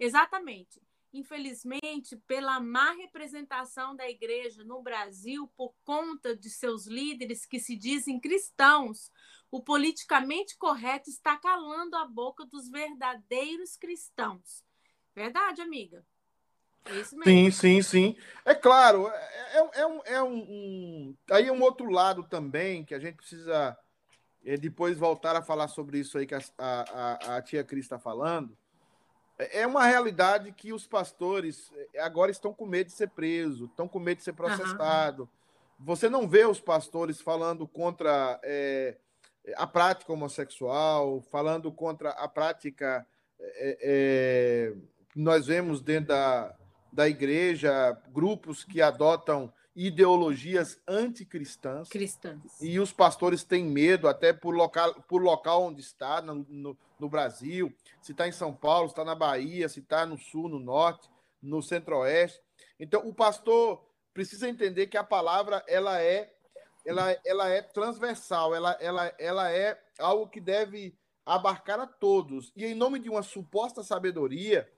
exatamente 0.00 0.80
infelizmente, 1.14 2.16
pela 2.26 2.58
má 2.58 2.92
representação 2.92 3.94
da 3.94 4.10
igreja 4.10 4.64
no 4.64 4.82
Brasil, 4.82 5.48
por 5.56 5.72
conta 5.84 6.36
de 6.36 6.50
seus 6.50 6.86
líderes 6.86 7.46
que 7.46 7.60
se 7.60 7.76
dizem 7.76 8.18
cristãos, 8.18 9.12
o 9.48 9.62
politicamente 9.62 10.58
correto 10.58 11.08
está 11.08 11.36
calando 11.36 11.96
a 11.96 12.04
boca 12.04 12.44
dos 12.44 12.68
verdadeiros 12.68 13.76
cristãos. 13.76 14.64
Verdade, 15.14 15.62
amiga? 15.62 16.04
É. 16.84 17.04
Sim, 17.04 17.50
sim, 17.52 17.80
sim. 17.80 18.16
É 18.44 18.54
claro, 18.54 19.08
é, 19.08 19.58
é, 19.58 19.70
é, 19.80 19.86
um, 19.86 20.00
é 20.04 20.22
um, 20.22 20.36
um, 20.36 21.16
Aí 21.30 21.46
é 21.46 21.52
um 21.52 21.62
outro 21.62 21.88
lado 21.88 22.24
também 22.24 22.84
que 22.84 22.94
a 22.94 22.98
gente 22.98 23.14
precisa 23.14 23.78
é, 24.44 24.56
depois 24.56 24.98
voltar 24.98 25.36
a 25.36 25.42
falar 25.42 25.68
sobre 25.68 26.00
isso 26.00 26.18
aí 26.18 26.26
que 26.26 26.34
a, 26.34 26.42
a, 26.58 27.36
a 27.36 27.42
tia 27.42 27.62
Cris 27.62 27.84
está 27.84 28.00
falando 28.00 28.58
é, 29.38 29.60
é 29.60 29.66
uma 29.66 29.84
realidade 29.84 30.52
que 30.52 30.72
os 30.72 30.86
pastores 30.86 31.72
é, 31.92 32.00
agora 32.00 32.30
estão 32.30 32.52
com 32.52 32.66
medo 32.66 32.86
de 32.86 32.92
ser 32.92 33.10
preso, 33.10 33.66
estão 33.66 33.88
com 33.88 33.98
medo 33.98 34.18
de 34.18 34.24
ser 34.24 34.32
processado. 34.32 35.22
Uhum. 35.22 35.28
Você 35.86 36.08
não 36.08 36.28
vê 36.28 36.46
os 36.46 36.60
pastores 36.60 37.20
falando 37.20 37.66
contra 37.66 38.40
é, 38.42 38.96
a 39.56 39.66
prática 39.66 40.12
homossexual, 40.12 41.20
falando 41.30 41.70
contra 41.72 42.10
a 42.10 42.28
prática 42.28 43.06
é, 43.40 43.78
é, 43.82 44.74
nós 45.14 45.46
vemos 45.46 45.80
dentro 45.80 46.08
da, 46.08 46.54
da 46.92 47.08
igreja 47.08 47.96
grupos 48.08 48.64
que 48.64 48.80
adotam 48.80 49.52
ideologias 49.74 50.80
anticristãs. 50.86 51.88
Cristãs. 51.88 52.60
E 52.60 52.78
os 52.78 52.92
pastores 52.92 53.42
têm 53.42 53.64
medo, 53.64 54.08
até 54.08 54.32
por 54.32 54.54
local, 54.54 54.94
por 55.08 55.20
local 55.20 55.64
onde 55.64 55.80
está, 55.80 56.22
no, 56.22 56.46
no, 56.48 56.78
no 56.98 57.08
Brasil, 57.08 57.74
se 58.00 58.12
está 58.12 58.28
em 58.28 58.32
São 58.32 58.54
Paulo, 58.54 58.88
se 58.88 58.92
está 58.92 59.04
na 59.04 59.14
Bahia, 59.14 59.68
se 59.68 59.80
está 59.80 60.06
no 60.06 60.16
sul, 60.16 60.48
no 60.48 60.60
norte, 60.60 61.10
no 61.42 61.60
centro-oeste. 61.60 62.40
Então, 62.78 63.06
o 63.06 63.14
pastor 63.14 63.84
precisa 64.12 64.48
entender 64.48 64.86
que 64.86 64.96
a 64.96 65.04
palavra 65.04 65.64
ela 65.66 66.00
é 66.00 66.30
ela, 66.86 67.16
ela 67.24 67.48
é 67.48 67.62
transversal, 67.62 68.54
ela, 68.54 68.72
ela, 68.78 69.14
ela 69.18 69.50
é 69.50 69.80
algo 69.98 70.28
que 70.28 70.40
deve 70.40 70.94
abarcar 71.24 71.80
a 71.80 71.86
todos. 71.86 72.52
E 72.54 72.66
em 72.66 72.74
nome 72.74 72.98
de 72.98 73.08
uma 73.08 73.22
suposta 73.22 73.82
sabedoria, 73.82 74.68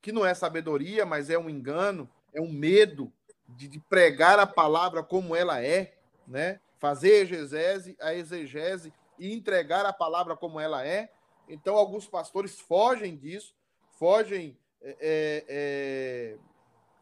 que 0.00 0.10
não 0.10 0.26
é 0.26 0.34
sabedoria, 0.34 1.06
mas 1.06 1.30
é 1.30 1.38
um 1.38 1.48
engano, 1.48 2.10
é 2.34 2.40
um 2.40 2.50
medo, 2.50 3.12
de, 3.56 3.68
de 3.68 3.80
pregar 3.80 4.38
a 4.38 4.46
palavra 4.46 5.02
como 5.02 5.34
ela 5.34 5.62
é, 5.62 5.94
né? 6.26 6.60
fazer 6.82 7.12
a 7.12 7.36
exegese, 7.36 7.96
a 8.00 8.12
exegese 8.12 8.92
e 9.16 9.32
entregar 9.32 9.86
a 9.86 9.92
palavra 9.92 10.36
como 10.36 10.58
ela 10.58 10.84
é. 10.84 11.12
Então, 11.48 11.76
alguns 11.76 12.08
pastores 12.08 12.58
fogem 12.58 13.16
disso, 13.16 13.54
fogem 13.92 14.58
é, 14.80 14.96
é, 15.00 15.44
é 15.48 16.38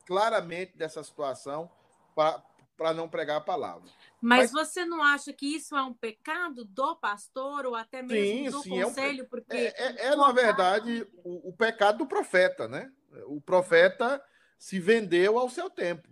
claramente 0.07 0.77
dessa 0.77 1.03
situação 1.03 1.71
para 2.15 2.93
não 2.93 3.09
pregar 3.09 3.39
a 3.39 3.41
palavra. 3.41 3.89
Mas, 4.21 4.53
Mas, 4.53 4.69
você 4.69 4.85
não 4.85 5.03
acha 5.03 5.33
que 5.33 5.47
isso 5.47 5.75
é 5.75 5.83
um 5.83 5.95
pecado 5.95 6.63
do 6.67 6.95
pastor 6.97 7.65
ou 7.65 7.75
até 7.75 8.03
mesmo 8.03 8.23
sim, 8.23 8.51
do 8.51 8.63
sim, 8.63 8.83
conselho? 8.83 9.21
É 9.21 9.25
um, 9.25 9.29
porque 9.29 9.57
é, 9.57 9.75
é, 9.79 10.07
é 10.09 10.17
na 10.17 10.31
verdade, 10.31 11.09
o, 11.25 11.49
o, 11.49 11.53
pecado 11.55 11.99
do 11.99 12.07
profeta, 12.07 12.69
né? 12.69 12.93
O 13.29 13.41
profeta 13.41 14.23
se 14.59 14.79
vendeu 14.79 15.39
ao 15.39 15.49
seu 15.49 15.71
tempo 15.71 16.07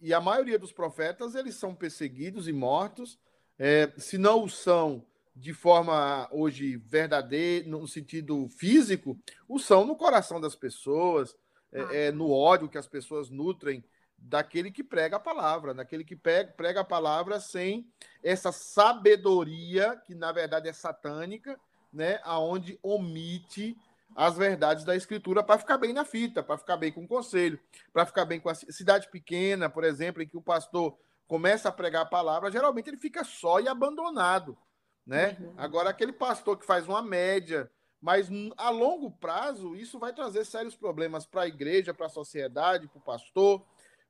e 0.00 0.14
a 0.14 0.20
maioria 0.20 0.58
dos 0.58 0.72
profetas 0.72 1.34
eles 1.34 1.54
são 1.54 1.74
perseguidos 1.74 2.48
e 2.48 2.52
mortos. 2.52 3.18
É, 3.58 3.92
se 3.98 4.16
não 4.16 4.44
o 4.44 4.48
são 4.48 5.04
de 5.36 5.52
forma 5.52 6.28
hoje 6.30 6.76
verdadeira, 6.76 7.68
no 7.68 7.86
sentido 7.86 8.48
físico, 8.48 9.18
o 9.48 9.58
são 9.58 9.84
no 9.84 9.96
coração 9.96 10.40
das 10.40 10.54
pessoas, 10.54 11.36
é, 11.72 11.80
ah. 11.80 11.88
é, 11.94 12.12
no 12.12 12.30
ódio 12.30 12.68
que 12.68 12.78
as 12.78 12.86
pessoas 12.86 13.30
nutrem 13.30 13.84
daquele 14.18 14.70
que 14.70 14.84
prega 14.84 15.16
a 15.16 15.20
palavra, 15.20 15.72
daquele 15.72 16.04
que 16.04 16.16
prega, 16.16 16.52
prega 16.52 16.80
a 16.80 16.84
palavra 16.84 17.40
sem 17.40 17.86
essa 18.22 18.52
sabedoria, 18.52 19.96
que 19.96 20.14
na 20.14 20.30
verdade 20.30 20.68
é 20.68 20.72
satânica, 20.72 21.58
né, 21.92 22.20
aonde 22.22 22.78
omite 22.82 23.76
as 24.14 24.36
verdades 24.36 24.84
da 24.84 24.96
escritura 24.96 25.42
para 25.42 25.58
ficar 25.58 25.78
bem 25.78 25.92
na 25.92 26.04
fita, 26.04 26.42
para 26.42 26.58
ficar 26.58 26.76
bem 26.76 26.92
com 26.92 27.04
o 27.04 27.08
conselho, 27.08 27.58
para 27.92 28.06
ficar 28.06 28.24
bem 28.24 28.40
com 28.40 28.48
a 28.48 28.54
cidade 28.54 29.08
pequena, 29.10 29.68
por 29.68 29.84
exemplo, 29.84 30.22
em 30.22 30.28
que 30.28 30.36
o 30.36 30.42
pastor 30.42 30.96
começa 31.26 31.68
a 31.68 31.72
pregar 31.72 32.02
a 32.02 32.06
palavra, 32.06 32.50
geralmente 32.50 32.90
ele 32.90 32.96
fica 32.96 33.22
só 33.22 33.60
e 33.60 33.68
abandonado, 33.68 34.58
né? 35.06 35.36
Uhum. 35.40 35.54
Agora 35.56 35.90
aquele 35.90 36.12
pastor 36.12 36.58
que 36.58 36.66
faz 36.66 36.88
uma 36.88 37.00
média, 37.00 37.70
mas 38.00 38.28
a 38.56 38.70
longo 38.70 39.10
prazo 39.12 39.76
isso 39.76 39.98
vai 39.98 40.12
trazer 40.12 40.44
sérios 40.44 40.74
problemas 40.74 41.26
para 41.26 41.42
a 41.42 41.48
igreja, 41.48 41.94
para 41.94 42.06
a 42.06 42.10
sociedade, 42.10 42.88
para 42.88 42.98
o 42.98 43.02
pastor, 43.02 43.64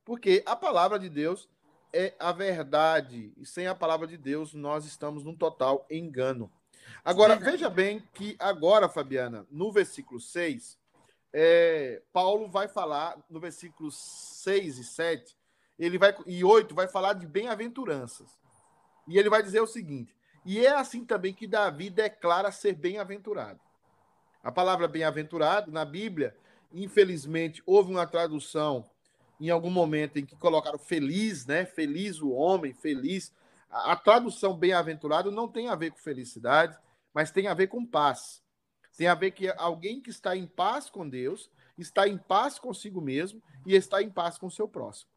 porque 0.04 0.42
a 0.46 0.56
palavra 0.56 0.98
de 0.98 1.10
Deus 1.10 1.48
é 1.92 2.14
a 2.18 2.32
verdade 2.32 3.32
e 3.36 3.44
sem 3.44 3.66
a 3.66 3.74
palavra 3.74 4.06
de 4.06 4.16
Deus 4.16 4.54
nós 4.54 4.86
estamos 4.86 5.24
num 5.24 5.36
total 5.36 5.86
engano. 5.90 6.50
Agora, 7.04 7.36
veja 7.36 7.70
bem 7.70 8.02
que 8.12 8.36
agora, 8.38 8.88
Fabiana, 8.88 9.46
no 9.50 9.72
versículo 9.72 10.20
6, 10.20 10.78
é, 11.32 12.02
Paulo 12.12 12.48
vai 12.48 12.68
falar, 12.68 13.16
no 13.28 13.40
versículo 13.40 13.90
6 13.90 14.78
e 14.78 14.84
7, 14.84 15.36
ele 15.78 15.96
vai, 15.96 16.14
e 16.26 16.44
8, 16.44 16.74
vai 16.74 16.88
falar 16.88 17.14
de 17.14 17.26
bem-aventuranças. 17.26 18.38
E 19.08 19.18
ele 19.18 19.30
vai 19.30 19.42
dizer 19.42 19.60
o 19.60 19.66
seguinte: 19.66 20.14
e 20.44 20.64
é 20.64 20.70
assim 20.70 21.04
também 21.04 21.32
que 21.32 21.46
Davi 21.46 21.90
declara 21.90 22.52
ser 22.52 22.74
bem-aventurado. 22.74 23.60
A 24.42 24.50
palavra 24.50 24.88
bem-aventurado, 24.88 25.70
na 25.70 25.84
Bíblia, 25.84 26.34
infelizmente, 26.72 27.62
houve 27.66 27.90
uma 27.90 28.06
tradução 28.06 28.88
em 29.40 29.50
algum 29.50 29.70
momento 29.70 30.18
em 30.18 30.24
que 30.24 30.36
colocaram 30.36 30.78
feliz, 30.78 31.46
né? 31.46 31.64
Feliz 31.64 32.20
o 32.20 32.30
homem, 32.30 32.72
feliz 32.72 33.32
A, 33.70 33.94
tradução 33.94 34.56
bem-aventurado 34.56 35.30
não 35.30 35.46
tem 35.46 35.68
a 35.68 35.76
ver 35.76 35.92
com 35.92 35.98
felicidade, 35.98 36.76
mas 37.14 37.30
tem 37.30 37.46
a 37.46 37.54
ver 37.54 37.68
com 37.68 37.86
paz. 37.86 38.42
Tem 38.96 39.06
a 39.06 39.14
ver 39.14 39.30
que 39.30 39.48
alguém 39.56 40.00
que 40.00 40.10
está 40.10 40.36
em 40.36 40.46
paz 40.46 40.90
com 40.90 41.08
Deus, 41.08 41.50
está 41.78 42.08
em 42.08 42.18
paz 42.18 42.58
consigo 42.58 43.00
mesmo 43.00 43.40
e 43.64 43.74
está 43.74 44.02
em 44.02 44.10
paz 44.10 44.36
com 44.36 44.50
seu 44.50 44.68
próximo. 44.68 45.10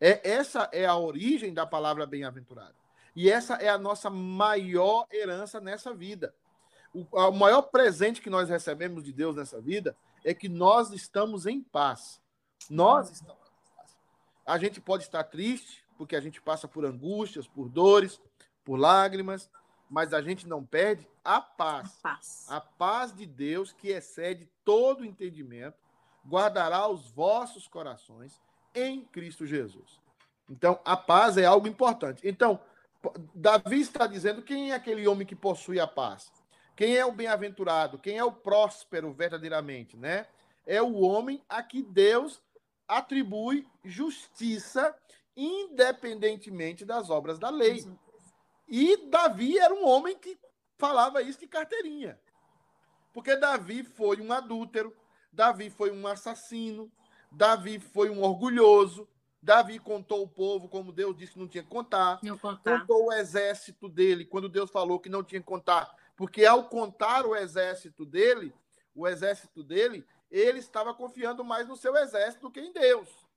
É, 0.00 0.28
essa 0.28 0.68
é 0.72 0.86
a 0.86 0.96
origem 0.96 1.52
da 1.52 1.66
palavra 1.66 2.06
bem-aventurado. 2.06 2.74
E 3.14 3.30
essa 3.30 3.54
é 3.54 3.68
a 3.68 3.78
nossa 3.78 4.08
maior 4.08 5.06
herança 5.12 5.60
nessa 5.60 5.92
vida. 5.92 6.34
O, 6.94 7.04
o 7.10 7.32
maior 7.32 7.62
presente 7.62 8.20
que 8.22 8.30
nós 8.30 8.48
recebemos 8.48 9.04
de 9.04 9.12
Deus 9.12 9.36
nessa 9.36 9.60
vida 9.60 9.96
é 10.24 10.32
que 10.32 10.48
nós 10.48 10.92
estamos 10.92 11.46
em 11.46 11.60
paz. 11.60 12.20
Nós 12.70 13.10
estamos 13.10 13.42
em 13.42 13.76
paz. 13.76 13.96
A 14.46 14.58
gente 14.58 14.80
pode 14.80 15.02
estar 15.04 15.24
triste, 15.24 15.84
porque 15.98 16.14
a 16.14 16.20
gente 16.20 16.40
passa 16.40 16.68
por 16.68 16.86
angústias, 16.86 17.48
por 17.48 17.68
dores, 17.68 18.20
por 18.64 18.78
lágrimas, 18.78 19.50
mas 19.90 20.14
a 20.14 20.22
gente 20.22 20.46
não 20.46 20.64
perde 20.64 21.06
a 21.24 21.40
paz. 21.40 21.98
A 22.02 22.08
paz, 22.08 22.46
a 22.48 22.60
paz 22.60 23.12
de 23.12 23.26
Deus, 23.26 23.72
que 23.72 23.88
excede 23.88 24.48
todo 24.64 25.04
entendimento, 25.04 25.76
guardará 26.26 26.86
os 26.86 27.10
vossos 27.10 27.66
corações 27.66 28.40
em 28.74 29.04
Cristo 29.04 29.44
Jesus. 29.44 30.00
Então, 30.48 30.80
a 30.84 30.96
paz 30.96 31.36
é 31.36 31.44
algo 31.44 31.66
importante. 31.66 32.26
Então, 32.26 32.60
Davi 33.34 33.80
está 33.80 34.06
dizendo 34.06 34.42
quem 34.42 34.70
é 34.72 34.74
aquele 34.74 35.06
homem 35.06 35.26
que 35.26 35.36
possui 35.36 35.80
a 35.80 35.86
paz? 35.86 36.32
Quem 36.76 36.96
é 36.96 37.04
o 37.04 37.12
bem-aventurado? 37.12 37.98
Quem 37.98 38.16
é 38.18 38.24
o 38.24 38.32
próspero 38.32 39.12
verdadeiramente, 39.12 39.96
né? 39.96 40.26
É 40.64 40.80
o 40.80 41.00
homem 41.00 41.42
a 41.48 41.62
que 41.62 41.82
Deus 41.82 42.40
atribui 42.86 43.66
justiça 43.84 44.94
independentemente 45.38 46.84
das 46.84 47.08
obras 47.08 47.38
da 47.38 47.48
lei. 47.48 47.86
E 48.66 49.08
Davi 49.08 49.56
era 49.56 49.72
um 49.72 49.86
homem 49.86 50.18
que 50.18 50.36
falava 50.76 51.22
isso 51.22 51.38
de 51.38 51.46
carteirinha. 51.46 52.18
Porque 53.12 53.36
Davi 53.36 53.84
foi 53.84 54.20
um 54.20 54.32
adúltero, 54.32 54.94
Davi 55.32 55.70
foi 55.70 55.92
um 55.92 56.06
assassino, 56.08 56.90
Davi 57.30 57.78
foi 57.78 58.10
um 58.10 58.20
orgulhoso, 58.20 59.08
Davi 59.40 59.78
contou 59.78 60.24
o 60.24 60.28
povo 60.28 60.68
como 60.68 60.92
Deus 60.92 61.16
disse 61.16 61.34
que 61.34 61.38
não 61.38 61.46
tinha 61.46 61.62
que 61.62 61.70
contar. 61.70 62.18
contar. 62.36 62.80
Contou 62.80 63.06
o 63.06 63.12
exército 63.12 63.88
dele 63.88 64.24
quando 64.24 64.48
Deus 64.48 64.70
falou 64.70 64.98
que 64.98 65.08
não 65.08 65.22
tinha 65.22 65.40
que 65.40 65.46
contar. 65.46 65.94
Porque 66.16 66.44
ao 66.44 66.68
contar 66.68 67.24
o 67.24 67.36
exército 67.36 68.04
dele, 68.04 68.52
o 68.92 69.06
exército 69.06 69.62
dele, 69.62 70.04
ele 70.28 70.58
estava 70.58 70.92
confiando 70.92 71.44
mais 71.44 71.68
no 71.68 71.76
seu 71.76 71.96
exército 71.96 72.48
do 72.48 72.50
que 72.50 72.60
em 72.60 72.72
Deus. 72.72 73.27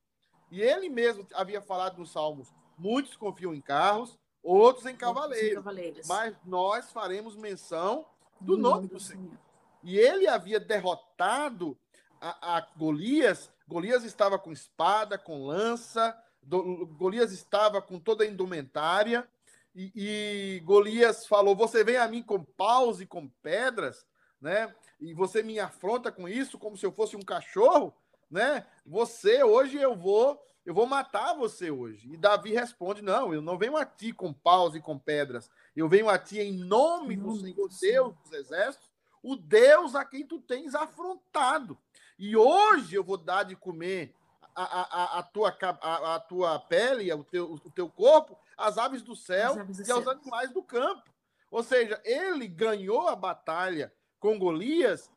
E 0.52 0.62
ele 0.62 0.90
mesmo 0.90 1.26
havia 1.34 1.62
falado 1.62 1.98
nos 1.98 2.12
Salmos: 2.12 2.54
muitos 2.78 3.16
confiam 3.16 3.54
em 3.54 3.62
carros, 3.62 4.20
outros 4.44 4.86
em 4.86 4.96
cavaleiros. 4.96 5.56
cavaleiros. 5.56 6.08
Mas 6.08 6.36
nós 6.46 6.92
faremos 6.92 7.36
menção 7.36 8.06
do 8.40 8.58
nome 8.58 8.88
do 8.88 9.00
Senhor. 9.00 9.40
E 9.82 9.98
ele 9.98 10.28
havia 10.28 10.60
derrotado 10.60 11.78
a, 12.20 12.58
a 12.58 12.68
Golias. 12.76 13.50
Golias 13.68 14.04
estava 14.04 14.38
com 14.38 14.52
espada, 14.52 15.18
com 15.18 15.46
lança, 15.46 16.16
do, 16.42 16.86
Golias 16.86 17.32
estava 17.32 17.82
com 17.82 18.00
toda 18.00 18.24
a 18.24 18.28
indumentária. 18.28 19.28
E, 19.74 19.92
e, 19.96 20.60
Golias 20.62 21.26
falou: 21.26 21.56
Você 21.56 21.84
vem 21.84 21.98
a 21.98 22.08
mim 22.08 22.22
com 22.22 22.44
paus 22.44 23.00
e 23.00 23.06
com 23.06 23.30
pedras, 23.42 24.06
né? 24.40 24.74
E 25.00 25.14
você 25.14 25.42
me 25.42 25.60
afronta 25.60 26.12
com 26.12 26.28
isso 26.28 26.60
como 26.60 26.78
se 26.78 26.86
eu 26.86 26.92
fosse 26.92 27.16
um 27.16 27.22
cachorro, 27.22 27.94
né? 28.32 28.66
Você 28.86 29.44
hoje 29.44 29.78
eu 29.78 29.96
vou 29.96 30.42
eu 30.64 30.76
vou 30.76 30.86
matar 30.86 31.34
você 31.34 31.72
hoje. 31.72 32.14
E 32.14 32.18
Davi 32.18 32.54
responde: 32.54 33.02
Não, 33.02 33.34
eu 33.34 33.42
não 33.42 33.58
venho 33.58 33.76
a 33.76 33.86
ti 33.86 34.14
com 34.14 34.32
paus 34.32 34.76
e 34.76 34.80
com 34.80 34.98
pedras. 34.98 35.50
Eu 35.76 35.90
venho 35.90 36.08
a 36.08 36.18
ti 36.20 36.40
em 36.40 36.54
nome 36.54 37.16
do 37.16 37.36
Senhor 37.36 37.68
Deus 37.80 38.16
dos 38.16 38.32
exércitos, 38.32 38.90
o 39.24 39.36
Deus 39.36 39.96
a 39.96 40.06
quem 40.06 40.26
tu 40.26 40.40
tens 40.40 40.76
afrontado. 40.76 41.78
E 42.18 42.38
hoje 42.38 42.96
eu 42.96 43.04
vou 43.04 43.18
dar 43.18 43.44
de 43.44 43.56
comer 43.56 44.14
a, 44.56 44.64
a, 44.64 45.20
a, 45.20 45.24
tua, 45.24 45.58
a, 45.60 46.16
a 46.16 46.20
tua 46.20 46.60
pele, 46.60 47.12
o 47.12 47.24
teu, 47.24 47.54
o 47.54 47.70
teu 47.72 47.90
corpo, 47.90 48.38
às 48.58 48.78
aves 48.78 49.02
do 49.02 49.16
céu 49.16 49.60
aves 49.60 49.78
do 49.78 49.88
e 49.88 49.92
aos 49.92 50.08
animais 50.08 50.52
do 50.52 50.62
campo. 50.62 51.10
Ou 51.50 51.64
seja, 51.64 52.00
ele 52.06 52.48
ganhou 52.48 53.08
a 53.08 53.16
batalha 53.16 53.92
com 54.20 54.38
Golias 54.38 55.10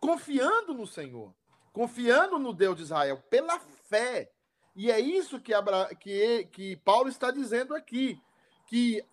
confiando 0.00 0.74
no 0.74 0.86
Senhor, 0.86 1.34
confiando 1.72 2.38
no 2.38 2.52
Deus 2.52 2.76
de 2.76 2.82
Israel, 2.82 3.22
pela 3.28 3.58
fé. 3.58 4.30
E 4.74 4.90
é 4.90 5.00
isso 5.00 5.40
que, 5.40 5.52
Abra... 5.52 5.94
que, 5.94 6.46
que 6.52 6.76
Paulo 6.76 7.08
está 7.08 7.30
dizendo 7.30 7.74
aqui, 7.74 8.20
que 8.66 9.04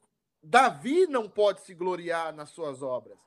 Davi 0.42 1.08
não 1.08 1.30
pode 1.30 1.62
se 1.62 1.74
gloriar 1.74 2.34
nas 2.34 2.50
suas 2.50 2.82
obras. 2.82 3.18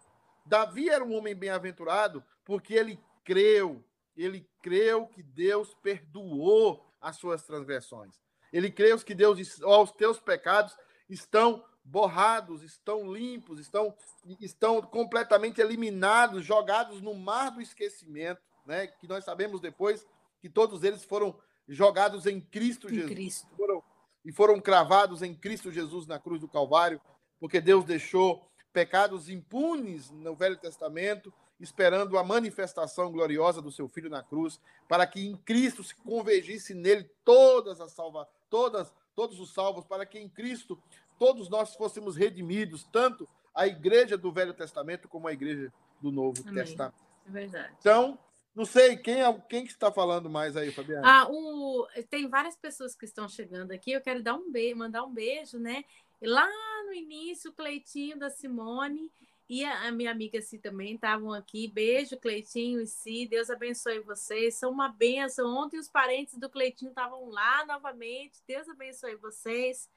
Davi 0.46 0.88
era 0.88 1.04
um 1.04 1.14
homem 1.14 1.34
bem-aventurado 1.34 2.24
porque 2.44 2.74
ele 2.74 2.98
creu, 3.24 3.84
ele 4.16 4.48
creu 4.62 5.06
que 5.06 5.22
Deus 5.22 5.74
perdoou 5.82 6.84
as 7.00 7.16
suas 7.16 7.42
transgressões. 7.44 8.20
Ele 8.52 8.70
creu 8.70 8.98
que 8.98 9.14
Deus 9.14 9.36
disse: 9.36 9.62
oh, 9.64 9.82
os 9.82 9.92
teus 9.92 10.18
pecados 10.18 10.76
estão 11.08 11.64
borrados, 11.84 12.62
estão 12.62 13.12
limpos, 13.12 13.58
estão, 13.58 13.94
estão 14.40 14.80
completamente 14.82 15.60
eliminados, 15.60 16.44
jogados 16.44 17.00
no 17.00 17.14
mar 17.14 17.50
do 17.50 17.60
esquecimento, 17.60 18.40
né? 18.70 18.86
Que 18.86 19.08
nós 19.08 19.24
sabemos 19.24 19.60
depois 19.60 20.06
que 20.40 20.48
todos 20.48 20.84
eles 20.84 21.04
foram 21.04 21.36
jogados 21.68 22.24
em 22.24 22.40
Cristo 22.40 22.86
em 22.86 22.94
Jesus. 22.94 23.12
Cristo. 23.12 23.56
Foram, 23.56 23.82
e 24.24 24.32
foram 24.32 24.60
cravados 24.60 25.22
em 25.22 25.34
Cristo 25.34 25.70
Jesus 25.70 26.06
na 26.06 26.18
cruz 26.18 26.40
do 26.40 26.48
Calvário, 26.48 27.00
porque 27.38 27.60
Deus 27.60 27.84
deixou 27.84 28.48
pecados 28.72 29.28
impunes 29.28 30.10
no 30.10 30.34
Velho 30.36 30.56
Testamento, 30.56 31.32
esperando 31.58 32.16
a 32.16 32.24
manifestação 32.24 33.10
gloriosa 33.10 33.60
do 33.60 33.72
seu 33.72 33.88
Filho 33.88 34.08
na 34.08 34.22
cruz, 34.22 34.60
para 34.88 35.06
que 35.06 35.26
em 35.26 35.36
Cristo 35.36 35.82
se 35.82 35.94
convergisse 35.96 36.72
nele 36.72 37.10
todas 37.24 37.80
as 37.80 37.92
salva, 37.92 38.26
todas, 38.48 38.94
todos 39.14 39.38
os 39.40 39.52
salvos, 39.52 39.84
para 39.84 40.06
que 40.06 40.18
em 40.18 40.28
Cristo 40.28 40.80
todos 41.18 41.48
nós 41.48 41.74
fôssemos 41.74 42.16
redimidos, 42.16 42.84
tanto 42.84 43.28
a 43.54 43.66
igreja 43.66 44.16
do 44.16 44.32
Velho 44.32 44.54
Testamento 44.54 45.08
como 45.08 45.28
a 45.28 45.32
igreja 45.32 45.72
do 46.00 46.10
Novo 46.10 46.40
Amém. 46.42 46.54
Testamento. 46.54 46.94
É 47.26 47.30
verdade. 47.30 47.74
Então, 47.78 48.18
não 48.60 48.66
sei, 48.66 48.94
quem 48.94 49.22
é 49.22 49.42
quem 49.48 49.64
que 49.64 49.72
está 49.72 49.90
falando 49.90 50.28
mais 50.28 50.54
aí, 50.54 50.70
Fabiana? 50.70 51.00
Ah, 51.02 51.26
o, 51.30 51.88
tem 52.10 52.28
várias 52.28 52.54
pessoas 52.54 52.94
que 52.94 53.06
estão 53.06 53.26
chegando 53.26 53.72
aqui. 53.72 53.90
Eu 53.90 54.02
quero 54.02 54.22
dar 54.22 54.34
um 54.34 54.52
beijo, 54.52 54.76
mandar 54.76 55.02
um 55.02 55.10
beijo, 55.10 55.58
né? 55.58 55.82
Lá 56.20 56.46
no 56.84 56.92
início, 56.92 57.50
o 57.50 57.54
Cleitinho 57.54 58.18
da 58.18 58.28
Simone 58.28 59.10
e 59.48 59.64
a, 59.64 59.88
a 59.88 59.92
minha 59.92 60.10
amiga 60.10 60.42
Si 60.42 60.58
também 60.58 60.96
estavam 60.96 61.32
aqui. 61.32 61.68
Beijo, 61.68 62.18
Cleitinho 62.18 62.82
e 62.82 62.86
Si. 62.86 63.26
Deus 63.26 63.48
abençoe 63.48 64.00
vocês. 64.00 64.56
São 64.56 64.70
uma 64.70 64.88
benção. 64.88 65.56
Ontem 65.56 65.78
os 65.78 65.88
parentes 65.88 66.36
do 66.36 66.50
Cleitinho 66.50 66.90
estavam 66.90 67.30
lá 67.30 67.64
novamente. 67.64 68.42
Deus 68.46 68.68
abençoe 68.68 69.16
vocês. 69.16 69.88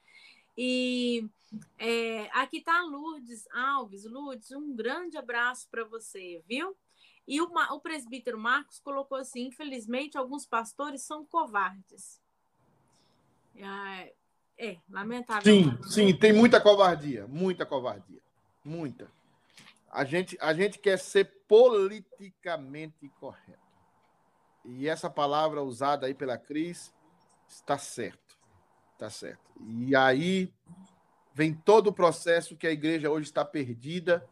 E 0.56 1.28
é, 1.78 2.30
aqui 2.32 2.56
está 2.56 2.80
Lourdes 2.80 3.46
Alves. 3.52 4.06
Lourdes, 4.06 4.52
um 4.52 4.74
grande 4.74 5.18
abraço 5.18 5.68
para 5.70 5.84
você, 5.84 6.42
viu? 6.48 6.74
E 7.26 7.40
o, 7.40 7.50
o 7.70 7.80
presbítero 7.80 8.38
Marcos 8.38 8.78
colocou 8.78 9.16
assim: 9.18 9.46
infelizmente, 9.46 10.18
alguns 10.18 10.46
pastores 10.46 11.02
são 11.02 11.24
covardes. 11.24 12.20
É, 14.56 14.78
lamentável. 14.88 15.42
Sim, 15.42 15.82
sim, 15.84 16.16
tem 16.16 16.32
muita 16.32 16.60
covardia, 16.60 17.26
muita 17.26 17.64
covardia, 17.64 18.20
muita. 18.64 19.10
A 19.90 20.04
gente, 20.04 20.36
a 20.40 20.52
gente 20.52 20.78
quer 20.78 20.98
ser 20.98 21.24
politicamente 21.48 23.08
correto. 23.20 23.62
E 24.64 24.88
essa 24.88 25.08
palavra 25.08 25.62
usada 25.62 26.06
aí 26.06 26.14
pela 26.14 26.38
Cris 26.38 26.92
está 27.48 27.78
certo, 27.78 28.36
está 28.92 29.08
certo. 29.08 29.52
E 29.60 29.94
aí 29.94 30.52
vem 31.32 31.54
todo 31.54 31.88
o 31.88 31.92
processo 31.92 32.56
que 32.56 32.66
a 32.66 32.72
igreja 32.72 33.10
hoje 33.10 33.26
está 33.26 33.44
perdida 33.44 34.26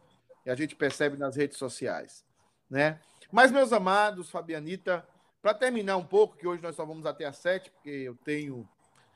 e 0.45 0.49
a 0.49 0.55
gente 0.55 0.75
percebe 0.75 1.17
nas 1.17 1.35
redes 1.35 1.57
sociais 1.57 2.25
né? 2.73 2.99
Mas, 3.31 3.51
meus 3.51 3.71
amados, 3.71 4.31
Fabianita, 4.31 5.07
para 5.39 5.53
terminar 5.53 5.95
um 5.95 6.03
pouco, 6.03 6.35
que 6.35 6.47
hoje 6.47 6.63
nós 6.63 6.75
só 6.75 6.83
vamos 6.83 7.05
até 7.05 7.23
às 7.25 7.37
sete, 7.37 7.69
porque 7.69 7.89
eu 7.89 8.15
tenho 8.25 8.67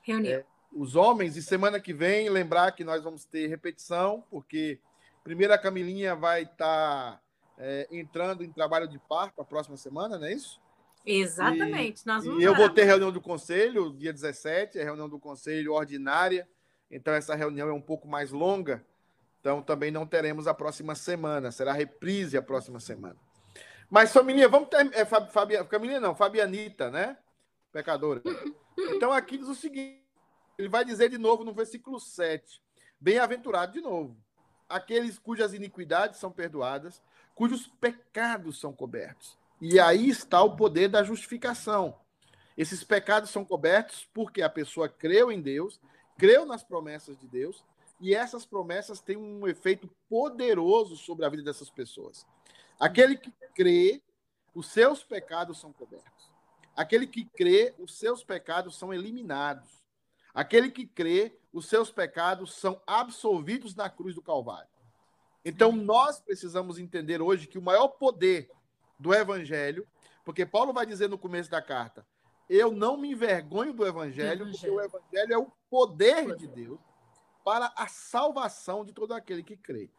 é, 0.07 0.45
os 0.71 0.95
homens, 0.95 1.35
e 1.35 1.41
semana 1.41 1.79
que 1.79 1.91
vem, 1.91 2.29
lembrar 2.29 2.71
que 2.73 2.83
nós 2.83 3.03
vamos 3.03 3.25
ter 3.25 3.47
repetição, 3.47 4.23
porque 4.29 4.79
primeiro 5.23 5.53
a 5.53 5.57
Camilinha 5.57 6.15
vai 6.15 6.43
estar 6.43 6.55
tá, 6.55 7.21
é, 7.57 7.87
entrando 7.91 8.43
em 8.43 8.51
trabalho 8.51 8.87
de 8.87 8.99
parto 8.99 9.41
a 9.41 9.45
próxima 9.45 9.75
semana, 9.75 10.19
não 10.19 10.27
é 10.27 10.33
isso? 10.33 10.61
Exatamente. 11.03 12.03
E, 12.03 12.07
nós 12.07 12.23
vamos 12.23 12.39
e 12.39 12.45
eu 12.45 12.53
vou 12.53 12.69
ter 12.69 12.83
reunião 12.83 13.11
do 13.11 13.19
conselho, 13.21 13.91
dia 13.97 14.13
17, 14.13 14.77
é 14.77 14.83
reunião 14.83 15.09
do 15.09 15.17
conselho 15.17 15.73
ordinária, 15.73 16.47
então 16.91 17.11
essa 17.11 17.33
reunião 17.33 17.69
é 17.69 17.73
um 17.73 17.81
pouco 17.81 18.07
mais 18.07 18.31
longa, 18.31 18.85
então 19.39 19.63
também 19.63 19.89
não 19.89 20.05
teremos 20.05 20.45
a 20.45 20.53
próxima 20.53 20.93
semana, 20.93 21.51
será 21.51 21.73
reprise 21.73 22.37
a 22.37 22.41
próxima 22.41 22.79
semana. 22.79 23.26
Mas, 23.89 24.11
família, 24.11 24.49
vamos 24.49 24.69
ter. 24.69 24.89
É, 24.93 25.05
Família 25.05 25.99
não, 25.99 26.15
Fabianita, 26.15 26.91
né? 26.91 27.17
Pecadora. 27.71 28.21
Então 28.77 29.11
aqui 29.11 29.37
diz 29.37 29.47
o 29.47 29.55
seguinte: 29.55 30.03
ele 30.57 30.69
vai 30.69 30.83
dizer 30.83 31.09
de 31.09 31.17
novo 31.17 31.43
no 31.43 31.53
versículo 31.53 31.99
7. 31.99 32.61
Bem-aventurado 32.99 33.73
de 33.73 33.81
novo. 33.81 34.17
Aqueles 34.67 35.17
cujas 35.17 35.53
iniquidades 35.53 36.19
são 36.19 36.31
perdoadas, 36.31 37.01
cujos 37.33 37.67
pecados 37.67 38.59
são 38.59 38.73
cobertos. 38.73 39.37
E 39.61 39.79
aí 39.79 40.09
está 40.09 40.41
o 40.41 40.55
poder 40.55 40.89
da 40.89 41.03
justificação. 41.03 41.97
Esses 42.57 42.83
pecados 42.83 43.29
são 43.29 43.45
cobertos 43.45 44.07
porque 44.13 44.41
a 44.41 44.49
pessoa 44.49 44.89
creu 44.89 45.31
em 45.31 45.41
Deus, 45.41 45.79
creu 46.17 46.45
nas 46.45 46.63
promessas 46.63 47.17
de 47.17 47.27
Deus, 47.27 47.63
e 47.99 48.13
essas 48.13 48.45
promessas 48.45 48.99
têm 48.99 49.15
um 49.15 49.47
efeito 49.47 49.89
poderoso 50.09 50.95
sobre 50.97 51.25
a 51.25 51.29
vida 51.29 51.43
dessas 51.43 51.69
pessoas. 51.69 52.25
Aquele 52.79 53.17
que 53.17 53.31
crê, 53.55 54.01
os 54.53 54.67
seus 54.67 55.03
pecados 55.03 55.59
são 55.59 55.73
cobertos. 55.73 56.31
Aquele 56.75 57.07
que 57.07 57.25
crê, 57.25 57.73
os 57.79 57.97
seus 57.97 58.23
pecados 58.23 58.77
são 58.77 58.93
eliminados. 58.93 59.83
Aquele 60.33 60.69
que 60.69 60.85
crê, 60.85 61.35
os 61.51 61.67
seus 61.67 61.91
pecados 61.91 62.53
são 62.53 62.79
absolvidos 62.85 63.75
na 63.75 63.89
cruz 63.89 64.13
do 64.13 64.21
Calvário. 64.21 64.69
Então, 65.43 65.71
nós 65.71 66.19
precisamos 66.19 66.77
entender 66.77 67.21
hoje 67.21 67.47
que 67.47 67.57
o 67.57 67.61
maior 67.61 67.87
poder 67.87 68.51
do 68.99 69.13
evangelho, 69.13 69.87
porque 70.23 70.45
Paulo 70.45 70.73
vai 70.73 70.85
dizer 70.85 71.09
no 71.09 71.17
começo 71.17 71.49
da 71.49 71.61
carta: 71.61 72.05
eu 72.49 72.71
não 72.71 72.97
me 72.97 73.11
envergonho 73.11 73.73
do 73.73 73.85
evangelho, 73.85 74.43
evangelho. 74.43 74.51
porque 74.51 74.69
o 74.69 74.81
evangelho 74.81 75.33
é 75.33 75.37
o 75.37 75.51
poder 75.69 76.35
de 76.35 76.47
Deus 76.47 76.79
para 77.43 77.71
a 77.75 77.87
salvação 77.87 78.83
de 78.83 78.91
todo 78.91 79.13
aquele 79.13 79.41
que 79.41 79.55
crê. 79.55 79.89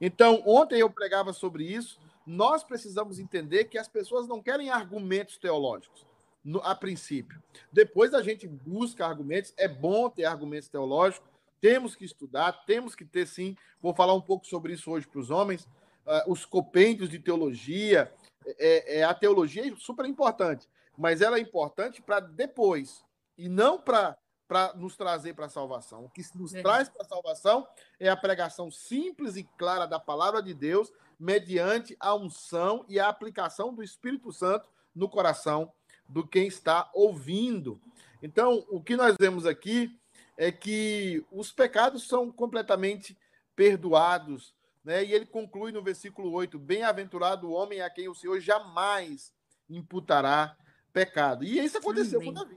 Então, 0.00 0.42
ontem 0.44 0.80
eu 0.80 0.90
pregava 0.90 1.32
sobre 1.32 1.64
isso. 1.64 2.00
Nós 2.28 2.62
precisamos 2.62 3.18
entender 3.18 3.64
que 3.64 3.78
as 3.78 3.88
pessoas 3.88 4.28
não 4.28 4.42
querem 4.42 4.68
argumentos 4.68 5.38
teológicos, 5.38 6.04
no, 6.44 6.60
a 6.60 6.74
princípio. 6.74 7.42
Depois 7.72 8.12
a 8.12 8.22
gente 8.22 8.46
busca 8.46 9.06
argumentos, 9.06 9.54
é 9.56 9.66
bom 9.66 10.10
ter 10.10 10.26
argumentos 10.26 10.68
teológicos, 10.68 11.26
temos 11.58 11.96
que 11.96 12.04
estudar, 12.04 12.52
temos 12.66 12.94
que 12.94 13.06
ter 13.06 13.26
sim. 13.26 13.56
Vou 13.80 13.94
falar 13.94 14.12
um 14.12 14.20
pouco 14.20 14.46
sobre 14.46 14.74
isso 14.74 14.90
hoje 14.90 15.08
para 15.08 15.20
os 15.20 15.30
homens. 15.30 15.64
Uh, 16.06 16.30
os 16.30 16.44
compêndios 16.44 17.08
de 17.08 17.18
teologia, 17.18 18.12
é, 18.58 18.98
é, 18.98 19.04
a 19.04 19.14
teologia 19.14 19.66
é 19.66 19.74
super 19.76 20.04
importante, 20.04 20.68
mas 20.98 21.22
ela 21.22 21.38
é 21.38 21.40
importante 21.40 22.02
para 22.02 22.20
depois 22.20 23.02
e 23.38 23.48
não 23.48 23.80
para 23.80 24.18
para 24.48 24.72
nos 24.74 24.96
trazer 24.96 25.34
para 25.34 25.46
a 25.46 25.50
salvação. 25.50 26.06
O 26.06 26.10
que 26.10 26.22
nos 26.34 26.54
é. 26.54 26.62
traz 26.62 26.88
para 26.88 27.02
a 27.02 27.08
salvação 27.08 27.68
é 28.00 28.08
a 28.08 28.16
pregação 28.16 28.70
simples 28.70 29.36
e 29.36 29.44
clara 29.56 29.86
da 29.86 30.00
palavra 30.00 30.42
de 30.42 30.54
Deus, 30.54 30.90
mediante 31.20 31.96
a 32.00 32.14
unção 32.14 32.84
e 32.88 32.98
a 32.98 33.08
aplicação 33.08 33.72
do 33.74 33.82
Espírito 33.82 34.32
Santo 34.32 34.68
no 34.94 35.08
coração 35.08 35.70
do 36.08 36.26
quem 36.26 36.46
está 36.46 36.90
ouvindo. 36.94 37.80
Então, 38.22 38.64
o 38.70 38.82
que 38.82 38.96
nós 38.96 39.14
vemos 39.20 39.44
aqui 39.44 39.96
é 40.36 40.50
que 40.50 41.24
os 41.30 41.52
pecados 41.52 42.08
são 42.08 42.32
completamente 42.32 43.16
perdoados 43.54 44.54
né? 44.88 45.04
E 45.04 45.12
ele 45.12 45.26
conclui 45.26 45.70
no 45.70 45.82
versículo 45.82 46.32
8: 46.32 46.58
Bem-aventurado 46.58 47.46
o 47.46 47.52
homem 47.52 47.82
a 47.82 47.90
quem 47.90 48.08
o 48.08 48.14
Senhor 48.14 48.40
jamais 48.40 49.34
imputará 49.68 50.56
pecado. 50.94 51.44
E 51.44 51.62
isso 51.62 51.76
aconteceu 51.76 52.20
Amém. 52.20 52.32
com 52.32 52.40
Davi. 52.40 52.56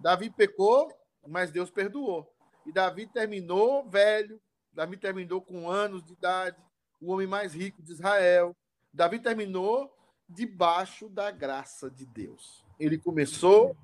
Davi 0.00 0.30
pecou, 0.30 0.90
mas 1.26 1.50
Deus 1.50 1.70
perdoou. 1.70 2.32
E 2.66 2.72
Davi 2.72 3.06
terminou 3.06 3.88
velho, 3.88 4.40
Davi 4.72 4.96
terminou 4.96 5.40
com 5.40 5.70
anos 5.70 6.02
de 6.02 6.12
idade, 6.12 6.56
o 7.00 7.10
homem 7.12 7.26
mais 7.26 7.54
rico 7.54 7.82
de 7.82 7.92
Israel. 7.92 8.56
Davi 8.92 9.18
terminou 9.18 9.92
debaixo 10.28 11.08
da 11.08 11.30
graça 11.30 11.90
de 11.90 12.06
Deus. 12.06 12.64
Ele 12.78 12.98
começou 12.98 13.76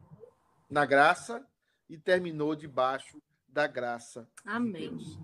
na 0.71 0.87
graça 0.87 1.47
e 1.89 1.99
terminou 1.99 2.55
debaixo 2.55 3.21
da 3.49 3.67
graça. 3.67 4.29
Amém. 4.45 4.97
De. 4.97 5.19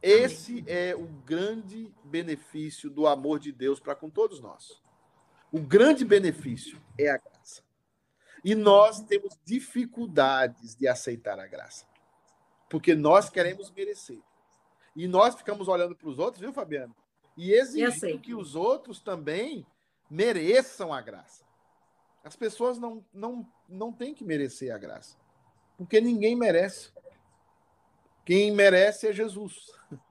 Esse 0.00 0.64
é 0.66 0.94
o 0.94 1.06
grande 1.06 1.92
benefício 2.04 2.90
do 2.90 3.06
amor 3.06 3.38
de 3.38 3.50
Deus 3.50 3.80
para 3.80 3.94
com 3.94 4.10
todos 4.10 4.40
nós. 4.40 4.82
O 5.50 5.60
grande 5.60 6.04
benefício 6.04 6.80
é 6.98 7.10
a 7.10 7.16
graça. 7.16 7.33
E 8.44 8.54
nós 8.54 9.00
temos 9.00 9.38
dificuldades 9.42 10.76
de 10.76 10.86
aceitar 10.86 11.40
a 11.40 11.46
graça. 11.46 11.86
Porque 12.68 12.94
nós 12.94 13.30
queremos 13.30 13.70
merecer. 13.70 14.20
E 14.94 15.08
nós 15.08 15.34
ficamos 15.34 15.66
olhando 15.66 15.96
para 15.96 16.08
os 16.08 16.18
outros, 16.18 16.42
viu, 16.42 16.52
Fabiano? 16.52 16.94
E 17.36 17.52
exigindo 17.52 18.20
que 18.20 18.34
os 18.34 18.54
outros 18.54 19.00
também 19.00 19.66
mereçam 20.10 20.92
a 20.92 21.00
graça. 21.00 21.42
As 22.22 22.36
pessoas 22.36 22.78
não, 22.78 23.04
não, 23.12 23.48
não 23.68 23.92
têm 23.92 24.14
que 24.14 24.24
merecer 24.24 24.74
a 24.74 24.78
graça. 24.78 25.16
Porque 25.76 26.00
ninguém 26.00 26.36
merece. 26.36 26.92
Quem 28.24 28.52
merece 28.52 29.08
é 29.08 29.12
Jesus. 29.12 29.72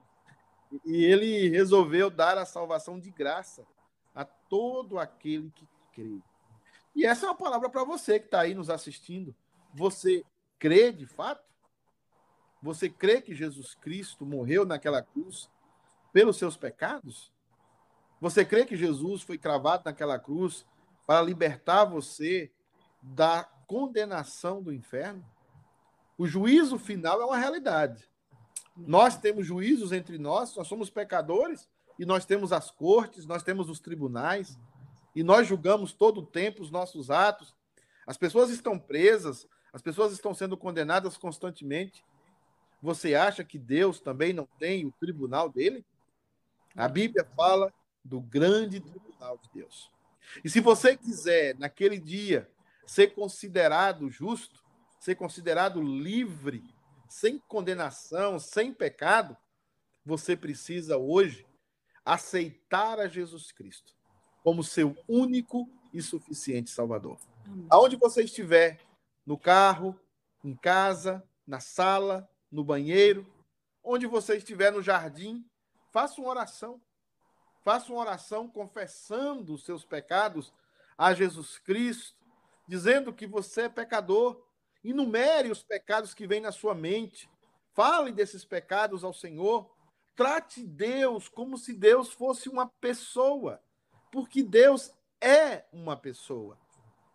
E 0.84 1.04
ele 1.04 1.48
resolveu 1.50 2.10
dar 2.10 2.36
a 2.36 2.44
salvação 2.44 2.98
de 2.98 3.08
graça 3.08 3.64
a 4.12 4.24
todo 4.24 4.98
aquele 4.98 5.48
que 5.52 5.68
crê. 5.92 6.20
E 6.94 7.04
essa 7.04 7.26
é 7.26 7.28
uma 7.28 7.34
palavra 7.34 7.68
para 7.68 7.84
você 7.84 8.18
que 8.18 8.26
está 8.26 8.40
aí 8.40 8.54
nos 8.54 8.70
assistindo. 8.70 9.34
Você 9.74 10.24
crê 10.58 10.92
de 10.92 11.06
fato? 11.06 11.44
Você 12.62 12.88
crê 12.88 13.20
que 13.20 13.34
Jesus 13.34 13.74
Cristo 13.74 14.24
morreu 14.24 14.64
naquela 14.64 15.02
cruz 15.02 15.50
pelos 16.12 16.36
seus 16.36 16.56
pecados? 16.56 17.32
Você 18.20 18.44
crê 18.44 18.64
que 18.64 18.76
Jesus 18.76 19.22
foi 19.22 19.36
cravado 19.36 19.82
naquela 19.84 20.18
cruz 20.18 20.64
para 21.06 21.20
libertar 21.20 21.84
você 21.84 22.50
da 23.02 23.44
condenação 23.66 24.62
do 24.62 24.72
inferno? 24.72 25.24
O 26.16 26.26
juízo 26.26 26.78
final 26.78 27.20
é 27.20 27.24
uma 27.24 27.36
realidade. 27.36 28.08
Nós 28.76 29.18
temos 29.18 29.46
juízos 29.46 29.92
entre 29.92 30.16
nós, 30.16 30.54
nós 30.56 30.66
somos 30.66 30.88
pecadores 30.88 31.68
e 31.98 32.06
nós 32.06 32.24
temos 32.24 32.52
as 32.52 32.70
cortes, 32.70 33.26
nós 33.26 33.42
temos 33.42 33.68
os 33.68 33.80
tribunais 33.80 34.58
e 35.14 35.22
nós 35.22 35.46
julgamos 35.46 35.92
todo 35.92 36.18
o 36.18 36.26
tempo 36.26 36.62
os 36.62 36.70
nossos 36.70 37.10
atos. 37.10 37.54
As 38.06 38.16
pessoas 38.16 38.50
estão 38.50 38.78
presas, 38.78 39.46
as 39.72 39.80
pessoas 39.80 40.12
estão 40.12 40.34
sendo 40.34 40.56
condenadas 40.56 41.16
constantemente. 41.16 42.04
Você 42.82 43.14
acha 43.14 43.44
que 43.44 43.58
Deus 43.58 44.00
também 44.00 44.32
não 44.32 44.46
tem 44.58 44.84
o 44.84 44.92
tribunal 44.92 45.48
dele? 45.48 45.84
A 46.74 46.88
Bíblia 46.88 47.24
fala 47.36 47.72
do 48.04 48.20
grande 48.20 48.80
tribunal 48.80 49.38
de 49.38 49.48
Deus. 49.54 49.90
E 50.44 50.50
se 50.50 50.60
você 50.60 50.96
quiser, 50.96 51.56
naquele 51.58 51.98
dia, 51.98 52.50
ser 52.86 53.14
considerado 53.14 54.10
justo, 54.10 54.62
ser 54.98 55.14
considerado 55.14 55.80
livre 55.80 56.64
sem 57.08 57.38
condenação, 57.38 58.38
sem 58.38 58.74
pecado, 58.74 59.36
você 60.04 60.36
precisa 60.36 60.98
hoje 60.98 61.46
aceitar 62.04 62.98
a 62.98 63.06
Jesus 63.06 63.52
Cristo 63.52 63.94
como 64.44 64.62
seu 64.62 64.96
único 65.08 65.68
e 65.92 66.00
suficiente 66.00 66.70
Salvador. 66.70 67.18
Amém. 67.44 67.66
Aonde 67.68 67.96
você 67.96 68.22
estiver, 68.22 68.78
no 69.26 69.36
carro, 69.36 69.98
em 70.44 70.54
casa, 70.54 71.20
na 71.44 71.58
sala, 71.58 72.30
no 72.48 72.62
banheiro, 72.62 73.26
onde 73.82 74.06
você 74.06 74.36
estiver 74.36 74.70
no 74.70 74.80
jardim, 74.80 75.44
faça 75.90 76.20
uma 76.20 76.30
oração. 76.30 76.80
Faça 77.64 77.90
uma 77.90 78.00
oração 78.00 78.46
confessando 78.46 79.54
os 79.54 79.64
seus 79.64 79.84
pecados 79.84 80.52
a 80.96 81.12
Jesus 81.12 81.58
Cristo, 81.58 82.14
dizendo 82.68 83.12
que 83.12 83.26
você 83.26 83.62
é 83.62 83.68
pecador 83.68 84.40
Enumere 84.84 85.50
os 85.50 85.62
pecados 85.62 86.12
que 86.12 86.26
vêm 86.26 86.42
na 86.42 86.52
sua 86.52 86.74
mente. 86.74 87.28
Fale 87.72 88.12
desses 88.12 88.44
pecados 88.44 89.02
ao 89.02 89.14
Senhor. 89.14 89.74
Trate 90.14 90.62
Deus 90.62 91.26
como 91.26 91.56
se 91.56 91.72
Deus 91.72 92.12
fosse 92.12 92.50
uma 92.50 92.66
pessoa, 92.66 93.60
porque 94.14 94.44
Deus 94.44 94.92
é 95.20 95.64
uma 95.72 95.96
pessoa. 95.96 96.56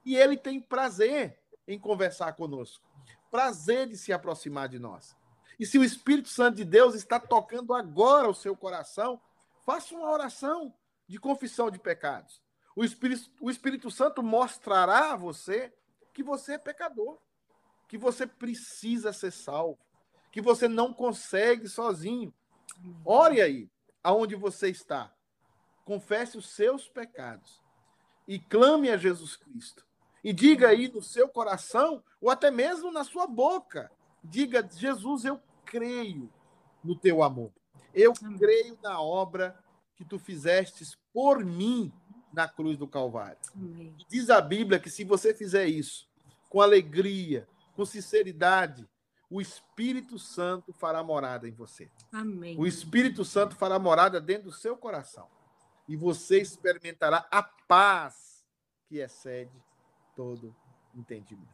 E 0.04 0.18
ele 0.18 0.36
tem 0.36 0.60
prazer 0.60 1.40
em 1.66 1.80
conversar 1.80 2.34
conosco, 2.34 2.84
prazer 3.32 3.88
de 3.88 3.96
se 3.96 4.12
aproximar 4.12 4.68
de 4.68 4.80
nós. 4.80 5.16
E 5.58 5.66
se 5.66 5.80
o 5.80 5.84
Espírito 5.84 6.28
Santo 6.28 6.58
de 6.58 6.66
Deus 6.66 6.96
está 6.96 7.18
tocando 7.18 7.74
agora 7.74 8.28
o 8.28 8.36
seu 8.36 8.54
coração, 8.54 9.22
faça 9.66 9.96
uma 9.96 10.12
oração 10.12 10.74
de 11.08 11.18
confissão 11.18 11.72
de 11.72 11.80
pecados. 11.80 12.42
O 12.76 12.84
Espírito, 12.84 13.32
o 13.40 13.50
Espírito 13.50 13.90
Santo 13.90 14.22
mostrará 14.22 15.14
a 15.14 15.16
você 15.16 15.74
que 16.14 16.22
você 16.22 16.56
é 16.56 16.58
pecador 16.58 17.18
que 17.90 17.98
você 17.98 18.28
precisa 18.28 19.12
ser 19.12 19.32
salvo, 19.32 19.80
que 20.32 20.40
você 20.40 20.68
não 20.68 20.94
consegue 20.94 21.68
sozinho. 21.68 22.32
Ore 23.04 23.42
aí, 23.42 23.68
aonde 24.04 24.36
você 24.36 24.70
está. 24.70 25.12
Confesse 25.90 26.38
os 26.38 26.48
seus 26.50 26.88
pecados 26.88 27.60
e 28.28 28.38
clame 28.38 28.92
a 28.92 28.96
Jesus 28.96 29.36
Cristo. 29.36 29.84
E 30.24 30.32
diga 30.32 30.68
aí 30.68 30.88
no 30.88 31.02
seu 31.02 31.28
coração, 31.28 32.04
ou 32.22 32.30
até 32.30 32.52
mesmo 32.52 32.92
na 32.92 33.04
sua 33.04 33.26
boca, 33.26 33.90
diga: 34.24 34.70
Jesus, 34.72 35.26
eu 35.26 35.42
creio 35.66 36.32
no 36.84 36.96
teu 36.96 37.24
amor. 37.24 37.52
Eu 37.92 38.14
creio 38.38 38.78
na 38.84 39.02
obra 39.02 39.58
que 39.96 40.06
tu 40.06 40.20
fizestes 40.20 40.96
por 41.12 41.44
mim 41.44 41.92
na 42.32 42.48
cruz 42.48 42.78
do 42.78 42.88
Calvário. 42.88 43.40
Amém. 43.56 43.96
Diz 44.08 44.30
a 44.30 44.40
Bíblia 44.40 44.80
que 44.80 44.92
se 44.92 45.04
você 45.04 45.34
fizer 45.34 45.66
isso 45.66 46.08
com 46.52 46.62
alegria, 46.62 47.48
com 47.76 47.84
sinceridade, 47.84 48.88
o 49.28 49.42
Espírito 49.42 50.20
Santo 50.20 50.72
fará 50.72 51.04
morada 51.04 51.50
em 51.50 51.52
você. 51.52 51.90
Amém. 52.12 52.56
O 52.60 52.68
Espírito 52.68 53.26
Santo 53.26 53.56
fará 53.56 53.80
morada 53.80 54.22
dentro 54.22 54.52
do 54.52 54.56
seu 54.56 54.78
coração. 54.78 55.28
E 55.90 55.96
você 55.98 56.40
experimentará 56.40 57.28
a 57.32 57.42
paz 57.42 58.46
que 58.88 59.00
excede 59.00 59.52
todo 60.16 60.56
entendimento. 60.96 61.50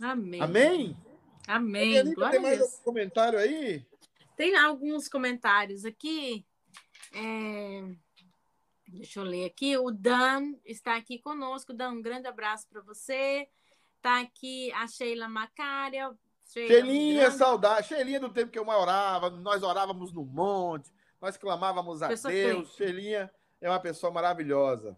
Amém. 0.00 0.40
Amém? 0.42 0.96
Amém. 1.48 2.14
Tem 2.14 2.38
mais 2.40 2.60
algum 2.60 2.82
comentário 2.84 3.38
aí? 3.38 3.82
Tem 4.36 4.54
alguns 4.54 5.08
comentários 5.08 5.86
aqui. 5.86 6.44
É, 7.14 7.84
Deixa 8.86 9.20
eu 9.20 9.24
ler 9.24 9.46
aqui. 9.46 9.78
O 9.78 9.90
Dan 9.90 10.54
está 10.64 10.96
aqui 10.96 11.18
conosco. 11.18 11.72
Dan, 11.72 11.92
um 11.92 12.02
grande 12.02 12.26
abraço 12.26 12.66
para 12.68 12.82
você. 12.82 13.48
Está 13.96 14.20
aqui 14.20 14.70
a 14.72 14.86
Sheila 14.86 15.26
Macária. 15.26 16.12
Sheila, 16.52 16.68
Sheilinha, 16.68 17.20
grande- 17.22 17.36
saudade. 17.38 17.88
Sheilinha 17.88 18.20
do 18.20 18.28
tempo 18.28 18.50
que 18.52 18.58
eu 18.58 18.66
orava, 18.68 19.30
nós 19.30 19.62
orávamos 19.62 20.12
no 20.12 20.24
monte, 20.24 20.90
nós 21.20 21.36
clamávamos 21.36 22.02
a 22.02 22.08
Pessoa 22.08 22.32
Deus. 22.32 22.74
Sheilinha 22.74 23.30
é 23.60 23.68
uma 23.68 23.80
pessoa 23.80 24.12
maravilhosa. 24.12 24.96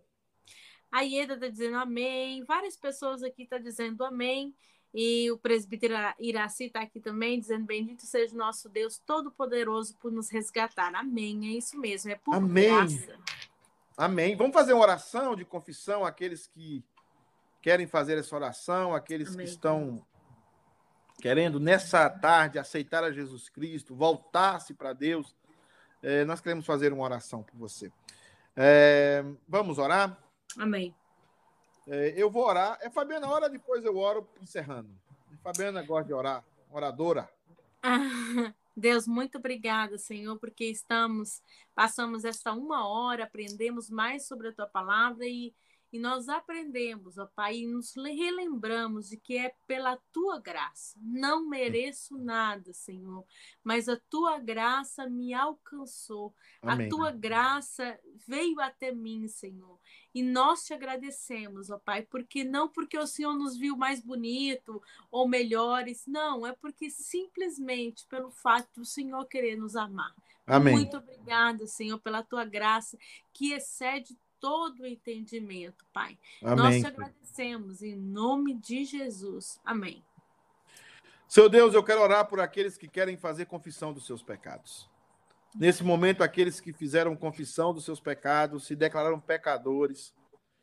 A 0.91 1.01
Ieda 1.03 1.35
está 1.35 1.49
dizendo 1.49 1.77
amém. 1.77 2.45
Várias 2.45 2.77
pessoas 2.77 3.23
aqui 3.23 3.45
estão 3.45 3.61
dizendo 3.61 4.05
amém. 4.05 4.55
E 4.95 5.31
o 5.31 5.39
presbítero 5.39 5.95
Ira- 5.95 6.15
Iraci 6.19 6.65
está 6.65 6.83
aqui 6.83 7.01
também, 7.01 7.41
dizendo: 7.41 7.65
Bendito 7.65 8.03
seja 8.05 8.35
o 8.35 8.39
nosso 8.39 8.69
Deus 8.69 8.99
Todo-Poderoso 8.99 9.97
por 9.97 10.13
nos 10.13 10.31
resgatar. 10.31 10.95
Amém. 10.95 11.47
É 11.55 11.57
isso 11.57 11.79
mesmo. 11.79 12.11
É 12.11 12.15
por 12.17 12.35
Amém. 12.35 12.69
graça. 12.69 13.19
Amém. 13.97 14.37
Vamos 14.37 14.53
fazer 14.53 14.75
uma 14.75 14.83
oração 14.83 15.35
de 15.35 15.45
confissão, 15.47 16.05
aqueles 16.05 16.47
que 16.47 16.85
querem 17.63 17.87
fazer 17.87 18.19
essa 18.19 18.35
oração, 18.35 18.95
aqueles 18.95 19.29
Amém. 19.29 19.47
que 19.47 19.53
estão 19.53 20.05
querendo 21.21 21.59
nessa 21.61 22.11
tarde 22.11 22.59
aceitar 22.59 23.03
a 23.05 23.13
Jesus 23.13 23.49
Cristo, 23.49 23.95
voltar-se 23.95 24.75
para 24.75 24.93
Deus. 24.93 25.35
É, 26.03 26.25
nós 26.25 26.41
queremos 26.41 26.67
fazer 26.67 26.93
uma 26.93 27.05
oração 27.05 27.43
por 27.43 27.57
você. 27.57 27.91
É, 28.57 29.25
vamos 29.49 29.79
orar? 29.79 30.19
Amém. 30.59 30.95
É, 31.87 32.15
eu 32.17 32.31
vou 32.31 32.47
orar. 32.47 32.79
É 32.81 32.91
Fabiana, 32.91 33.29
ora 33.29 33.49
depois 33.49 33.85
eu 33.85 33.97
oro 33.97 34.29
encerrando. 34.41 34.91
Fabiana 35.43 35.83
gosta 35.83 36.07
de 36.07 36.15
orar, 36.15 36.45
oradora. 36.71 37.29
Ah, 37.83 38.53
Deus, 38.77 39.07
muito 39.07 39.39
obrigada, 39.39 39.99
Senhor, 39.99 40.39
porque 40.39 40.65
estamos, 40.65 41.43
passamos 41.75 42.25
esta 42.25 42.53
uma 42.53 42.87
hora, 42.87 43.25
aprendemos 43.25 43.91
mais 43.91 44.27
sobre 44.27 44.49
a 44.49 44.53
tua 44.53 44.67
palavra 44.67 45.27
e, 45.27 45.53
e 45.93 45.99
nós 45.99 46.27
aprendemos, 46.31 47.19
ó 47.19 47.27
Pai, 47.27 47.59
e 47.59 47.67
nos 47.67 47.95
relembramos 47.95 49.11
de 49.11 49.19
que 49.19 49.37
é 49.37 49.55
pela 49.67 49.99
tua 50.11 50.41
graça. 50.41 50.99
Não 51.03 51.47
mereço 51.47 52.17
nada, 52.17 52.73
Senhor, 52.73 53.27
mas 53.63 53.91
a 53.91 54.01
tua 54.09 54.39
graça 54.39 55.07
me 55.07 55.35
alcançou. 55.35 56.35
Amém. 56.63 56.87
A 56.87 56.89
tua 56.89 57.11
graça 57.11 58.01
veio 58.27 58.59
até 58.59 58.91
mim, 58.91 59.29
Senhor. 59.29 59.79
E 60.15 60.23
nós 60.23 60.65
te 60.65 60.73
agradecemos, 60.73 61.69
ó 61.69 61.79
Pai, 61.79 62.01
porque 62.03 62.43
não 62.43 62.71
porque 62.71 62.97
o 62.97 63.07
Senhor 63.07 63.35
nos 63.35 63.55
viu 63.59 63.77
mais 63.77 64.01
bonito 64.01 64.83
ou 65.11 65.29
melhores, 65.29 66.07
não, 66.07 66.47
é 66.47 66.53
porque 66.53 66.89
simplesmente 66.89 68.07
pelo 68.07 68.31
fato 68.31 68.81
do 68.81 68.85
Senhor 68.87 69.27
querer 69.27 69.57
nos 69.57 69.77
amar. 69.77 70.15
Amém. 70.47 70.75
Muito 70.75 70.97
obrigada, 70.97 71.67
Senhor, 71.67 71.99
pela 72.01 72.23
tua 72.23 72.45
graça 72.47 72.99
que 73.33 73.53
excede 73.53 74.17
todo 74.43 74.81
o 74.83 74.87
entendimento, 74.87 75.87
Pai. 75.93 76.19
Nós 76.43 76.59
Amém. 76.59 76.81
te 76.81 76.87
agradecemos 76.89 77.81
em 77.81 77.95
nome 77.95 78.55
de 78.55 78.85
Jesus. 78.85 79.61
Amém. 79.65 80.05
Seu 81.29 81.49
Deus, 81.49 81.73
eu 81.73 81.85
quero 81.85 82.01
orar 82.03 82.27
por 82.27 82.41
aqueles 82.41 82.77
que 82.77 82.89
querem 82.89 83.17
fazer 83.17 83.47
confissão 83.47 83.93
dos 83.93 84.05
seus 84.05 84.21
pecados. 84.21 84.91
Nesse 85.55 85.85
momento, 85.85 86.25
aqueles 86.25 86.61
que 86.61 86.73
fizeram 86.73 87.15
confissão 87.15 87.73
dos 87.73 87.85
seus 87.85 88.01
pecados, 88.01 88.67
se 88.67 88.75
declararam 88.75 89.21
pecadores 89.21 90.13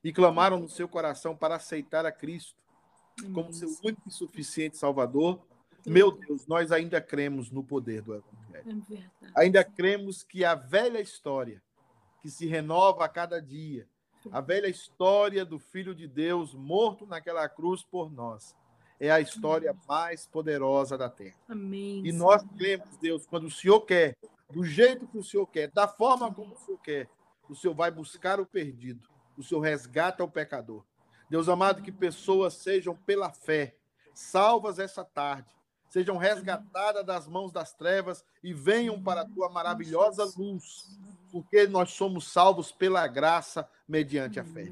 e 0.04 0.12
clamaram 0.12 0.60
no 0.60 0.68
seu 0.68 0.88
coração 0.88 1.36
para 1.36 1.56
aceitar 1.56 2.06
a 2.06 2.12
Cristo 2.12 2.60
como 3.34 3.54
seu 3.54 3.70
único 3.84 4.08
e 4.08 4.12
suficiente 4.12 4.78
Salvador. 4.78 5.42
Meu 5.86 6.12
Deus, 6.12 6.46
nós 6.46 6.72
ainda 6.72 7.00
cremos 7.00 7.50
no 7.50 7.64
poder 7.64 8.02
do 8.02 8.14
Evangelho. 8.14 9.10
É. 9.22 9.32
Ainda 9.36 9.64
cremos 9.64 10.22
que 10.24 10.44
a 10.44 10.54
velha 10.54 11.00
história, 11.00 11.62
que 12.22 12.30
se 12.30 12.46
renova 12.46 13.06
a 13.06 13.10
cada 13.10 13.42
dia, 13.42 13.88
a 14.32 14.42
velha 14.42 14.68
história 14.68 15.46
do 15.46 15.58
Filho 15.58 15.96
de 15.96 16.08
Deus 16.08 16.54
morto 16.54 17.06
naquela 17.06 17.48
cruz 17.48 17.84
por 17.84 18.12
nós, 18.12 18.56
é 19.00 19.10
a 19.10 19.22
história 19.22 19.76
mais 19.88 20.28
poderosa 20.28 20.98
da 20.98 21.10
terra. 21.10 21.38
Amém. 21.48 22.06
E 22.06 22.12
nós 22.12 22.44
cremos, 22.58 22.98
Deus, 22.98 23.26
quando 23.26 23.46
o 23.46 23.52
Senhor 23.52 23.82
quer, 23.82 24.16
do 24.52 24.64
jeito 24.64 25.08
que 25.08 25.18
o 25.18 25.24
Senhor 25.24 25.48
quer, 25.48 25.72
da 25.72 25.88
forma 25.88 26.34
como 26.34 26.54
o 26.54 26.58
Senhor 26.58 26.80
quer, 26.80 27.10
o 27.48 27.56
Senhor 27.56 27.74
vai 27.74 27.90
buscar 27.90 28.40
o 28.40 28.46
perdido, 28.46 29.08
o 29.38 29.44
Senhor 29.44 29.62
resgata 29.62 30.24
o 30.24 30.30
pecador. 30.30 30.84
Deus 31.30 31.48
amado, 31.48 31.82
que 31.82 31.92
pessoas 31.92 32.56
sejam 32.56 32.96
pela 32.96 33.32
fé 33.32 33.76
salvas 34.14 34.80
essa 34.80 35.06
tarde, 35.06 35.50
sejam 35.88 36.18
resgatadas 36.18 37.06
das 37.06 37.28
mãos 37.28 37.52
das 37.52 37.74
trevas 37.74 38.24
e 38.44 38.54
venham 38.54 39.02
para 39.02 39.22
a 39.22 39.26
tua 39.26 39.50
maravilhosa 39.50 40.26
luz, 40.38 41.00
porque 41.32 41.68
nós 41.68 41.92
somos 41.92 42.32
salvos 42.32 42.72
pela 42.72 43.06
graça 43.08 43.70
mediante 43.88 44.40
a 44.40 44.44
fé. 44.44 44.72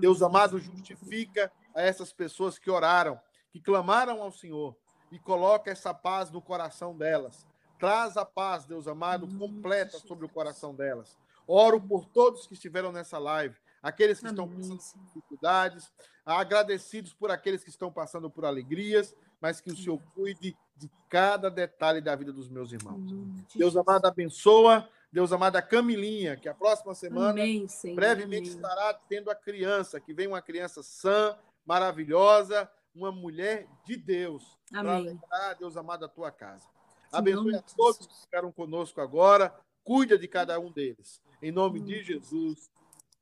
Deus 0.00 0.22
amado, 0.22 0.58
justifica 0.58 1.50
a 1.74 1.82
essas 1.82 2.12
pessoas 2.12 2.58
que 2.58 2.70
oraram, 2.70 3.18
que 3.50 3.60
clamaram 3.60 4.22
ao 4.22 4.30
Senhor 4.30 4.76
e 5.10 5.18
coloca 5.18 5.70
essa 5.70 5.94
paz 5.94 6.30
no 6.30 6.40
coração 6.40 6.96
delas. 6.96 7.46
Traz 7.78 8.16
a 8.16 8.24
paz, 8.24 8.64
Deus 8.64 8.88
amado, 8.88 9.28
completa 9.38 9.98
sobre 9.98 10.26
o 10.26 10.28
coração 10.28 10.74
delas. 10.74 11.16
Oro 11.46 11.80
por 11.80 12.04
todos 12.04 12.46
que 12.46 12.54
estiveram 12.54 12.92
nessa 12.92 13.18
live, 13.18 13.56
aqueles 13.82 14.20
que 14.20 14.26
estão 14.26 14.48
passando 14.48 14.78
por 14.78 15.04
dificuldades, 15.06 15.90
agradecidos 16.26 17.14
por 17.14 17.30
aqueles 17.30 17.64
que 17.64 17.70
estão 17.70 17.90
passando 17.90 18.28
por 18.28 18.44
alegrias, 18.44 19.14
mas 19.40 19.60
que 19.60 19.70
o 19.70 19.76
Senhor 19.76 19.98
cuide 20.14 20.56
de 20.76 20.90
cada 21.08 21.50
detalhe 21.50 22.00
da 22.00 22.14
vida 22.14 22.32
dos 22.32 22.48
meus 22.48 22.72
irmãos. 22.72 23.10
Deus 23.54 23.76
amado, 23.76 24.06
abençoa. 24.06 24.88
Deus 25.10 25.32
amado, 25.32 25.56
a 25.56 25.62
Camilinha, 25.62 26.36
que 26.36 26.48
a 26.48 26.54
próxima 26.54 26.94
semana 26.94 27.30
Amém, 27.30 27.66
Senhor. 27.66 27.96
brevemente 27.96 28.50
Amém. 28.50 28.56
estará 28.56 28.94
tendo 29.08 29.30
a 29.30 29.34
criança, 29.34 29.98
que 29.98 30.12
vem 30.12 30.26
uma 30.26 30.42
criança 30.42 30.82
sã, 30.82 31.36
maravilhosa, 31.64 32.70
uma 32.94 33.10
mulher 33.10 33.66
de 33.84 33.96
Deus, 33.96 34.58
Amém. 34.72 35.18
Deus 35.58 35.76
amado, 35.76 36.04
a 36.04 36.08
tua 36.08 36.30
casa. 36.30 36.66
Abençoe 37.12 37.54
a 37.56 37.62
todos 37.62 38.06
que 38.06 38.20
ficaram 38.20 38.52
conosco 38.52 39.00
agora, 39.00 39.54
cuida 39.82 40.18
de 40.18 40.28
cada 40.28 40.58
um 40.60 40.70
deles. 40.70 41.22
Em 41.40 41.50
nome 41.50 41.80
de 41.80 42.02
Jesus. 42.02 42.70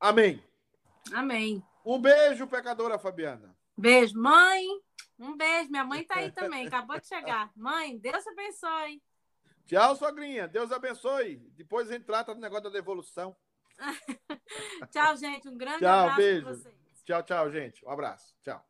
Amém. 0.01 0.43
Amém. 1.13 1.63
Um 1.85 2.01
beijo, 2.01 2.47
pecadora 2.49 2.99
Fabiana. 2.99 3.57
Beijo, 3.77 4.19
mãe. 4.19 4.65
Um 5.19 5.37
beijo. 5.37 5.71
Minha 5.71 5.85
mãe 5.85 6.05
tá 6.05 6.17
aí 6.17 6.33
também, 6.33 6.67
acabou 6.67 6.99
de 6.99 7.07
chegar. 7.07 7.51
Mãe, 7.57 7.97
Deus 7.99 8.27
abençoe. 8.27 9.01
Tchau, 9.67 9.97
sogrinha. 9.97 10.47
Deus 10.47 10.71
abençoe. 10.71 11.37
Depois 11.57 11.91
a 11.91 11.95
gente 11.95 12.05
trata 12.05 12.35
do 12.35 12.41
negócio 12.41 12.65
da 12.65 12.71
devolução. 12.71 13.37
Tchau, 14.91 15.17
gente. 15.17 15.49
Um 15.49 15.57
grande 15.57 15.81
Tchau, 15.81 15.99
abraço 15.99 16.17
beijo. 16.17 16.63
Tchau, 17.05 17.23
tchau, 17.23 17.51
gente. 17.51 17.85
Um 17.85 17.91
abraço. 17.91 18.35
Tchau. 18.43 18.65